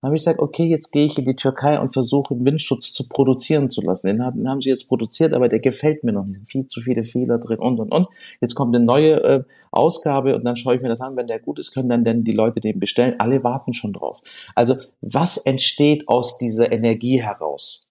Dann 0.00 0.08
habe 0.08 0.16
ich 0.16 0.20
gesagt, 0.20 0.40
okay, 0.40 0.64
jetzt 0.64 0.92
gehe 0.92 1.06
ich 1.06 1.18
in 1.18 1.24
die 1.24 1.36
Türkei 1.36 1.80
und 1.80 1.92
versuche 1.92 2.34
Windschutz 2.38 2.92
zu 2.92 3.08
produzieren 3.08 3.70
zu 3.70 3.80
lassen. 3.80 4.06
Den 4.08 4.24
haben, 4.24 4.38
den 4.38 4.48
haben 4.48 4.60
sie 4.60 4.70
jetzt 4.70 4.88
produziert, 4.88 5.32
aber 5.32 5.48
der 5.48 5.60
gefällt 5.60 6.04
mir 6.04 6.12
noch 6.12 6.26
nicht. 6.26 6.50
Viel 6.50 6.66
zu 6.66 6.80
viele 6.80 7.02
Fehler 7.02 7.38
drin 7.38 7.58
und 7.58 7.80
und 7.80 7.92
und. 7.92 8.08
Jetzt 8.40 8.54
kommt 8.54 8.74
eine 8.74 8.84
neue 8.84 9.22
äh, 9.22 9.44
Ausgabe 9.70 10.36
und 10.36 10.44
dann 10.44 10.56
schaue 10.56 10.76
ich 10.76 10.82
mir 10.82 10.88
das 10.88 11.00
an. 11.00 11.16
Wenn 11.16 11.26
der 11.26 11.40
gut 11.40 11.58
ist, 11.58 11.72
können 11.72 11.88
dann 11.88 12.04
denn 12.04 12.24
die 12.24 12.32
Leute 12.32 12.60
den 12.60 12.78
bestellen. 12.78 13.14
Alle 13.18 13.42
warten 13.42 13.72
schon 13.72 13.92
drauf. 13.92 14.20
Also 14.54 14.76
was 15.00 15.38
entsteht 15.38 16.08
aus 16.08 16.38
dieser 16.38 16.72
Energie 16.72 17.22
heraus? 17.22 17.86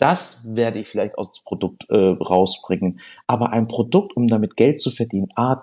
Das 0.00 0.56
werde 0.56 0.78
ich 0.78 0.88
vielleicht 0.88 1.18
aus 1.18 1.30
dem 1.32 1.44
Produkt 1.44 1.84
äh, 1.90 1.94
rausbringen. 1.94 3.00
Aber 3.26 3.52
ein 3.52 3.66
Produkt, 3.66 4.16
um 4.16 4.28
damit 4.28 4.56
Geld 4.56 4.80
zu 4.80 4.90
verdienen, 4.90 5.28
ah, 5.36 5.62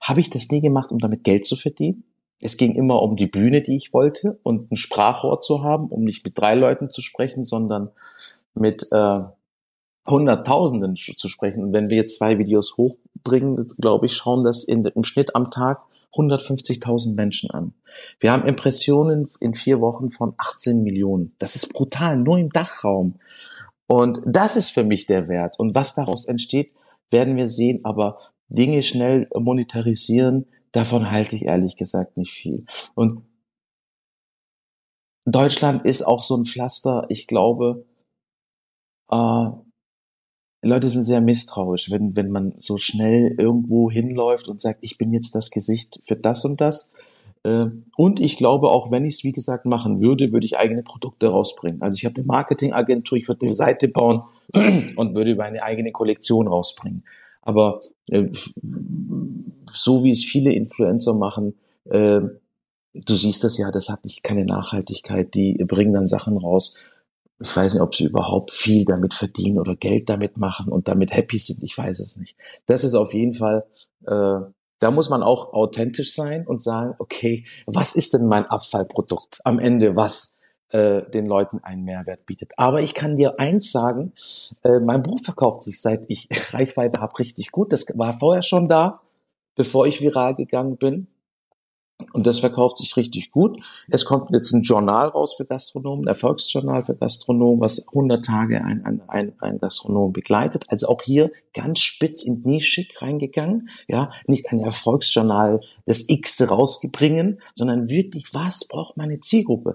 habe 0.00 0.20
ich 0.20 0.30
das 0.30 0.48
nie 0.50 0.60
gemacht, 0.60 0.92
um 0.92 0.98
damit 0.98 1.24
Geld 1.24 1.44
zu 1.44 1.56
verdienen? 1.56 2.04
Es 2.40 2.56
ging 2.56 2.74
immer 2.74 3.02
um 3.02 3.16
die 3.16 3.26
Bühne, 3.26 3.60
die 3.60 3.76
ich 3.76 3.92
wollte 3.92 4.38
und 4.42 4.72
ein 4.72 4.76
Sprachrohr 4.76 5.40
zu 5.40 5.62
haben, 5.62 5.88
um 5.88 6.04
nicht 6.04 6.24
mit 6.24 6.38
drei 6.38 6.54
Leuten 6.54 6.90
zu 6.90 7.02
sprechen, 7.02 7.44
sondern 7.44 7.90
mit 8.54 8.88
äh, 8.92 9.20
Hunderttausenden 10.08 10.96
zu 10.96 11.28
sprechen. 11.28 11.62
Und 11.62 11.72
wenn 11.72 11.90
wir 11.90 11.96
jetzt 11.96 12.18
zwei 12.18 12.38
Videos 12.38 12.76
hoch 12.76 12.96
bringen, 13.22 13.68
glaube 13.78 14.06
ich, 14.06 14.14
schauen 14.14 14.44
das 14.44 14.64
in, 14.64 14.84
im 14.84 15.04
Schnitt 15.04 15.36
am 15.36 15.50
Tag 15.50 15.82
150.000 16.14 17.14
Menschen 17.14 17.50
an. 17.50 17.72
Wir 18.18 18.32
haben 18.32 18.46
Impressionen 18.46 19.28
in 19.38 19.54
vier 19.54 19.80
Wochen 19.80 20.10
von 20.10 20.34
18 20.38 20.82
Millionen. 20.82 21.34
Das 21.38 21.54
ist 21.54 21.72
brutal, 21.72 22.16
nur 22.16 22.38
im 22.38 22.50
Dachraum. 22.50 23.16
Und 23.86 24.22
das 24.24 24.56
ist 24.56 24.70
für 24.70 24.84
mich 24.84 25.06
der 25.06 25.28
Wert. 25.28 25.58
Und 25.58 25.74
was 25.74 25.94
daraus 25.94 26.24
entsteht, 26.24 26.72
werden 27.10 27.36
wir 27.36 27.46
sehen. 27.46 27.84
Aber 27.84 28.18
Dinge 28.48 28.82
schnell 28.82 29.28
monetarisieren, 29.34 30.46
davon 30.72 31.10
halte 31.10 31.36
ich 31.36 31.46
ehrlich 31.46 31.76
gesagt 31.76 32.16
nicht 32.16 32.32
viel. 32.32 32.64
Und 32.94 33.22
Deutschland 35.26 35.84
ist 35.84 36.02
auch 36.02 36.22
so 36.22 36.36
ein 36.36 36.46
Pflaster. 36.46 37.06
Ich 37.08 37.26
glaube, 37.26 37.86
äh, 39.10 39.50
Leute 40.62 40.88
sind 40.88 41.02
sehr 41.02 41.20
misstrauisch, 41.20 41.90
wenn, 41.90 42.16
wenn 42.16 42.30
man 42.30 42.54
so 42.58 42.78
schnell 42.78 43.34
irgendwo 43.38 43.90
hinläuft 43.90 44.48
und 44.48 44.60
sagt, 44.60 44.80
ich 44.82 44.98
bin 44.98 45.12
jetzt 45.12 45.34
das 45.34 45.50
Gesicht 45.50 46.00
für 46.04 46.16
das 46.16 46.44
und 46.44 46.60
das. 46.60 46.94
Äh, 47.44 47.66
und 47.96 48.20
ich 48.20 48.36
glaube, 48.36 48.70
auch 48.70 48.90
wenn 48.90 49.04
ich 49.04 49.14
es, 49.14 49.24
wie 49.24 49.32
gesagt, 49.32 49.64
machen 49.64 50.00
würde, 50.00 50.32
würde 50.32 50.44
ich 50.44 50.58
eigene 50.58 50.82
Produkte 50.82 51.28
rausbringen. 51.28 51.80
Also 51.80 51.96
ich 51.96 52.04
habe 52.04 52.16
eine 52.16 52.24
Marketingagentur, 52.24 53.16
ich 53.16 53.28
würde 53.28 53.46
eine 53.46 53.54
Seite 53.54 53.88
bauen 53.88 54.22
und 54.96 55.16
würde 55.16 55.30
über 55.30 55.44
eine 55.44 55.62
eigene 55.62 55.92
Kollektion 55.92 56.46
rausbringen. 56.46 57.04
Aber 57.42 57.80
äh, 58.08 58.28
so 59.72 60.04
wie 60.04 60.10
es 60.10 60.24
viele 60.24 60.52
Influencer 60.52 61.14
machen, 61.14 61.58
äh, 61.84 62.20
du 62.92 63.14
siehst 63.14 63.44
das 63.44 63.56
ja, 63.56 63.70
das 63.70 63.88
hat 63.88 64.04
nicht 64.04 64.22
keine 64.22 64.44
Nachhaltigkeit, 64.44 65.34
die 65.34 65.54
bringen 65.66 65.94
dann 65.94 66.08
Sachen 66.08 66.36
raus. 66.36 66.76
Ich 67.42 67.56
weiß 67.56 67.74
nicht, 67.74 67.82
ob 67.82 67.94
sie 67.94 68.04
überhaupt 68.04 68.50
viel 68.50 68.84
damit 68.84 69.14
verdienen 69.14 69.58
oder 69.58 69.74
Geld 69.74 70.10
damit 70.10 70.36
machen 70.36 70.70
und 70.70 70.88
damit 70.88 71.12
happy 71.12 71.38
sind. 71.38 71.62
Ich 71.62 71.76
weiß 71.76 72.00
es 72.00 72.16
nicht. 72.16 72.36
Das 72.66 72.84
ist 72.84 72.94
auf 72.94 73.14
jeden 73.14 73.32
Fall, 73.32 73.64
äh, 74.06 74.40
da 74.78 74.90
muss 74.90 75.08
man 75.08 75.22
auch 75.22 75.52
authentisch 75.52 76.14
sein 76.14 76.46
und 76.46 76.62
sagen, 76.62 76.94
okay, 76.98 77.46
was 77.66 77.94
ist 77.94 78.12
denn 78.14 78.26
mein 78.26 78.46
Abfallprodukt 78.46 79.40
am 79.44 79.58
Ende, 79.58 79.96
was 79.96 80.39
äh, 80.70 81.02
den 81.10 81.26
Leuten 81.26 81.60
einen 81.62 81.84
Mehrwert 81.84 82.26
bietet. 82.26 82.52
Aber 82.56 82.80
ich 82.80 82.94
kann 82.94 83.16
dir 83.16 83.38
eins 83.38 83.72
sagen, 83.72 84.12
äh, 84.62 84.80
mein 84.80 85.02
Buch 85.02 85.20
verkauft 85.22 85.64
sich, 85.64 85.80
seit 85.80 86.04
ich 86.08 86.28
Reichweite 86.52 87.00
habe, 87.00 87.18
richtig 87.18 87.50
gut. 87.50 87.72
Das 87.72 87.86
war 87.94 88.12
vorher 88.12 88.42
schon 88.42 88.68
da, 88.68 89.00
bevor 89.54 89.86
ich 89.86 90.00
viral 90.00 90.34
gegangen 90.34 90.76
bin. 90.76 91.08
Und 92.12 92.26
das 92.26 92.38
verkauft 92.38 92.78
sich 92.78 92.96
richtig 92.96 93.30
gut. 93.30 93.62
Es 93.88 94.04
kommt 94.04 94.30
jetzt 94.30 94.52
ein 94.52 94.62
Journal 94.62 95.08
raus 95.08 95.34
für 95.34 95.44
Gastronomen, 95.44 96.04
ein 96.04 96.08
Erfolgsjournal 96.08 96.84
für 96.84 96.94
Gastronomen, 96.94 97.60
was 97.60 97.88
100 97.88 98.24
Tage 98.24 98.64
ein, 98.64 98.84
ein, 98.84 99.02
ein, 99.08 99.32
ein 99.40 99.58
Gastronom 99.58 100.12
begleitet. 100.12 100.64
Also 100.68 100.88
auch 100.88 101.02
hier 101.02 101.30
ganz 101.52 101.80
spitz 101.80 102.22
in 102.22 102.42
nischig 102.42 103.00
reingegangen. 103.00 103.68
Ja, 103.88 104.10
nicht 104.26 104.50
ein 104.50 104.60
Erfolgsjournal 104.60 105.60
das 105.86 106.08
X 106.08 106.40
rausgebringen, 106.48 107.40
sondern 107.54 107.88
wirklich, 107.88 108.32
was 108.32 108.66
braucht 108.66 108.96
meine 108.96 109.20
Zielgruppe? 109.20 109.74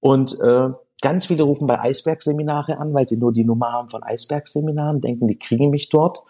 Und 0.00 0.38
äh, 0.40 0.70
ganz 1.02 1.26
viele 1.26 1.42
rufen 1.42 1.66
bei 1.66 1.80
Eisbergseminare 1.80 2.78
an, 2.78 2.92
weil 2.94 3.06
sie 3.06 3.18
nur 3.18 3.32
die 3.32 3.44
Nummer 3.44 3.72
haben 3.72 3.88
von 3.88 4.02
Eisbergseminaren, 4.02 5.00
denken, 5.00 5.28
die 5.28 5.38
kriegen 5.38 5.70
mich 5.70 5.88
dort 5.88 6.22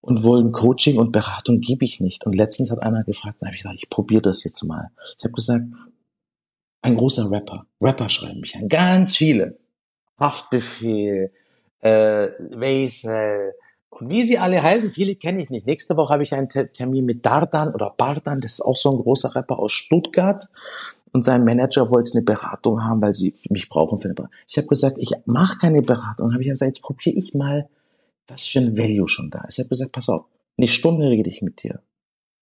und 0.00 0.22
wollen 0.22 0.52
Coaching 0.52 0.98
und 0.98 1.12
Beratung 1.12 1.60
gebe 1.60 1.84
ich 1.84 2.00
nicht. 2.00 2.26
Und 2.26 2.34
letztens 2.34 2.70
hat 2.70 2.82
einer 2.82 3.04
gefragt, 3.04 3.36
da 3.40 3.46
habe 3.46 3.56
ich 3.56 3.62
gesagt, 3.62 3.78
ich 3.82 3.88
probiere 3.88 4.22
das 4.22 4.44
jetzt 4.44 4.62
mal. 4.64 4.90
Ich 5.18 5.24
habe 5.24 5.34
gesagt, 5.34 5.64
ein 6.82 6.96
großer 6.96 7.30
Rapper, 7.30 7.66
Rapper 7.80 8.08
schreiben 8.08 8.40
mich 8.40 8.56
an, 8.56 8.68
ganz 8.68 9.16
viele. 9.16 9.58
Haftbefehl, 10.18 11.32
äh, 11.80 12.28
Wesel 12.38 13.54
und 14.00 14.10
wie 14.10 14.22
sie 14.22 14.38
alle 14.38 14.62
heißen, 14.62 14.90
viele 14.90 15.14
kenne 15.14 15.40
ich 15.40 15.50
nicht. 15.50 15.66
Nächste 15.66 15.96
Woche 15.96 16.12
habe 16.12 16.24
ich 16.24 16.34
einen 16.34 16.48
Termin 16.48 17.04
mit 17.04 17.24
Dardan 17.24 17.72
oder 17.72 17.94
Bardan, 17.96 18.40
das 18.40 18.54
ist 18.54 18.62
auch 18.62 18.76
so 18.76 18.90
ein 18.90 18.98
großer 18.98 19.34
Rapper 19.34 19.58
aus 19.58 19.72
Stuttgart. 19.72 20.48
Und 21.14 21.24
sein 21.24 21.44
Manager 21.44 21.92
wollte 21.92 22.14
eine 22.14 22.24
Beratung 22.24 22.82
haben, 22.82 23.00
weil 23.00 23.14
sie 23.14 23.34
mich 23.48 23.68
brauchen 23.68 24.00
für 24.00 24.06
eine 24.06 24.14
Beratung. 24.14 24.34
Ich 24.48 24.56
habe 24.56 24.66
gesagt, 24.66 24.96
ich 24.98 25.12
mache 25.26 25.58
keine 25.58 25.80
Beratung. 25.80 26.32
Habe 26.32 26.42
ich 26.42 26.48
gesagt, 26.48 26.76
jetzt 26.76 26.82
probiere 26.82 27.16
ich 27.16 27.34
mal 27.34 27.68
was 28.26 28.46
für 28.46 28.58
ein 28.58 28.76
Value 28.76 29.06
schon 29.06 29.30
da 29.30 29.44
ist. 29.44 29.58
Ich 29.58 29.64
habe 29.64 29.68
gesagt, 29.68 29.92
pass 29.92 30.08
auf, 30.08 30.24
eine 30.58 30.66
Stunde 30.66 31.08
rede 31.08 31.30
ich 31.30 31.40
mit 31.40 31.62
dir. 31.62 31.82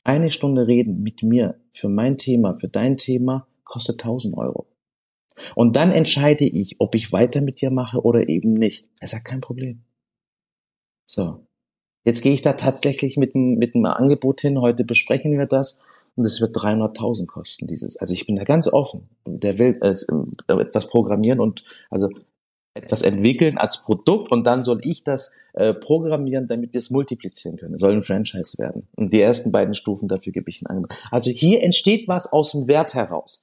Eine 0.05 0.31
Stunde 0.31 0.67
reden 0.67 1.03
mit 1.03 1.23
mir 1.23 1.61
für 1.71 1.91
mein 1.91 2.17
Thema, 2.17 2.59
für 2.59 2.69
dein 2.69 2.97
Thema, 2.97 3.47
kostet 3.65 4.03
1000 4.03 4.39
Euro. 4.39 4.67
Und 5.55 5.77
dann 5.77 5.93
entscheide 5.93 6.47
ich, 6.47 6.77
ob 6.79 6.95
ich 6.95 7.13
weiter 7.13 7.43
mit 7.43 7.61
dir 7.61 7.71
mache 7.71 8.01
oder 8.03 8.27
eben 8.27 8.55
nicht. 8.55 8.89
Er 9.01 9.09
sagt, 9.09 9.27
kein 9.27 9.43
Problem. 9.43 9.83
So. 11.07 11.47
Jetzt 12.05 12.23
gehe 12.23 12.33
ich 12.33 12.41
da 12.41 12.55
tatsächlich 12.55 13.19
mit 13.19 13.35
einem, 13.35 13.57
mit 13.59 13.75
einem 13.75 13.85
Angebot 13.85 14.41
hin. 14.41 14.61
Heute 14.61 14.85
besprechen 14.85 15.39
wir 15.39 15.47
das. 15.47 15.79
Und 16.15 16.25
es 16.25 16.41
wird 16.41 16.57
300.000 16.57 17.27
kosten, 17.27 17.67
dieses. 17.67 17.97
Also 17.97 18.13
ich 18.13 18.27
bin 18.27 18.37
da 18.37 18.45
ganz 18.45 18.69
offen. 18.69 19.09
Der 19.27 19.59
will 19.59 19.79
äh, 19.81 19.95
etwas 20.61 20.89
programmieren 20.89 21.41
und, 21.41 21.65
also 21.91 22.11
etwas 22.75 23.03
entwickeln 23.03 23.59
als 23.59 23.83
Produkt 23.83 24.33
und 24.33 24.45
dann 24.47 24.65
soll 24.65 24.81
ich 24.83 25.05
das 25.05 25.37
äh, 25.53 25.75
programmieren, 25.75 26.47
damit 26.47 26.73
wir 26.73 26.79
es 26.79 26.91
multiplizieren 26.91 27.59
können. 27.59 27.79
soll 27.79 27.93
ein 27.93 28.03
Franchise 28.03 28.57
werden. 28.59 28.89
Und 28.97 29.13
die 29.13 29.21
ersten 29.21 29.53
beiden 29.53 29.75
Stufen 29.75 30.09
dafür 30.09 30.33
gebe 30.33 30.49
ich 30.49 30.63
ein 30.63 30.67
Angebot. 30.67 30.97
Also 31.11 31.31
hier 31.31 31.63
entsteht 31.63 32.09
was 32.09 32.33
aus 32.33 32.53
dem 32.53 32.69
Wert 32.69 32.95
heraus. 32.95 33.43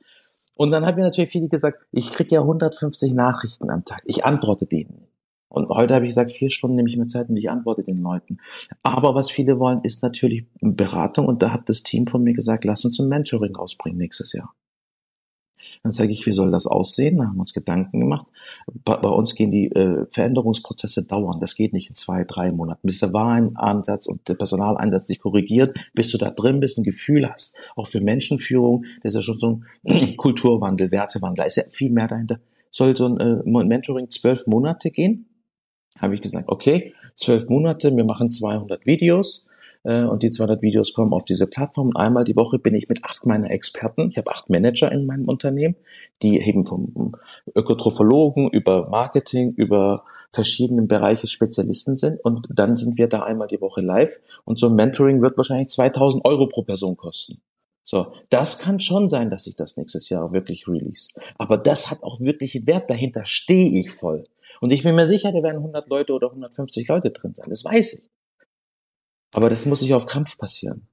Und 0.55 0.71
dann 0.71 0.85
haben 0.85 0.95
mir 0.95 1.03
natürlich 1.03 1.29
viele 1.29 1.47
gesagt, 1.47 1.85
ich 1.91 2.11
kriege 2.11 2.35
ja 2.35 2.41
150 2.41 3.13
Nachrichten 3.13 3.69
am 3.69 3.85
Tag. 3.85 4.01
Ich 4.05 4.25
antworte 4.25 4.65
denen. 4.65 5.08
Und 5.49 5.69
heute 5.69 5.95
habe 5.95 6.05
ich 6.05 6.11
gesagt, 6.11 6.31
vier 6.31 6.51
Stunden 6.51 6.75
nehme 6.75 6.89
ich 6.89 6.97
mir 6.97 7.07
Zeit 7.07 7.29
und 7.29 7.37
ich 7.37 7.49
antworte 7.49 7.83
den 7.83 8.01
Leuten. 8.01 8.37
Aber 8.83 9.15
was 9.15 9.31
viele 9.31 9.59
wollen, 9.59 9.81
ist 9.83 10.03
natürlich 10.03 10.45
Beratung. 10.61 11.25
Und 11.25 11.41
da 11.41 11.51
hat 11.51 11.67
das 11.67 11.83
Team 11.83 12.07
von 12.07 12.23
mir 12.23 12.33
gesagt, 12.33 12.65
lass 12.65 12.85
uns 12.85 12.99
ein 12.99 13.09
Mentoring 13.09 13.55
rausbringen 13.55 13.97
nächstes 13.97 14.33
Jahr. 14.33 14.53
Dann 15.83 15.91
sage 15.91 16.11
ich, 16.11 16.25
wie 16.25 16.31
soll 16.31 16.51
das 16.51 16.67
aussehen? 16.67 17.17
Da 17.17 17.25
haben 17.25 17.35
wir 17.35 17.41
uns 17.41 17.53
Gedanken 17.53 17.99
gemacht. 17.99 18.27
Bei, 18.85 18.97
bei 18.97 19.09
uns 19.09 19.35
gehen 19.35 19.51
die 19.51 19.71
äh, 19.71 20.05
Veränderungsprozesse 20.09 21.05
dauern. 21.05 21.39
Das 21.39 21.55
geht 21.55 21.73
nicht 21.73 21.89
in 21.89 21.95
zwei, 21.95 22.23
drei 22.23 22.51
Monaten. 22.51 22.81
Bis 22.83 22.99
der 22.99 23.13
Warenansatz 23.13 24.07
und 24.07 24.27
der 24.27 24.35
Personaleinsatz 24.35 25.07
sich 25.07 25.19
korrigiert, 25.19 25.91
bis 25.93 26.09
du 26.11 26.17
da 26.17 26.29
drin 26.29 26.59
bist, 26.59 26.77
ein 26.77 26.83
Gefühl 26.83 27.29
hast. 27.29 27.59
Auch 27.75 27.87
für 27.87 28.01
Menschenführung, 28.01 28.85
das 29.03 29.13
ist 29.13 29.15
ja 29.15 29.21
schon 29.21 29.39
so 29.39 29.61
ein 29.85 30.15
Kulturwandel, 30.17 30.91
Wertewandel. 30.91 31.37
Da 31.37 31.43
ist 31.43 31.57
ja 31.57 31.63
viel 31.63 31.91
mehr 31.91 32.07
dahinter. 32.07 32.39
Soll 32.71 32.95
so 32.95 33.07
ein 33.07 33.19
äh, 33.19 33.63
Mentoring 33.63 34.09
zwölf 34.09 34.47
Monate 34.47 34.91
gehen? 34.91 35.28
Habe 36.01 36.15
ich 36.15 36.21
gesagt, 36.21 36.45
okay, 36.47 36.93
zwölf 37.15 37.49
Monate, 37.49 37.95
wir 37.95 38.05
machen 38.05 38.29
200 38.29 38.85
Videos 38.85 39.49
äh, 39.83 40.03
und 40.03 40.23
die 40.23 40.31
200 40.31 40.61
Videos 40.61 40.93
kommen 40.93 41.13
auf 41.13 41.25
diese 41.25 41.47
Plattform. 41.47 41.87
Und 41.87 41.97
einmal 41.97 42.23
die 42.23 42.35
Woche 42.35 42.59
bin 42.59 42.75
ich 42.75 42.89
mit 42.89 43.03
acht 43.03 43.25
meiner 43.25 43.51
Experten, 43.51 44.09
ich 44.09 44.17
habe 44.17 44.31
acht 44.31 44.49
Manager 44.49 44.91
in 44.91 45.05
meinem 45.05 45.27
Unternehmen, 45.27 45.75
die 46.21 46.39
eben 46.39 46.65
vom 46.65 47.15
Ökotrophologen 47.55 48.49
über 48.49 48.89
Marketing, 48.89 49.53
über 49.53 50.03
verschiedene 50.31 50.83
Bereiche 50.83 51.27
Spezialisten 51.27 51.97
sind. 51.97 52.23
Und 52.23 52.47
dann 52.53 52.75
sind 52.75 52.97
wir 52.97 53.07
da 53.07 53.23
einmal 53.23 53.47
die 53.47 53.61
Woche 53.61 53.81
live. 53.81 54.19
Und 54.45 54.59
so 54.59 54.67
ein 54.67 54.75
Mentoring 54.75 55.21
wird 55.21 55.37
wahrscheinlich 55.37 55.69
2000 55.69 56.25
Euro 56.25 56.47
pro 56.47 56.63
Person 56.63 56.97
kosten. 56.97 57.41
So, 57.83 58.13
das 58.29 58.59
kann 58.59 58.79
schon 58.79 59.09
sein, 59.09 59.31
dass 59.31 59.47
ich 59.47 59.55
das 59.55 59.75
nächstes 59.75 60.09
Jahr 60.09 60.31
wirklich 60.31 60.67
release. 60.67 61.09
Aber 61.39 61.57
das 61.57 61.89
hat 61.89 62.03
auch 62.03 62.19
wirklich 62.19 62.67
Wert. 62.67 62.87
Dahinter 62.87 63.25
stehe 63.25 63.71
ich 63.71 63.89
voll. 63.89 64.25
Und 64.61 64.71
ich 64.71 64.83
bin 64.83 64.95
mir 64.95 65.05
sicher, 65.05 65.31
da 65.31 65.43
werden 65.43 65.57
100 65.57 65.87
Leute 65.89 66.13
oder 66.13 66.27
150 66.27 66.87
Leute 66.87 67.11
drin 67.11 67.33
sein. 67.33 67.47
Das 67.49 67.63
weiß 67.63 67.93
ich. 67.93 68.09
Aber 69.33 69.49
das 69.49 69.65
muss 69.65 69.81
nicht 69.81 69.93
auf 69.93 70.05
Krampf 70.05 70.37
passieren. 70.37 70.87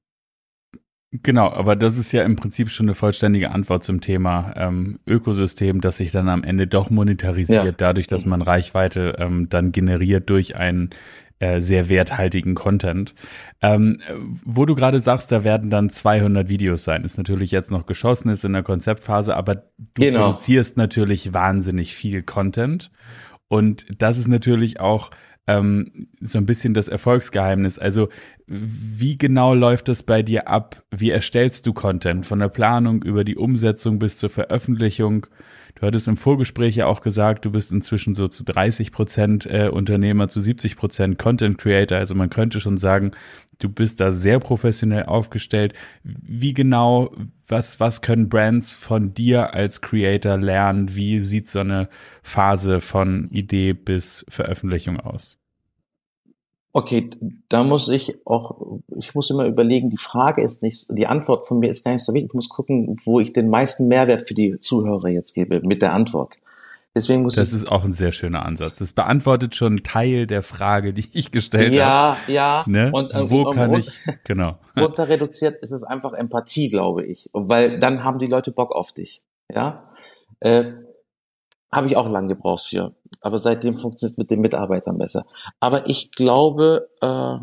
Genau, 1.23 1.51
aber 1.51 1.77
das 1.77 1.97
ist 1.97 2.13
ja 2.13 2.25
im 2.25 2.37
Prinzip 2.37 2.69
schon 2.69 2.87
eine 2.87 2.95
vollständige 2.95 3.51
Antwort 3.51 3.85
zum 3.85 4.01
Thema 4.01 4.53
ähm, 4.57 4.99
Ökosystem, 5.07 5.81
das 5.81 5.99
sich 5.99 6.11
dann 6.11 6.29
am 6.29 6.43
Ende 6.43 6.67
doch 6.67 6.91
monetarisiert, 6.91 7.65
ja. 7.65 7.73
dadurch, 7.73 8.07
dass 8.07 8.27
man 8.27 8.43
Reichweite 8.43 9.17
ähm, 9.19 9.49
dann 9.49 9.73
generiert 9.73 10.29
durch 10.29 10.57
einen 10.57 10.91
äh, 11.39 11.61
sehr 11.61 11.89
werthaltigen 11.89 12.55
Content. 12.55 13.15
Ähm, 13.63 14.01
wo 14.45 14.67
du 14.67 14.75
gerade 14.75 15.01
sagst, 15.01 15.31
da 15.31 15.45
werden 15.45 15.71
dann 15.71 15.91
200 15.91 16.49
Videos 16.49 16.85
sein, 16.85 17.05
ist 17.05 17.19
natürlich 17.19 17.51
jetzt 17.51 17.71
noch 17.71 17.87
geschossen, 17.87 18.31
ist 18.31 18.45
in 18.45 18.53
der 18.53 18.63
Konzeptphase, 18.63 19.37
aber 19.37 19.55
du 19.55 19.63
genau. 19.95 20.21
produzierst 20.21 20.77
natürlich 20.77 21.33
wahnsinnig 21.33 21.95
viel 21.95 22.23
Content. 22.23 22.91
Und 23.49 23.87
das 23.99 24.19
ist 24.19 24.29
natürlich 24.29 24.81
auch 24.81 25.11
ähm, 25.47 26.09
so 26.21 26.39
ein 26.39 26.47
bisschen 26.47 26.75
das 26.75 26.89
Erfolgsgeheimnis. 26.89 27.79
Also 27.79 28.09
wie 28.47 29.19
genau 29.19 29.55
läuft 29.55 29.89
das 29.89 30.03
bei 30.03 30.23
dir 30.23 30.49
ab? 30.49 30.83
Wie 30.91 31.11
erstellst 31.11 31.67
du 31.67 31.73
Content? 31.73 32.27
Von 32.27 32.41
der 32.41 32.49
Planung 32.49 33.03
über 33.03 33.25
die 33.25 33.37
Umsetzung 33.37 33.99
bis 33.99 34.19
zur 34.19 34.31
Veröffentlichung? 34.31 35.27
Du 35.77 35.87
hattest 35.87 36.09
im 36.09 36.17
Vorgespräch 36.17 36.75
ja 36.75 36.87
auch 36.87 37.03
gesagt, 37.03 37.45
du 37.45 37.51
bist 37.51 37.71
inzwischen 37.71 38.15
so 38.15 38.29
zu 38.29 38.45
30 38.45 38.93
Prozent 38.93 39.47
äh, 39.47 39.69
Unternehmer, 39.69 40.29
zu 40.29 40.41
70 40.41 40.75
Prozent 40.75 41.19
Content 41.19 41.59
Creator. 41.59 41.99
Also 41.99 42.15
man 42.15 42.31
könnte 42.31 42.61
schon 42.61 42.79
sagen, 42.79 43.13
du 43.59 43.69
bist 43.69 44.01
da 44.01 44.11
sehr 44.11 44.41
professionell 44.41 45.05
aufgestellt. 45.05 45.75
Wie 46.03 46.55
genau, 46.55 47.15
was, 47.49 47.81
was 47.81 48.03
können 48.03 48.29
Brands 48.29 48.75
von 48.75 49.15
dir 49.15 49.55
als 49.55 49.81
Creator 49.81 50.37
lernen? 50.37 50.95
Wie 50.95 51.21
sieht 51.21 51.49
so 51.49 51.61
eine 51.61 51.89
Phase 52.23 52.81
von 52.81 53.29
Idee 53.31 53.73
bis 53.73 54.27
Veröffentlichung 54.29 54.99
aus? 54.99 55.39
Okay, 56.73 57.09
da 57.49 57.65
muss 57.65 57.89
ich 57.89 58.17
auch, 58.27 58.81
ich 58.99 59.15
muss 59.15 59.31
immer 59.31 59.47
überlegen, 59.47 59.89
die 59.89 59.97
Frage 59.97 60.43
ist 60.43 60.63
nicht, 60.63 60.89
die 60.91 61.07
Antwort 61.07 61.49
von 61.49 61.59
mir 61.59 61.71
ist 61.71 61.85
gar 61.85 61.93
nicht 61.93 62.05
so 62.05 62.13
wichtig. 62.13 62.29
Ich 62.31 62.35
muss 62.35 62.51
gucken, 62.51 63.01
wo 63.05 63.19
ich 63.19 63.33
den 63.33 63.49
meisten 63.49 63.89
Mehrwert 63.89 64.29
für 64.29 64.35
die 64.35 64.61
Zuhörer 64.61 65.09
jetzt 65.09 65.33
gebe 65.33 65.61
mit 65.63 65.81
der 65.81 65.95
Antwort. 65.95 66.37
Deswegen 66.97 67.25
muss 67.25 67.35
das 67.35 67.53
ist 67.53 67.69
auch 67.69 67.85
ein 67.85 67.93
sehr 67.93 68.11
schöner 68.11 68.47
Ansatz. 68.47 68.79
Das 68.79 68.95
beantwortet 68.95 69.55
schon 69.55 69.75
einen 69.75 69.85
Teil 69.85 70.27
der 70.27 70.43
Frage, 70.43 70.95
die 70.95 71.07
ich 71.13 71.31
gestellt 71.31 71.75
ja, 71.75 72.17
habe. 72.17 72.33
Ja, 72.33 72.63
ja. 72.63 72.65
Ne? 72.67 72.91
Und, 72.91 73.13
äh, 73.13 73.29
Wo 73.29 73.43
und, 73.43 73.55
kann 73.55 73.71
und, 73.71 73.81
ich, 73.81 73.93
genau. 74.25 74.55
Runter 74.79 75.07
reduziert 75.07 75.57
ist 75.61 75.73
es 75.73 75.85
einfach 75.85 76.15
Empathie, 76.15 76.71
glaube 76.71 77.05
ich. 77.05 77.29
Weil 77.35 77.79
dann 77.79 78.03
haben 78.03 78.19
die 78.19 78.27
Leute 78.27 78.51
Bock 78.51 78.75
auf 78.75 78.93
dich. 78.93 79.23
Ja. 79.53 79.93
Äh, 80.41 80.73
habe 81.71 81.87
ich 81.87 81.99
auch 81.99 82.09
lange 82.09 82.29
gebraucht 82.29 82.65
für. 82.65 82.97
Aber 83.21 83.37
seitdem 83.37 83.77
funktioniert 83.77 84.13
es 84.13 84.17
mit 84.17 84.31
den 84.31 84.41
Mitarbeitern 84.41 84.97
besser. 84.97 85.27
Aber 85.61 85.91
ich 85.91 86.13
glaube, 86.13 86.89
äh, 87.03 87.37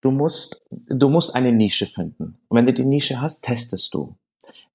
du 0.00 0.10
musst, 0.12 0.62
du 0.70 1.08
musst 1.08 1.34
eine 1.34 1.50
Nische 1.50 1.86
finden. 1.86 2.38
Und 2.46 2.56
wenn 2.56 2.66
du 2.66 2.72
die 2.72 2.84
Nische 2.84 3.20
hast, 3.20 3.42
testest 3.42 3.94
du. 3.94 4.14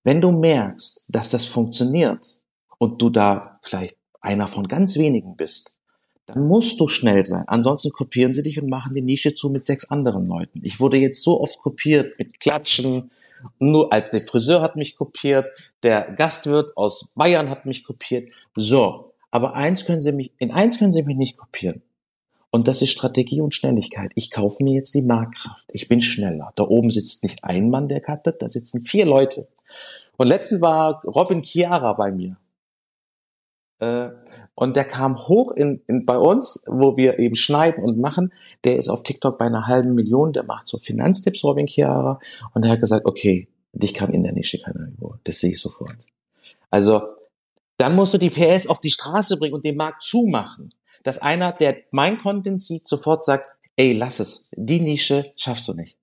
Wenn 0.03 0.19
du 0.19 0.33
merkst, 0.33 1.05
dass 1.07 1.29
das 1.29 1.45
funktioniert 1.45 2.41
und 2.77 3.01
du 3.01 3.09
da 3.09 3.59
vielleicht 3.63 3.97
einer 4.21 4.47
von 4.47 4.67
ganz 4.67 4.97
wenigen 4.97 5.35
bist, 5.35 5.75
dann 6.25 6.47
musst 6.47 6.79
du 6.79 6.87
schnell 6.87 7.23
sein. 7.23 7.45
Ansonsten 7.47 7.91
kopieren 7.91 8.33
sie 8.33 8.43
dich 8.43 8.61
und 8.61 8.69
machen 8.69 8.93
die 8.93 9.01
Nische 9.01 9.33
zu 9.33 9.49
mit 9.49 9.65
sechs 9.65 9.89
anderen 9.89 10.27
Leuten. 10.27 10.59
Ich 10.63 10.79
wurde 10.79 10.97
jetzt 10.97 11.23
so 11.23 11.39
oft 11.39 11.57
kopiert 11.59 12.13
mit 12.19 12.39
Klatschen, 12.39 13.11
nur 13.59 13.93
als 13.93 14.11
der 14.11 14.21
Friseur 14.21 14.61
hat 14.61 14.75
mich 14.75 14.95
kopiert, 14.95 15.49
der 15.83 16.11
Gastwirt 16.11 16.75
aus 16.75 17.13
Bayern 17.15 17.49
hat 17.49 17.65
mich 17.65 17.83
kopiert. 17.83 18.29
So, 18.55 19.13
aber 19.31 19.55
eins 19.55 19.85
können 19.85 20.01
sie 20.01 20.11
mich, 20.11 20.31
in 20.37 20.51
eins 20.51 20.79
können 20.79 20.93
sie 20.93 21.03
mich 21.03 21.17
nicht 21.17 21.37
kopieren. 21.37 21.81
Und 22.49 22.67
das 22.67 22.81
ist 22.81 22.91
Strategie 22.91 23.41
und 23.41 23.53
Schnelligkeit. 23.53 24.11
Ich 24.15 24.31
kaufe 24.31 24.63
mir 24.63 24.73
jetzt 24.73 24.95
die 24.95 25.01
Marktkraft. 25.01 25.65
Ich 25.73 25.87
bin 25.87 26.01
schneller. 26.01 26.53
Da 26.55 26.63
oben 26.63 26.91
sitzt 26.91 27.23
nicht 27.23 27.43
ein 27.43 27.69
Mann, 27.69 27.87
der 27.87 28.01
cuttet, 28.01 28.41
da 28.41 28.49
sitzen 28.49 28.83
vier 28.83 29.05
Leute. 29.05 29.47
Und 30.17 30.27
letztens 30.27 30.61
war 30.61 31.03
Robin 31.03 31.43
Chiara 31.43 31.93
bei 31.93 32.11
mir. 32.11 32.37
Äh, 33.79 34.09
und 34.55 34.75
der 34.75 34.85
kam 34.85 35.17
hoch 35.17 35.51
in, 35.51 35.81
in, 35.87 36.05
bei 36.05 36.17
uns, 36.17 36.65
wo 36.67 36.97
wir 36.97 37.19
eben 37.19 37.35
schneiden 37.35 37.83
und 37.83 37.97
machen. 37.97 38.33
Der 38.63 38.77
ist 38.77 38.89
auf 38.89 39.03
TikTok 39.03 39.37
bei 39.37 39.45
einer 39.45 39.67
halben 39.67 39.93
Million, 39.93 40.33
der 40.33 40.43
macht 40.43 40.67
so 40.67 40.79
Finanztipps, 40.79 41.43
Robin 41.43 41.67
Chiara. 41.67 42.19
Und 42.53 42.63
er 42.63 42.71
hat 42.71 42.79
gesagt, 42.79 43.05
okay, 43.05 43.47
dich 43.73 43.93
kann 43.93 44.13
in 44.13 44.23
der 44.23 44.33
Nische 44.33 44.59
keiner 44.59 44.87
überholen. 44.87 45.19
Das 45.23 45.39
sehe 45.39 45.51
ich 45.51 45.59
sofort. 45.59 46.05
Also, 46.69 47.01
dann 47.77 47.95
musst 47.95 48.13
du 48.13 48.17
die 48.17 48.31
PS 48.31 48.67
auf 48.67 48.79
die 48.79 48.91
Straße 48.91 49.37
bringen 49.37 49.53
und 49.53 49.65
den 49.65 49.77
Markt 49.77 50.01
zumachen. 50.03 50.73
Dass 51.03 51.19
einer, 51.19 51.51
der 51.51 51.77
mein 51.91 52.17
Content 52.17 52.59
sieht, 52.59 52.87
sofort 52.87 53.23
sagt, 53.23 53.47
ey, 53.75 53.93
lass 53.93 54.19
es. 54.19 54.49
Die 54.55 54.79
Nische 54.79 55.31
schaffst 55.35 55.67
du 55.67 55.73
nicht. 55.73 55.96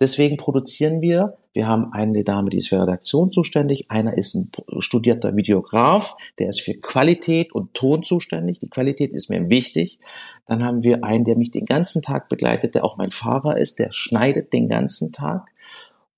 Deswegen 0.00 0.36
produzieren 0.36 1.00
wir, 1.00 1.38
wir 1.52 1.66
haben 1.66 1.92
eine 1.92 2.22
Dame, 2.22 2.50
die 2.50 2.58
ist 2.58 2.68
für 2.68 2.80
Redaktion 2.80 3.32
zuständig, 3.32 3.90
einer 3.90 4.16
ist 4.16 4.34
ein 4.34 4.52
studierter 4.78 5.34
Videograf, 5.34 6.16
der 6.38 6.48
ist 6.48 6.60
für 6.60 6.74
Qualität 6.74 7.52
und 7.52 7.74
Ton 7.74 8.04
zuständig. 8.04 8.60
Die 8.60 8.70
Qualität 8.70 9.12
ist 9.12 9.28
mir 9.28 9.48
wichtig. 9.48 9.98
Dann 10.46 10.64
haben 10.64 10.84
wir 10.84 11.02
einen, 11.02 11.24
der 11.24 11.36
mich 11.36 11.50
den 11.50 11.64
ganzen 11.64 12.00
Tag 12.00 12.28
begleitet, 12.28 12.76
der 12.76 12.84
auch 12.84 12.96
mein 12.96 13.10
Fahrer 13.10 13.56
ist, 13.56 13.80
der 13.80 13.92
schneidet 13.92 14.52
den 14.52 14.68
ganzen 14.68 15.12
Tag. 15.12 15.48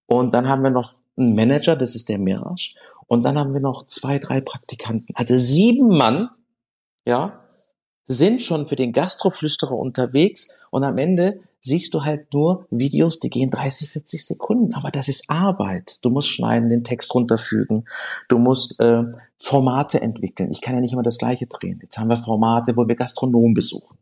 Und 0.06 0.34
dann 0.34 0.46
haben 0.46 0.62
wir 0.62 0.70
noch 0.70 0.96
einen 1.16 1.34
Manager, 1.34 1.74
das 1.74 1.94
ist 1.94 2.10
der 2.10 2.18
Mirasch. 2.18 2.74
Und 3.06 3.22
dann 3.22 3.38
haben 3.38 3.54
wir 3.54 3.60
noch 3.60 3.86
zwei, 3.86 4.18
drei 4.18 4.42
Praktikanten. 4.42 5.14
Also 5.14 5.36
sieben 5.36 5.88
Mann, 5.88 6.28
ja, 7.06 7.40
sind 8.06 8.42
schon 8.42 8.66
für 8.66 8.76
den 8.76 8.92
Gastroflüsterer 8.92 9.76
unterwegs 9.76 10.58
und 10.70 10.84
am 10.84 10.98
Ende 10.98 11.40
siehst 11.60 11.94
du 11.94 12.04
halt 12.04 12.32
nur 12.32 12.66
Videos, 12.70 13.18
die 13.18 13.30
gehen 13.30 13.50
30, 13.50 13.90
40 13.90 14.24
Sekunden. 14.24 14.74
Aber 14.74 14.90
das 14.90 15.08
ist 15.08 15.28
Arbeit. 15.28 15.98
Du 16.02 16.10
musst 16.10 16.28
schneiden, 16.28 16.68
den 16.68 16.84
Text 16.84 17.14
runterfügen. 17.14 17.84
Du 18.28 18.38
musst 18.38 18.80
äh, 18.80 19.04
Formate 19.38 20.00
entwickeln. 20.00 20.50
Ich 20.50 20.60
kann 20.60 20.74
ja 20.74 20.80
nicht 20.80 20.92
immer 20.92 21.02
das 21.02 21.18
Gleiche 21.18 21.46
drehen. 21.46 21.80
Jetzt 21.82 21.98
haben 21.98 22.08
wir 22.08 22.16
Formate, 22.16 22.76
wo 22.76 22.86
wir 22.86 22.96
Gastronomen 22.96 23.54
besuchen. 23.54 23.96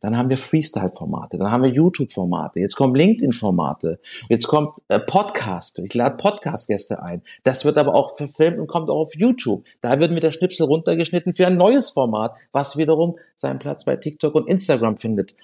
Dann 0.00 0.16
haben 0.16 0.28
wir 0.28 0.36
Freestyle-Formate, 0.36 1.38
dann 1.38 1.50
haben 1.50 1.62
wir 1.62 1.70
YouTube-Formate, 1.70 2.60
jetzt 2.60 2.76
kommen 2.76 2.94
LinkedIn-Formate, 2.94 4.00
jetzt 4.28 4.46
kommt 4.46 4.76
äh, 4.88 5.00
Podcast, 5.00 5.78
ich 5.78 5.94
lade 5.94 6.16
Podcast-Gäste 6.16 7.02
ein. 7.02 7.22
Das 7.42 7.64
wird 7.64 7.78
aber 7.78 7.94
auch 7.94 8.16
verfilmt 8.16 8.58
und 8.58 8.66
kommt 8.66 8.90
auch 8.90 8.98
auf 8.98 9.14
YouTube. 9.14 9.64
Da 9.80 9.98
wird 10.00 10.12
mit 10.12 10.22
der 10.22 10.32
Schnipsel 10.32 10.66
runtergeschnitten 10.66 11.34
für 11.34 11.46
ein 11.46 11.56
neues 11.56 11.90
Format, 11.90 12.36
was 12.52 12.76
wiederum 12.76 13.16
seinen 13.36 13.58
Platz 13.58 13.84
bei 13.84 13.96
TikTok 13.96 14.34
und 14.34 14.48
Instagram 14.48 14.96
findet. 14.96 15.34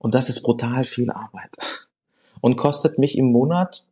Und 0.00 0.14
das 0.14 0.28
ist 0.30 0.42
brutal 0.42 0.84
viel 0.84 1.10
Arbeit. 1.10 1.56
Und 2.40 2.56
kostet 2.56 2.98
mich 2.98 3.16
im 3.18 3.26
Monat 3.26 3.84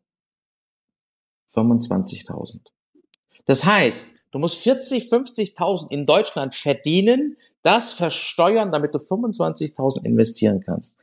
25.000. 1.55 2.61
Das 3.44 3.64
heißt, 3.64 4.18
du 4.31 4.38
musst 4.38 4.57
40, 4.57 5.12
50.000 5.12 5.90
in 5.90 6.07
Deutschland 6.07 6.55
verdienen, 6.55 7.37
das 7.62 7.92
versteuern, 7.92 8.73
damit 8.73 8.94
du 8.94 8.99
25.000 8.99 10.05
investieren 10.05 10.61
kannst. 10.61 10.97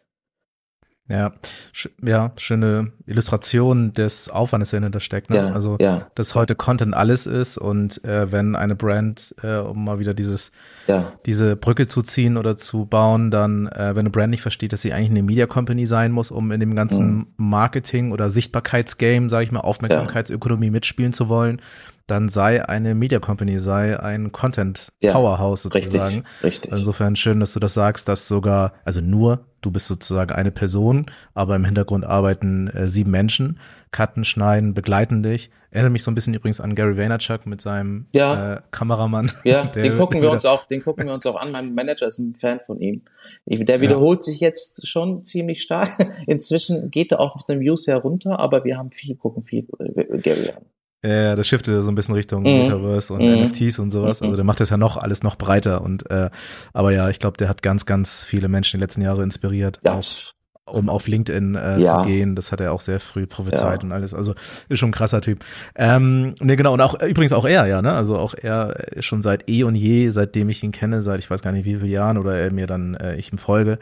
Ja, 1.07 1.33
sch 1.71 1.87
ja, 2.03 2.31
schöne 2.37 2.91
Illustration 3.05 3.93
des 3.93 4.27
Aufwandes, 4.27 4.71
der 4.71 4.79
dahinter 4.79 4.99
steckt. 4.99 5.29
Ne? 5.29 5.35
Ja, 5.37 5.53
also, 5.53 5.77
ja. 5.79 6.07
dass 6.15 6.33
heute 6.33 6.55
Content 6.55 6.95
alles 6.95 7.27
ist 7.27 7.59
und 7.59 8.03
äh, 8.03 8.31
wenn 8.31 8.55
eine 8.55 8.75
Brand, 8.75 9.35
äh, 9.43 9.57
um 9.57 9.83
mal 9.85 9.99
wieder 9.99 10.15
dieses, 10.15 10.51
Ja, 10.87 11.11
diese 11.27 11.55
Brücke 11.55 11.87
zu 11.87 12.01
ziehen 12.01 12.37
oder 12.37 12.57
zu 12.57 12.85
bauen, 12.85 13.29
dann, 13.29 13.67
äh, 13.67 13.89
wenn 13.93 13.99
eine 13.99 14.09
Brand 14.09 14.31
nicht 14.31 14.41
versteht, 14.41 14.73
dass 14.73 14.81
sie 14.81 14.93
eigentlich 14.93 15.11
eine 15.11 15.21
Media 15.21 15.45
Company 15.45 15.85
sein 15.85 16.11
muss, 16.11 16.31
um 16.31 16.51
in 16.51 16.59
dem 16.59 16.73
ganzen 16.75 17.17
Mhm. 17.17 17.27
Marketing 17.37 18.11
oder 18.11 18.31
Sichtbarkeitsgame, 18.31 19.29
sage 19.29 19.43
ich 19.43 19.51
mal, 19.51 19.59
Aufmerksamkeitsökonomie 19.59 20.71
mitspielen 20.71 21.13
zu 21.13 21.29
wollen, 21.29 21.61
dann 22.07 22.29
sei 22.29 22.67
eine 22.67 22.93
Media 22.95 23.19
Company, 23.19 23.57
sei 23.59 23.99
ein 23.99 24.31
Content 24.31 24.89
Ja, 25.01 25.13
Powerhouse 25.13 25.63
sozusagen. 25.63 25.93
richtig, 25.93 26.23
richtig. 26.43 26.71
Insofern 26.71 27.15
schön, 27.15 27.39
dass 27.39 27.53
du 27.53 27.59
das 27.59 27.73
sagst, 27.73 28.07
dass 28.07 28.27
sogar, 28.27 28.73
also 28.83 29.01
nur, 29.01 29.45
du 29.61 29.71
bist 29.71 29.87
sozusagen 29.87 30.31
eine 30.31 30.51
Person, 30.51 31.07
aber 31.33 31.55
im 31.55 31.65
Hintergrund 31.65 32.05
arbeiten 32.05 32.67
äh, 32.67 32.87
sieben 32.87 33.09
Menschen, 33.11 33.59
cutten, 33.91 34.23
schneiden, 34.23 34.73
begleiten 34.73 35.23
dich. 35.23 35.49
Erinnert 35.71 35.91
mich 35.93 36.03
so 36.03 36.11
ein 36.11 36.15
bisschen 36.15 36.33
übrigens 36.33 36.61
an 36.61 36.75
Gary 36.75 36.95
Vaynerchuk 36.95 37.45
mit 37.47 37.59
seinem 37.59 38.05
Ja. 38.15 38.53
äh, 38.55 38.61
Kameramann. 38.71 39.31
Ja, 39.43 39.65
den 39.75 39.95
gucken 39.97 40.21
wir 40.21 40.29
uns 40.31 40.45
auch, 40.45 40.65
den 40.65 40.83
gucken 40.83 41.07
wir 41.07 41.13
uns 41.13 41.25
auch 41.25 41.35
an. 41.35 41.51
Mein 41.51 41.73
Manager 41.73 42.05
ist 42.07 42.19
ein 42.19 42.35
Fan 42.35 42.59
von 42.59 42.79
ihm. 42.79 43.01
Ich, 43.45 43.65
der 43.65 43.81
wiederholt 43.81 44.21
sich 44.23 44.39
jetzt 44.39 44.87
schon 44.87 45.23
ziemlich 45.23 45.61
stark. 45.63 45.89
Inzwischen 46.27 46.91
geht 46.91 47.11
er 47.11 47.19
auch 47.19 47.35
auf 47.35 47.45
den 47.45 47.59
Views 47.59 47.87
herunter, 47.87 48.39
aber 48.39 48.63
wir 48.63 48.77
haben 48.77 48.91
viel, 48.91 49.15
gucken 49.15 49.43
viel 49.43 49.67
äh, 49.79 50.17
Gary 50.19 50.49
an. 50.55 50.63
Ja, 51.05 51.35
das 51.35 51.47
shiftet 51.47 51.83
so 51.83 51.89
ein 51.91 51.95
bisschen 51.95 52.15
Richtung 52.15 52.43
Mhm. 52.43 52.57
Metaverse 52.59 53.13
und 53.13 53.21
Mhm. 53.23 53.43
NFTs 53.43 53.79
und 53.79 53.91
sowas. 53.91 54.21
Mhm. 54.21 54.25
Also 54.27 54.35
der 54.37 54.45
macht 54.45 54.59
das 54.59 54.69
ja 54.69 54.77
noch 54.77 54.97
alles 54.97 55.23
noch 55.23 55.35
breiter 55.35 55.81
und 55.81 56.09
äh, 56.09 56.29
aber 56.73 56.91
ja, 56.91 57.09
ich 57.09 57.19
glaube, 57.19 57.37
der 57.37 57.49
hat 57.49 57.61
ganz, 57.61 57.85
ganz 57.85 58.23
viele 58.23 58.47
Menschen 58.47 58.79
die 58.79 58.83
letzten 58.83 59.01
Jahre 59.01 59.21
inspiriert, 59.23 59.79
Ja, 59.83 59.93
auf, 59.93 60.31
um 60.65 60.89
auf 60.89 61.07
LinkedIn 61.07 61.53
äh, 61.55 61.79
Ja. 61.79 61.99
zu 62.01 62.07
gehen. 62.07 62.35
Das 62.35 62.51
hat 62.51 62.59
er 62.59 62.71
auch 62.73 62.81
sehr 62.81 62.99
früh 62.99 63.27
prophezeit 63.27 63.83
Ja. 63.83 63.85
und 63.85 63.91
alles. 63.91 64.13
Also 64.15 64.33
ist 64.67 64.79
schon 64.79 64.89
ein 64.89 64.93
krasser 64.93 65.21
Typ. 65.21 65.43
Ähm, 65.75 66.33
ne, 66.41 66.55
genau, 66.55 66.73
und 66.73 66.81
auch 66.81 66.99
übrigens 67.01 67.33
auch 67.33 67.45
er, 67.45 67.67
ja, 67.67 67.81
ne? 67.83 67.91
Also 67.93 68.17
auch 68.17 68.33
er 68.33 68.75
schon 68.99 69.21
seit 69.21 69.47
eh 69.49 69.63
und 69.63 69.75
je, 69.75 70.09
seitdem 70.09 70.49
ich 70.49 70.63
ihn 70.63 70.71
kenne, 70.71 71.01
seit 71.03 71.19
ich 71.19 71.29
weiß 71.29 71.41
gar 71.43 71.51
nicht 71.51 71.65
wie 71.65 71.75
viele 71.75 71.87
Jahren 71.87 72.17
oder 72.17 72.35
er 72.35 72.51
mir 72.51 72.65
dann 72.67 72.95
äh, 72.95 73.15
ich 73.17 73.31
ihm 73.31 73.37
folge, 73.37 73.77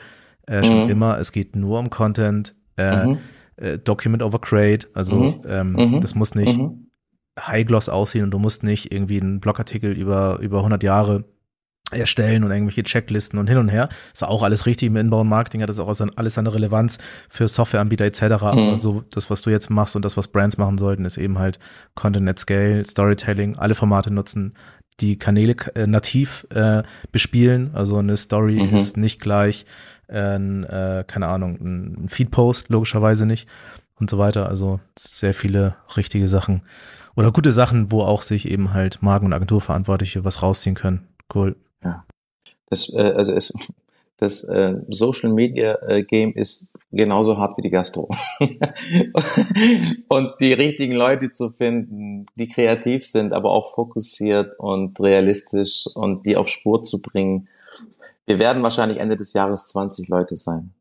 äh, 0.45 0.61
schon 0.63 0.83
Mhm. 0.83 0.89
immer, 0.89 1.19
es 1.19 1.31
geht 1.31 1.55
nur 1.55 1.79
um 1.79 1.89
Content, 1.89 2.53
äh, 2.75 3.07
Mhm. 3.07 3.17
äh, 3.55 3.77
Document 3.77 4.21
over 4.23 4.41
Create, 4.41 4.89
also 4.93 5.15
Mhm. 5.15 5.41
ähm, 5.47 5.71
Mhm. 5.73 6.01
das 6.01 6.15
muss 6.15 6.35
nicht 6.35 6.57
Mhm. 6.57 6.82
High-Gloss 7.39 7.89
aussehen 7.89 8.23
und 8.25 8.31
du 8.31 8.39
musst 8.39 8.63
nicht 8.63 8.93
irgendwie 8.93 9.19
einen 9.19 9.39
Blogartikel 9.39 9.91
über, 9.91 10.39
über 10.39 10.57
100 10.59 10.83
Jahre 10.83 11.25
erstellen 11.91 12.43
und 12.43 12.51
irgendwelche 12.51 12.83
Checklisten 12.83 13.37
und 13.39 13.47
hin 13.47 13.57
und 13.57 13.69
her. 13.69 13.89
Ist 14.13 14.23
auch 14.23 14.41
alles 14.43 14.65
richtig 14.65 14.87
im 14.87 14.95
Inbound 14.95 15.29
Marketing, 15.29 15.61
hat 15.61 15.69
das 15.69 15.79
auch 15.79 15.93
alles 16.15 16.33
seine 16.33 16.53
Relevanz 16.53 16.97
für 17.29 17.47
Softwareanbieter 17.47 18.05
etc. 18.05 18.21
Aber 18.41 18.71
Mhm. 18.71 18.77
so 18.77 19.03
das, 19.11 19.29
was 19.29 19.41
du 19.41 19.49
jetzt 19.49 19.69
machst 19.69 19.95
und 19.95 20.03
das, 20.03 20.17
was 20.17 20.27
Brands 20.27 20.57
machen 20.57 20.77
sollten, 20.77 21.05
ist 21.05 21.17
eben 21.17 21.37
halt 21.39 21.59
Content 21.95 22.27
at 22.29 22.39
Scale, 22.39 22.85
Storytelling, 22.85 23.57
alle 23.57 23.75
Formate 23.75 24.11
nutzen, 24.11 24.53
die 24.99 25.17
Kanäle 25.17 25.55
äh, 25.75 25.85
nativ 25.87 26.47
äh, 26.53 26.83
bespielen. 27.11 27.71
Also 27.73 27.97
eine 27.97 28.17
Story 28.17 28.59
Mhm. 28.61 28.75
ist 28.75 28.97
nicht 28.97 29.19
gleich 29.19 29.65
äh, 30.09 30.35
äh, 30.35 31.03
keine 31.05 31.27
Ahnung, 31.27 31.57
ein 31.61 32.09
Feed-Post, 32.09 32.69
logischerweise 32.69 33.25
nicht 33.25 33.47
und 33.99 34.09
so 34.09 34.17
weiter. 34.17 34.47
Also 34.49 34.79
sehr 34.97 35.33
viele 35.33 35.75
richtige 35.95 36.27
Sachen 36.29 36.61
oder 37.15 37.31
gute 37.31 37.51
Sachen, 37.51 37.91
wo 37.91 38.01
auch 38.01 38.21
sich 38.21 38.49
eben 38.49 38.73
halt 38.73 39.01
Marken- 39.01 39.27
und 39.27 39.33
Agenturverantwortliche 39.33 40.23
was 40.23 40.41
rausziehen 40.41 40.75
können. 40.75 41.07
Cool. 41.33 41.55
Das, 42.73 42.91
äh, 42.95 43.13
also 43.15 43.33
es, 43.33 43.53
das 44.17 44.43
äh, 44.45 44.75
Social 44.89 45.31
Media 45.31 45.77
äh, 45.87 46.03
Game 46.03 46.33
ist 46.33 46.73
genauso 46.91 47.37
hart 47.37 47.57
wie 47.57 47.61
die 47.61 47.69
Gastro. 47.69 48.09
und 50.07 50.33
die 50.39 50.53
richtigen 50.53 50.95
Leute 50.95 51.31
zu 51.31 51.49
finden, 51.49 52.25
die 52.35 52.47
kreativ 52.47 53.05
sind, 53.05 53.31
aber 53.31 53.51
auch 53.51 53.75
fokussiert 53.75 54.57
und 54.57 54.99
realistisch 54.99 55.85
und 55.93 56.25
die 56.25 56.35
auf 56.35 56.49
Spur 56.49 56.81
zu 56.81 56.99
bringen, 56.99 57.47
Wir 58.25 58.39
werden 58.39 58.63
wahrscheinlich 58.63 58.99
Ende 58.99 59.17
des 59.17 59.33
Jahres 59.33 59.67
20 59.67 60.07
Leute 60.07 60.37
sein. 60.37 60.73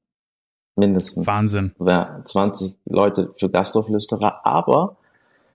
Mindestens. 0.76 1.26
Wahnsinn. 1.26 1.72
Ja, 1.85 2.22
20 2.24 2.76
Leute 2.87 3.35
für 3.37 3.51
Gastroflüsterer, 3.51 4.47
aber 4.47 4.97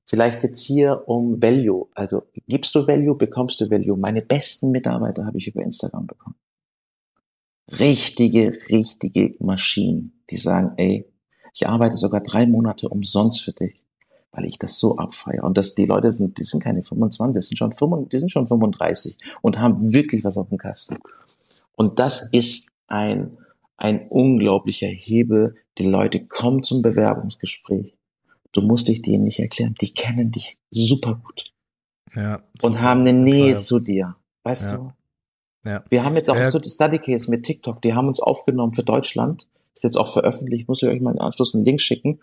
vielleicht 0.07 0.41
jetzt 0.41 0.65
hier 0.65 1.03
um 1.07 1.41
Value. 1.41 1.87
Also 1.93 2.23
gibst 2.47 2.73
du 2.73 2.87
Value, 2.87 3.15
bekommst 3.15 3.61
du 3.61 3.69
Value. 3.69 3.97
Meine 3.97 4.21
besten 4.21 4.71
Mitarbeiter 4.71 5.25
habe 5.25 5.37
ich 5.37 5.47
über 5.47 5.61
Instagram 5.61 6.07
bekommen. 6.07 6.35
Richtige, 7.69 8.57
richtige 8.69 9.35
Maschinen, 9.39 10.23
die 10.29 10.37
sagen, 10.37 10.73
ey, 10.77 11.05
ich 11.53 11.67
arbeite 11.67 11.97
sogar 11.97 12.21
drei 12.21 12.47
Monate 12.47 12.87
umsonst 12.87 13.43
für 13.43 13.51
dich, 13.51 13.83
weil 14.31 14.45
ich 14.45 14.57
das 14.57 14.79
so 14.79 14.95
abfeiere. 14.95 15.43
Und 15.43 15.57
dass 15.57 15.75
die 15.75 15.85
Leute 15.85 16.11
sind, 16.11 16.37
die 16.37 16.45
sind 16.45 16.63
keine 16.63 16.83
25, 16.83 17.41
die 17.41 17.45
sind 17.45 17.57
schon 17.57 17.73
35, 17.73 18.09
die 18.09 18.17
sind 18.19 18.31
schon 18.31 18.47
35 18.47 19.17
und 19.41 19.59
haben 19.59 19.91
wirklich 19.91 20.23
was 20.23 20.37
auf 20.37 20.47
dem 20.47 20.57
Kasten. 20.57 20.97
Und 21.75 21.99
das 21.99 22.31
ist 22.31 22.71
ein, 22.87 23.37
ein 23.75 24.07
unglaublicher 24.07 24.87
Hebel. 24.87 25.55
Die 25.77 25.85
Leute 25.85 26.25
kommen 26.25 26.63
zum 26.63 26.81
Bewerbungsgespräch. 26.81 27.96
Du 28.57 28.65
musst 28.65 28.87
dich 28.87 29.03
denen 29.03 29.23
nicht 29.23 29.37
erklären. 29.39 29.75
Die 29.79 29.93
kennen 29.93 30.31
dich 30.31 30.57
super 30.71 31.21
gut. 31.23 31.53
Ja, 32.15 32.41
und 32.63 32.81
haben 32.81 33.01
eine 33.01 33.13
Nähe 33.13 33.57
zu 33.57 33.79
dir. 33.79 34.15
Weißt 34.43 34.63
ja. 34.65 34.77
du? 34.77 34.93
Ja. 35.63 35.83
Wir 35.89 36.03
haben 36.03 36.15
jetzt 36.15 36.27
auch 36.31 36.35
Ja. 36.35 36.49
so 36.49 36.57
die 36.57 36.69
Study 36.71 36.97
Case 36.97 37.29
mit 37.29 37.43
TikTok. 37.43 37.83
Die 37.83 37.93
haben 37.93 38.07
uns 38.07 38.19
aufgenommen 38.19 38.73
für 38.73 38.81
Deutschland. 38.83 39.47
Ist 39.75 39.83
jetzt 39.83 39.95
auch 39.97 40.11
veröffentlicht. 40.11 40.67
Muss 40.67 40.81
ich 40.81 40.89
euch 40.89 40.99
mal 41.01 41.11
im 41.11 41.19
Anschluss 41.21 41.53
einen 41.53 41.65
Link 41.65 41.81
schicken. 41.81 42.19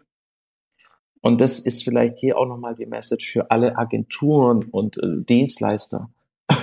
Und 1.20 1.40
das 1.40 1.60
ist 1.60 1.84
vielleicht 1.84 2.18
hier 2.18 2.36
auch 2.36 2.46
nochmal 2.46 2.74
die 2.74 2.86
Message 2.86 3.30
für 3.30 3.52
alle 3.52 3.78
Agenturen 3.78 4.64
und 4.64 4.96
äh, 4.98 5.22
Dienstleister. 5.22 6.10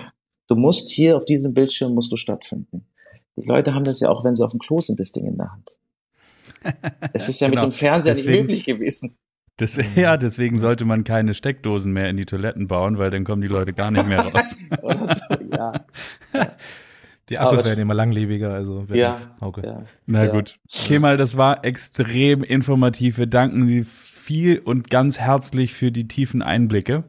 Du 0.47 0.57
musst 0.57 0.89
hier 0.89 1.15
auf 1.15 1.23
diesem 1.23 1.53
Bildschirm 1.53 1.93
musst 1.93 2.11
du 2.11 2.17
stattfinden. 2.17 2.85
Die 3.37 3.45
Leute 3.47 3.73
haben 3.73 3.85
das 3.85 4.01
ja 4.01 4.09
auch, 4.09 4.25
wenn 4.25 4.35
sie 4.35 4.43
auf 4.43 4.51
dem 4.51 4.59
Klo 4.59 4.81
sind, 4.81 4.99
das 4.99 5.13
Ding 5.13 5.25
in 5.25 5.37
der 5.37 5.49
Hand. 5.53 5.77
Es 7.13 7.29
ist 7.29 7.39
ja 7.39 7.47
Genau. 7.47 7.61
mit 7.63 7.71
dem 7.71 7.77
Fernseher 7.77 8.15
nicht 8.15 8.25
Deswegen- 8.25 8.41
möglich 8.47 8.65
gewesen. 8.65 9.15
Das, 9.61 9.77
ja, 9.95 10.17
deswegen 10.17 10.59
sollte 10.59 10.85
man 10.85 11.03
keine 11.03 11.33
Steckdosen 11.33 11.91
mehr 11.93 12.09
in 12.09 12.17
die 12.17 12.25
Toiletten 12.25 12.67
bauen, 12.67 12.97
weil 12.97 13.11
dann 13.11 13.23
kommen 13.23 13.41
die 13.41 13.47
Leute 13.47 13.73
gar 13.73 13.91
nicht 13.91 14.07
mehr 14.07 14.19
raus. 14.25 14.57
Oder 14.81 15.05
so, 15.05 15.35
ja. 15.51 15.73
Die 17.29 17.37
Akkus 17.37 17.59
Aber- 17.59 17.67
werden 17.69 17.79
immer 17.79 17.93
langlebiger, 17.93 18.51
also 18.53 18.85
Ja. 18.91 19.15
Hauke. 19.39 19.61
ja. 19.65 19.83
Na 20.05 20.25
Ja. 20.25 20.31
gut. 20.31 20.57
Kemal, 20.69 21.15
das 21.15 21.37
war 21.37 21.63
extrem 21.63 22.43
informativ. 22.43 23.17
Wir 23.19 23.27
danken 23.27 23.67
Sie 23.67 23.83
viel 23.85 24.59
und 24.59 24.89
ganz 24.89 25.17
herzlich 25.19 25.73
für 25.73 25.91
die 25.91 26.07
tiefen 26.07 26.41
Einblicke. 26.41 27.03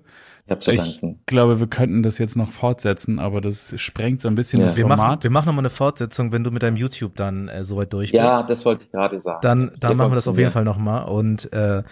Ich 0.66 1.00
glaube, 1.26 1.61
wir 1.61 1.66
könnten 1.66 2.03
das 2.03 2.18
jetzt 2.18 2.36
noch 2.36 2.53
fortsetzen, 2.53 3.18
aber 3.18 3.40
das 3.40 3.72
sprengt 3.80 4.20
so 4.20 4.28
ein 4.28 4.34
bisschen 4.34 4.61
Ja. 4.61 4.66
das 4.66 4.76
Wir 4.76 4.86
machen, 4.86 4.98
Format. 4.98 5.22
wir 5.24 5.30
machen 5.30 5.46
nochmal 5.46 5.62
eine 5.62 5.70
Fortsetzung, 5.70 6.30
wenn 6.30 6.44
du 6.44 6.50
mit 6.50 6.62
deinem 6.62 6.76
YouTube 6.76 7.16
dann 7.16 7.48
äh, 7.48 7.64
soweit 7.64 7.92
durch 7.92 8.12
bist. 8.12 8.22
Ja, 8.22 8.42
das 8.42 8.66
wollte 8.66 8.84
ich 8.84 8.90
gerade 8.92 9.18
sagen. 9.18 9.38
Dann, 9.42 9.72
dann 9.80 9.92
Wir 9.92 9.96
machen 9.96 10.11
wir 10.12 10.16
das 10.16 10.28
auf 10.28 10.36
jeden 10.36 10.50
Fall 10.50 10.64
nochmal 10.64 11.09
und 11.09 11.50
äh, 11.55 11.82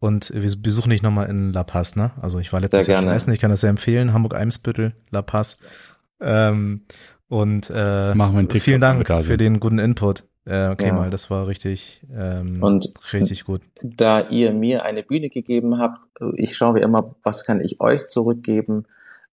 und 0.00 0.32
wir 0.34 0.50
besuchen 0.60 0.90
dich 0.90 1.02
nochmal 1.02 1.28
in 1.28 1.52
La 1.52 1.64
Paz, 1.64 1.96
ne? 1.96 2.12
Also 2.20 2.38
ich 2.38 2.52
war 2.52 2.60
letztes 2.60 2.86
Jahr 2.86 3.00
schon 3.02 3.10
essen, 3.10 3.32
ich 3.32 3.40
kann 3.40 3.50
das 3.50 3.60
sehr 3.62 3.70
empfehlen, 3.70 4.12
Hamburg-Eimsbüttel, 4.12 4.94
La 5.10 5.22
Paz. 5.22 5.56
Ähm, 6.20 6.82
und 7.28 7.70
äh, 7.74 8.14
Machen 8.14 8.34
wir 8.34 8.38
einen 8.38 8.48
TikTok, 8.48 8.62
vielen 8.62 8.80
Dank 8.80 9.06
da 9.06 9.22
für 9.22 9.36
den 9.36 9.60
guten 9.60 9.78
Input. 9.78 10.24
Äh, 10.46 10.68
okay, 10.68 10.86
Ja. 10.86 10.94
mal, 10.94 11.10
das 11.10 11.28
war 11.30 11.46
richtig, 11.46 12.02
ähm, 12.10 12.62
Und 12.62 12.94
richtig 13.12 13.44
gut. 13.44 13.60
da 13.82 14.28
ihr 14.28 14.52
mir 14.54 14.82
eine 14.84 15.02
Bühne 15.02 15.28
gegeben 15.28 15.78
habt, 15.78 16.06
ich 16.36 16.56
schaue 16.56 16.80
immer, 16.80 17.14
was 17.22 17.44
kann 17.44 17.60
ich 17.60 17.80
euch 17.80 18.06
zurückgeben, 18.06 18.84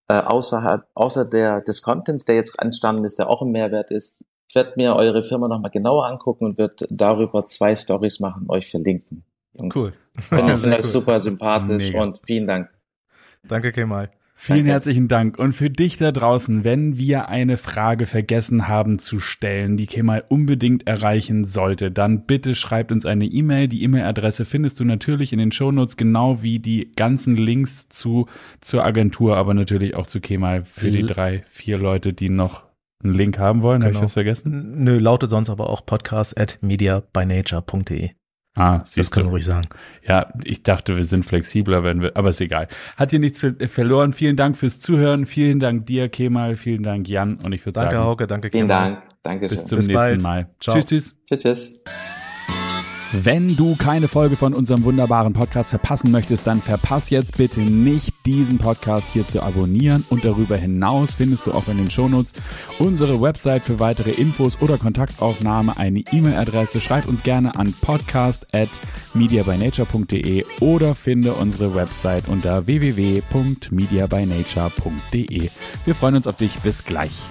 äh, 0.10 0.20
außerhalb, 0.20 0.86
außer 0.94 1.24
der, 1.26 1.62
des 1.62 1.82
Contents, 1.82 2.26
der 2.26 2.36
jetzt 2.36 2.62
entstanden 2.62 3.06
ist, 3.06 3.18
der 3.18 3.30
auch 3.30 3.42
ein 3.42 3.52
Mehrwert 3.52 3.92
ist. 3.92 4.24
Ich 4.50 4.56
werde 4.56 4.74
mir 4.76 4.96
eure 4.96 5.24
Firma 5.24 5.48
nochmal 5.48 5.72
genauer 5.72 6.06
angucken 6.06 6.46
und 6.46 6.58
werde 6.58 6.86
darüber 6.90 7.46
zwei 7.46 7.76
Stories 7.76 8.20
machen, 8.20 8.46
euch 8.50 8.70
verlinken. 8.70 9.24
Jungs. 9.58 9.76
Cool. 9.76 9.94
Sehr 10.58 10.72
euch 10.74 10.78
cool. 10.78 10.84
super 10.84 11.20
sympathisch 11.20 11.88
Mega. 11.92 12.02
und 12.04 12.22
vielen 12.26 12.48
Dank. 12.48 12.70
Danke, 13.48 13.72
Kemal. 13.72 14.12
Vielen 14.38 14.60
Danke. 14.60 14.72
herzlichen 14.72 15.08
Dank. 15.08 15.40
Und 15.40 15.54
für 15.54 15.70
dich 15.70 15.96
da 15.98 16.12
draußen, 16.12 16.66
wenn 16.66 16.98
wir 16.98 17.30
eine 17.30 17.56
Frage 17.56 18.06
vergessen 18.06 18.68
haben 18.68 19.00
zu 19.00 19.20
stellen, 19.22 19.78
die 19.78 19.88
Kemal 19.88 20.26
unbedingt 20.28 20.86
erreichen 20.88 21.46
sollte, 21.46 21.90
dann 21.90 22.26
bitte 22.26 22.54
schreibt 22.54 22.92
uns 22.92 23.06
eine 23.06 23.26
E-Mail. 23.26 23.70
Die 23.70 23.82
E-Mail-Adresse 23.84 24.44
findest 24.44 24.80
du 24.82 24.84
natürlich 24.84 25.32
in 25.32 25.40
den 25.40 25.54
Shownotes, 25.54 25.96
genau 25.96 26.42
wie 26.44 26.60
die 26.60 26.92
ganzen 26.98 27.38
Links 27.38 27.88
zu, 27.88 28.28
zur 28.60 28.84
Agentur, 28.84 29.38
aber 29.38 29.54
natürlich 29.54 29.96
auch 29.96 30.06
zu 30.08 30.20
Kemal 30.20 30.66
für 30.66 30.92
die 30.92 31.04
drei, 31.04 31.46
vier 31.48 31.78
Leute, 31.78 32.12
die 32.12 32.28
noch 32.30 32.64
einen 33.04 33.14
Link 33.14 33.40
haben 33.40 33.62
wollen. 33.62 33.84
Habe 33.84 33.92
ich 33.92 33.96
Genau. 33.98 34.06
was 34.06 34.14
vergessen? 34.14 34.84
Nö, 34.84 34.98
lautet 34.98 35.30
sonst 35.30 35.50
aber 35.50 35.70
auch 35.70 35.86
podcast 35.86 36.38
at 36.38 36.60
mediabynature.de. 36.62 38.10
Ah, 38.56 38.86
Das 38.96 39.12
können 39.12 39.26
wir 39.26 39.30
du. 39.30 39.36
ruhig 39.36 39.46
sagen. 39.46 39.68
Ja, 40.08 40.32
ich 40.44 40.64
dachte, 40.64 40.96
wir 40.96 41.04
sind 41.04 41.26
flexibler, 41.26 41.84
wenn 41.84 42.02
wir, 42.02 42.16
aber 42.16 42.30
ist 42.30 42.40
egal. 42.40 42.68
Hat 42.96 43.12
hier 43.12 43.20
nichts 43.20 43.42
ver- 43.42 43.68
verloren. 43.68 44.14
Vielen 44.14 44.38
Dank 44.38 44.56
fürs 44.58 44.80
Zuhören. 44.80 45.26
Vielen 45.26 45.60
Dank 45.60 45.86
dir, 45.88 46.08
Kemal. 46.08 46.56
Vielen 46.56 46.84
Dank, 46.84 47.08
Jan. 47.10 47.36
Und 47.36 47.52
ich 47.54 47.66
würde 47.66 47.80
Danke, 47.80 47.96
sagen, 47.96 48.06
Hauke, 48.06 48.28
danke, 48.28 48.50
Vielen 48.52 48.68
Kemal. 48.68 48.92
Dank. 48.92 49.04
Dankeschön. 49.24 49.58
bis 49.58 49.66
zum 49.68 49.78
Bis 49.78 49.88
nächsten 49.88 50.02
bald. 50.04 50.22
Mal. 50.22 50.48
Ciao. 50.62 50.76
Tschüss, 50.76 50.86
tschüss. 50.86 51.16
Tschüss, 51.28 51.40
tschüss. 51.84 52.25
Wenn 53.24 53.56
du 53.56 53.78
keine 53.78 54.10
Folge 54.10 54.36
von 54.36 54.54
unserem 54.54 54.84
wunderbaren 54.84 55.32
Podcast 55.32 55.70
verpassen 55.70 56.12
möchtest, 56.12 56.46
dann 56.48 56.62
verpass 56.62 57.10
jetzt 57.10 57.38
bitte 57.38 57.62
nicht 57.62 58.14
diesen 58.26 58.58
Podcast 58.58 59.08
hier 59.14 59.26
zu 59.26 59.42
abonnieren 59.42 60.04
und 60.10 60.26
darüber 60.26 60.58
hinaus 60.58 61.14
findest 61.14 61.48
du 61.48 61.54
auch 61.54 61.70
in 61.70 61.78
den 61.78 61.90
Shownotes 61.90 62.34
unsere 62.78 63.22
Website 63.22 63.64
für 63.64 63.80
weitere 63.80 64.12
Infos 64.12 64.62
oder 64.62 64.78
Kontaktaufnahme, 64.78 65.78
eine 65.78 66.00
E-Mail-Adresse. 66.00 66.82
Schreib 66.82 67.08
uns 67.08 67.24
gerne 67.24 67.56
an 67.56 67.74
podcast 67.80 68.54
at 68.54 68.68
mediabynature.de 69.14 70.44
oder 70.60 70.94
finde 70.94 71.36
unsere 71.36 71.74
Website 71.74 72.28
unter 72.28 72.68
www.mediabynature.de. 72.68 75.50
Wir 75.86 75.96
freuen 75.96 76.16
uns 76.16 76.28
auf 76.28 76.36
dich. 76.36 76.60
Bis 76.60 76.84
gleich. 76.84 77.22